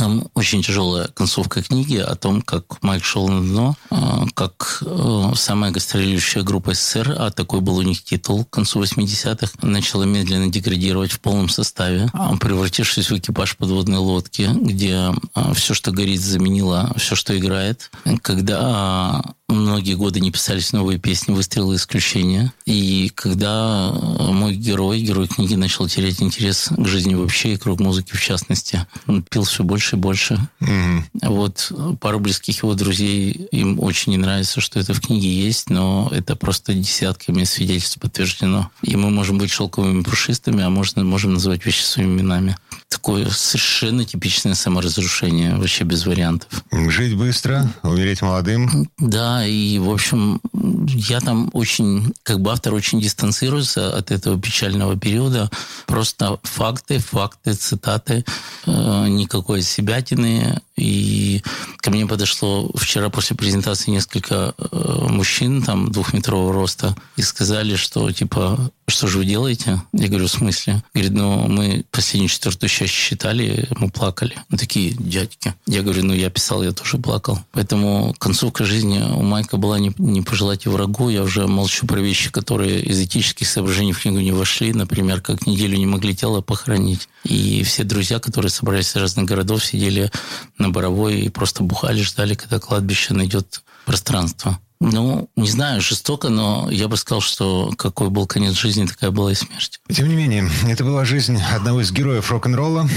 Там 0.01 0.30
очень 0.32 0.62
тяжелая 0.62 1.09
концовка 1.09 1.62
книги 1.62 1.98
о 1.98 2.14
том, 2.14 2.40
как 2.40 2.82
Майк 2.82 3.05
шел 3.05 3.28
на 3.28 3.42
дно, 3.42 3.76
а, 3.90 4.24
как 4.32 4.82
э, 4.86 5.32
самая 5.34 5.72
гастролирующая 5.72 6.42
группа 6.42 6.72
СССР, 6.72 7.14
а 7.18 7.30
такой 7.30 7.61
был 7.61 7.76
у 7.76 7.82
них 7.82 8.03
титул 8.03 8.46
к 8.46 8.48
концу 8.48 8.82
80-х, 8.82 9.53
начала 9.61 10.05
медленно 10.05 10.51
деградировать 10.51 11.12
в 11.12 11.20
полном 11.20 11.51
составе, 11.51 12.09
а, 12.14 12.34
превратившись 12.38 13.11
в 13.11 13.18
экипаж 13.18 13.59
подводной 13.59 13.98
лодки, 13.98 14.48
где 14.55 15.12
а, 15.34 15.53
все, 15.53 15.74
что 15.74 15.90
горит, 15.90 16.22
заменило 16.22 16.90
все, 16.96 17.14
что 17.14 17.36
играет. 17.36 17.90
Когда 18.22 19.22
многие 19.55 19.94
годы 19.94 20.20
не 20.20 20.30
писались 20.30 20.72
новые 20.72 20.98
песни 20.98 21.32
«Выстрелы 21.32 21.76
исключения». 21.76 22.53
И 22.64 23.11
когда 23.14 23.90
мой 23.92 24.55
герой, 24.55 25.01
герой 25.01 25.28
книги, 25.28 25.55
начал 25.55 25.88
терять 25.88 26.22
интерес 26.22 26.70
к 26.76 26.86
жизни 26.86 27.14
вообще 27.14 27.55
и 27.55 27.57
к 27.57 27.66
рок-музыке 27.66 28.16
в 28.16 28.20
частности, 28.20 28.86
он 29.07 29.22
пил 29.22 29.44
все 29.44 29.64
больше 29.64 29.96
и 29.96 29.98
больше. 29.98 30.38
Mm-hmm. 30.61 31.03
Вот 31.22 31.72
пару 32.01 32.20
близких 32.20 32.62
его 32.62 32.74
друзей, 32.74 33.48
им 33.53 33.80
очень 33.80 34.12
не 34.12 34.18
нравится, 34.18 34.61
что 34.61 34.78
это 34.78 34.94
в 34.94 35.01
книге 35.01 35.32
есть, 35.32 35.70
но 35.70 36.09
это 36.12 36.36
просто 36.36 36.74
десятками 36.74 37.44
свидетельств 37.44 38.01
подтверждено. 38.01 38.70
И 38.82 38.96
мы 38.96 39.11
можем 39.11 39.38
быть 39.38 39.51
шелковыми 39.51 40.03
пушистыми, 40.03 40.62
а 40.62 40.70
можно, 40.70 41.05
можем 41.05 41.34
называть 41.34 41.64
вещи 41.66 41.82
своими 41.82 42.20
именами. 42.20 42.57
Такое 42.88 43.28
совершенно 43.30 44.05
типичное 44.05 44.55
саморазрушение, 44.55 45.57
вообще 45.57 45.84
без 45.84 46.07
вариантов. 46.07 46.64
Жить 46.72 47.16
быстро, 47.16 47.72
умереть 47.82 48.20
молодым. 48.20 48.88
Да, 48.98 49.39
и, 49.47 49.78
в 49.78 49.91
общем, 49.91 50.41
я 50.53 51.20
там 51.20 51.51
очень, 51.53 52.12
как 52.22 52.41
бы 52.41 52.53
автор 52.53 52.74
очень 52.74 53.01
дистанцируется 53.01 53.97
от 53.97 54.11
этого 54.11 54.41
печального 54.41 54.97
периода. 54.97 55.51
Просто 55.86 56.38
факты, 56.43 56.99
факты, 56.99 57.55
цитаты, 57.55 58.24
э, 58.66 59.07
никакой 59.09 59.62
себятины. 59.62 60.61
И 60.76 61.43
ко 61.78 61.91
мне 61.91 62.07
подошло 62.07 62.70
вчера 62.74 63.11
после 63.11 63.36
презентации 63.36 63.91
несколько 63.91 64.55
э, 64.59 65.07
мужчин 65.09 65.62
там 65.62 65.93
двухметрового 65.93 66.55
роста 66.55 66.97
и 67.16 67.22
сказали, 67.22 67.76
что 67.76 68.11
типа, 68.11 68.70
что 68.88 69.07
же 69.07 69.18
вы 69.18 69.26
делаете? 69.26 69.82
Я 69.93 70.09
говорю, 70.09 70.26
в 70.26 70.30
смысле? 70.30 70.82
Говорит, 70.95 71.12
ну 71.12 71.47
мы 71.49 71.84
последнюю 71.91 72.28
четвертую 72.28 72.70
часть 72.70 72.95
считали, 72.95 73.68
мы 73.76 73.91
плакали. 73.91 74.36
Мы 74.49 74.57
такие 74.57 74.93
дядьки. 74.93 75.55
Я 75.66 75.82
говорю, 75.82 76.05
ну 76.05 76.14
я 76.14 76.30
писал, 76.30 76.62
я 76.62 76.72
тоже 76.72 76.97
плакал. 76.99 77.38
Поэтому 77.53 78.14
концовка 78.18 78.64
жизни 78.64 79.03
у 79.03 79.22
Майка 79.31 79.59
была 79.59 79.78
не, 79.78 79.95
не 79.99 80.22
пожелать 80.22 80.66
врагу. 80.66 81.09
Я 81.09 81.22
уже 81.22 81.47
молчу 81.47 81.87
про 81.87 82.01
вещи, 82.01 82.33
которые 82.33 82.81
из 82.81 83.01
этических 83.01 83.47
соображений 83.47 83.93
в 83.93 84.03
книгу 84.03 84.18
не 84.18 84.33
вошли. 84.33 84.72
Например, 84.72 85.20
как 85.20 85.47
неделю 85.47 85.78
не 85.78 85.87
могли 85.87 86.16
тело 86.16 86.41
похоронить. 86.41 87.09
И 87.22 87.62
все 87.62 87.85
друзья, 87.85 88.18
которые 88.18 88.51
собрались 88.51 88.91
из 88.91 88.97
разных 88.97 89.26
городов, 89.26 89.64
сидели 89.64 90.11
на 90.59 90.70
Боровой 90.70 91.20
и 91.20 91.28
просто 91.28 91.62
бухали, 91.62 92.03
ждали, 92.03 92.35
когда 92.35 92.59
кладбище 92.59 93.14
найдет 93.14 93.62
пространство. 93.87 94.59
Ну, 94.83 95.28
не 95.37 95.51
знаю, 95.51 95.83
жестоко, 95.83 96.31
но 96.31 96.68
я 96.70 96.89
бы 96.89 96.97
сказал, 96.97 97.20
что 97.20 97.70
какой 97.76 98.09
был 98.09 98.26
конец 98.26 98.55
жизни, 98.55 98.87
такая 98.87 99.11
была 99.11 99.31
и 99.31 99.35
смерть. 99.35 99.78
Тем 99.93 100.09
не 100.09 100.14
менее, 100.14 100.49
это 100.66 100.85
была 100.85 101.05
жизнь 101.05 101.39
одного 101.55 101.83
из 101.83 101.93
героев 101.93 102.31
рок-н-ролла. 102.31 102.89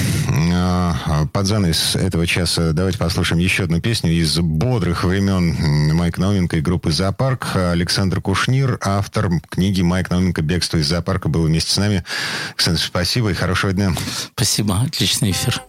А, 0.54 1.28
под 1.34 1.46
занавес 1.46 1.98
этого 1.98 2.26
часа 2.26 2.72
давайте 2.72 2.98
послушаем 2.98 3.42
еще 3.42 3.64
одну 3.64 3.82
песню 3.82 4.14
из 4.14 4.40
бодрых 4.40 5.04
времен 5.04 5.94
Майка 5.94 6.22
Науменко 6.22 6.56
и 6.56 6.62
группы 6.62 6.94
«Зоопарк». 6.94 7.56
Александр 7.56 8.22
Кушнир, 8.22 8.80
автор 8.82 9.30
книги 9.50 9.82
«Майк 9.82 10.10
Науменко. 10.10 10.42
Бегство 10.42 10.78
из 10.78 10.88
зоопарка» 10.88 11.28
был 11.28 11.44
вместе 11.44 11.72
с 11.72 11.78
нами. 11.78 12.06
Александр, 12.52 12.80
спасибо 12.80 13.32
и 13.32 13.34
хорошего 13.34 13.74
дня. 13.74 13.94
Спасибо, 14.36 14.82
отличный 14.82 15.32
эфир. 15.32 15.62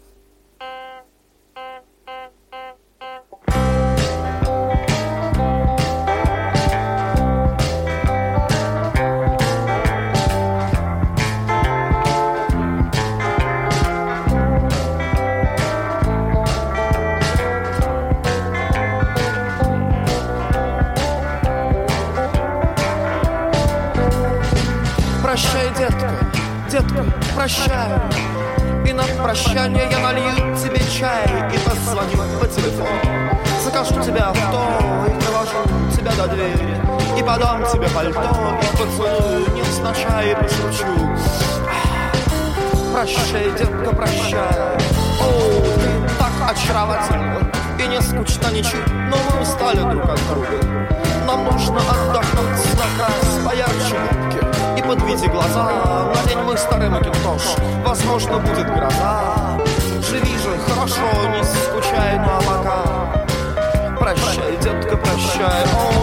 Прощай 27.44 28.00
И 28.86 28.92
на 28.94 29.02
прощание 29.22 29.86
я 29.90 29.98
налью 29.98 30.56
тебе 30.56 30.80
чай 30.90 31.26
И 31.52 31.58
позвоню 31.58 32.38
по 32.40 32.46
телефону. 32.46 33.38
Закажу 33.62 34.02
тебя 34.02 34.32
в 34.32 34.50
то 34.50 34.64
И 35.06 35.22
провожу 35.22 35.92
тебя 35.94 36.12
до 36.12 36.28
двери. 36.28 36.80
И 37.18 37.22
подам 37.22 37.62
тебе 37.70 37.86
пальто 37.90 38.58
И 38.62 38.76
поцелую 38.76 39.46
не 39.54 39.62
сначала 39.64 40.22
и 40.22 40.34
пошучу. 40.34 40.86
Прощай, 42.94 43.50
детка, 43.58 43.94
прощай. 43.94 44.78
О, 45.20 45.60
ты 45.60 46.14
так 46.18 46.50
очаровательна 46.50 47.40
И 47.78 47.86
не 47.88 48.00
скучно 48.00 48.48
ничуть 48.52 48.88
Но 48.88 49.16
мы 49.18 49.42
устали 49.42 49.80
друг 49.80 50.04
от 50.08 50.20
друга. 50.28 50.94
Нам 51.26 51.44
нужно 51.44 51.78
отдохнуть 51.78 52.64
на 52.74 52.86
край 52.96 53.44
Поярче 53.44 53.96
губки 54.34 54.54
и 54.78 54.82
подведи 54.82 55.28
глаза 55.28 56.12
Надень 56.14 56.42
мой 56.42 56.58
старый 56.58 56.88
макинтош 57.34 57.56
Возможно, 57.84 58.38
будет 58.38 58.66
гроза 58.66 59.58
Живи 60.00 60.38
же 60.38 60.58
хорошо, 60.68 61.28
не 61.36 61.44
скучай, 61.44 62.18
ну 62.18 62.26
а 62.28 62.40
пока 62.40 63.96
Прощай, 63.98 64.56
детка, 64.62 64.96
прощай 64.96 65.64
Оу. 65.74 65.93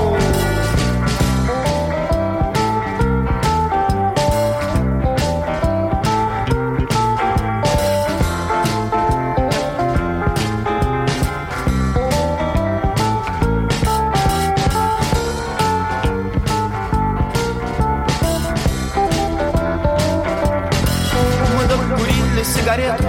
Сигарету 22.72 23.04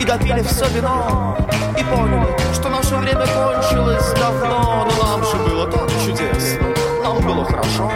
и 0.00 0.04
допили 0.04 0.42
все 0.42 0.66
вино 0.68 1.36
И 1.78 1.84
поняли, 1.84 2.26
что 2.54 2.68
наше 2.68 2.96
время 2.96 3.26
кончилось 3.26 4.12
давно 4.18 4.86
Но 4.88 5.04
нам 5.04 5.24
же 5.24 5.36
было 5.36 5.66
так 5.66 5.88
чудесно, 6.04 6.68
нам 7.02 7.18
было 7.18 7.44
хорошо. 7.44 7.90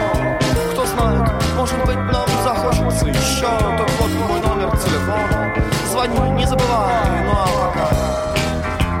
Кто 0.71 0.85
знает, 0.85 1.31
может 1.55 1.77
быть 1.85 1.97
нам 1.97 2.27
захочется 2.43 3.07
еще 3.07 3.47
Так 3.47 3.89
вот 3.99 4.11
мой 4.29 4.39
номер 4.41 4.71
телефона. 4.77 5.53
Звони, 5.89 6.31
не 6.31 6.45
забывай, 6.45 6.93
ну 7.25 7.31
а 7.31 7.47
пока. 7.73 7.89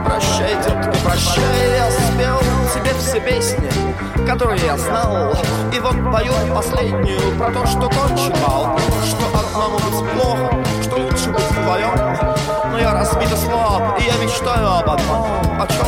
Прощай, 0.05 0.55
детка, 0.55 0.91
прощай, 1.03 1.77
я 1.77 1.91
спел 1.91 2.39
тебе 2.73 2.93
все 2.99 3.19
песни, 3.19 3.69
которые 4.25 4.61
я 4.65 4.77
знал. 4.77 5.35
И 5.73 5.79
вот 5.79 5.95
пою 6.11 6.33
последнюю 6.53 7.37
про 7.37 7.51
то, 7.51 7.65
что 7.65 7.81
кончен 7.81 8.33
бал 8.43 8.77
Что 9.05 9.39
одному 9.39 9.77
быть 9.77 10.11
плохо, 10.11 10.58
вдвоем 11.69 11.93
Но 12.71 12.79
я 12.79 12.93
разбит 12.93 13.31
и 13.31 13.35
слаб, 13.35 13.99
и 13.99 14.03
я 14.03 14.13
мечтаю 14.23 14.67
об 14.67 14.89
одном. 14.89 15.25
О 15.59 15.67
чем? 15.67 15.85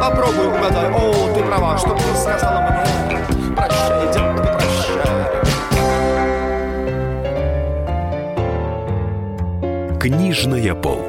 Попробуй 0.00 0.48
угадай, 0.48 0.90
о, 0.90 1.34
ты 1.34 1.42
права, 1.42 1.78
что 1.78 1.90
ты 1.94 2.02
сказала 2.14 2.60
мне. 2.60 2.84
Прощай, 3.56 4.12
детка, 4.12 4.42
прощай. 4.52 5.00
Книжная 9.98 10.74
полка. 10.74 11.03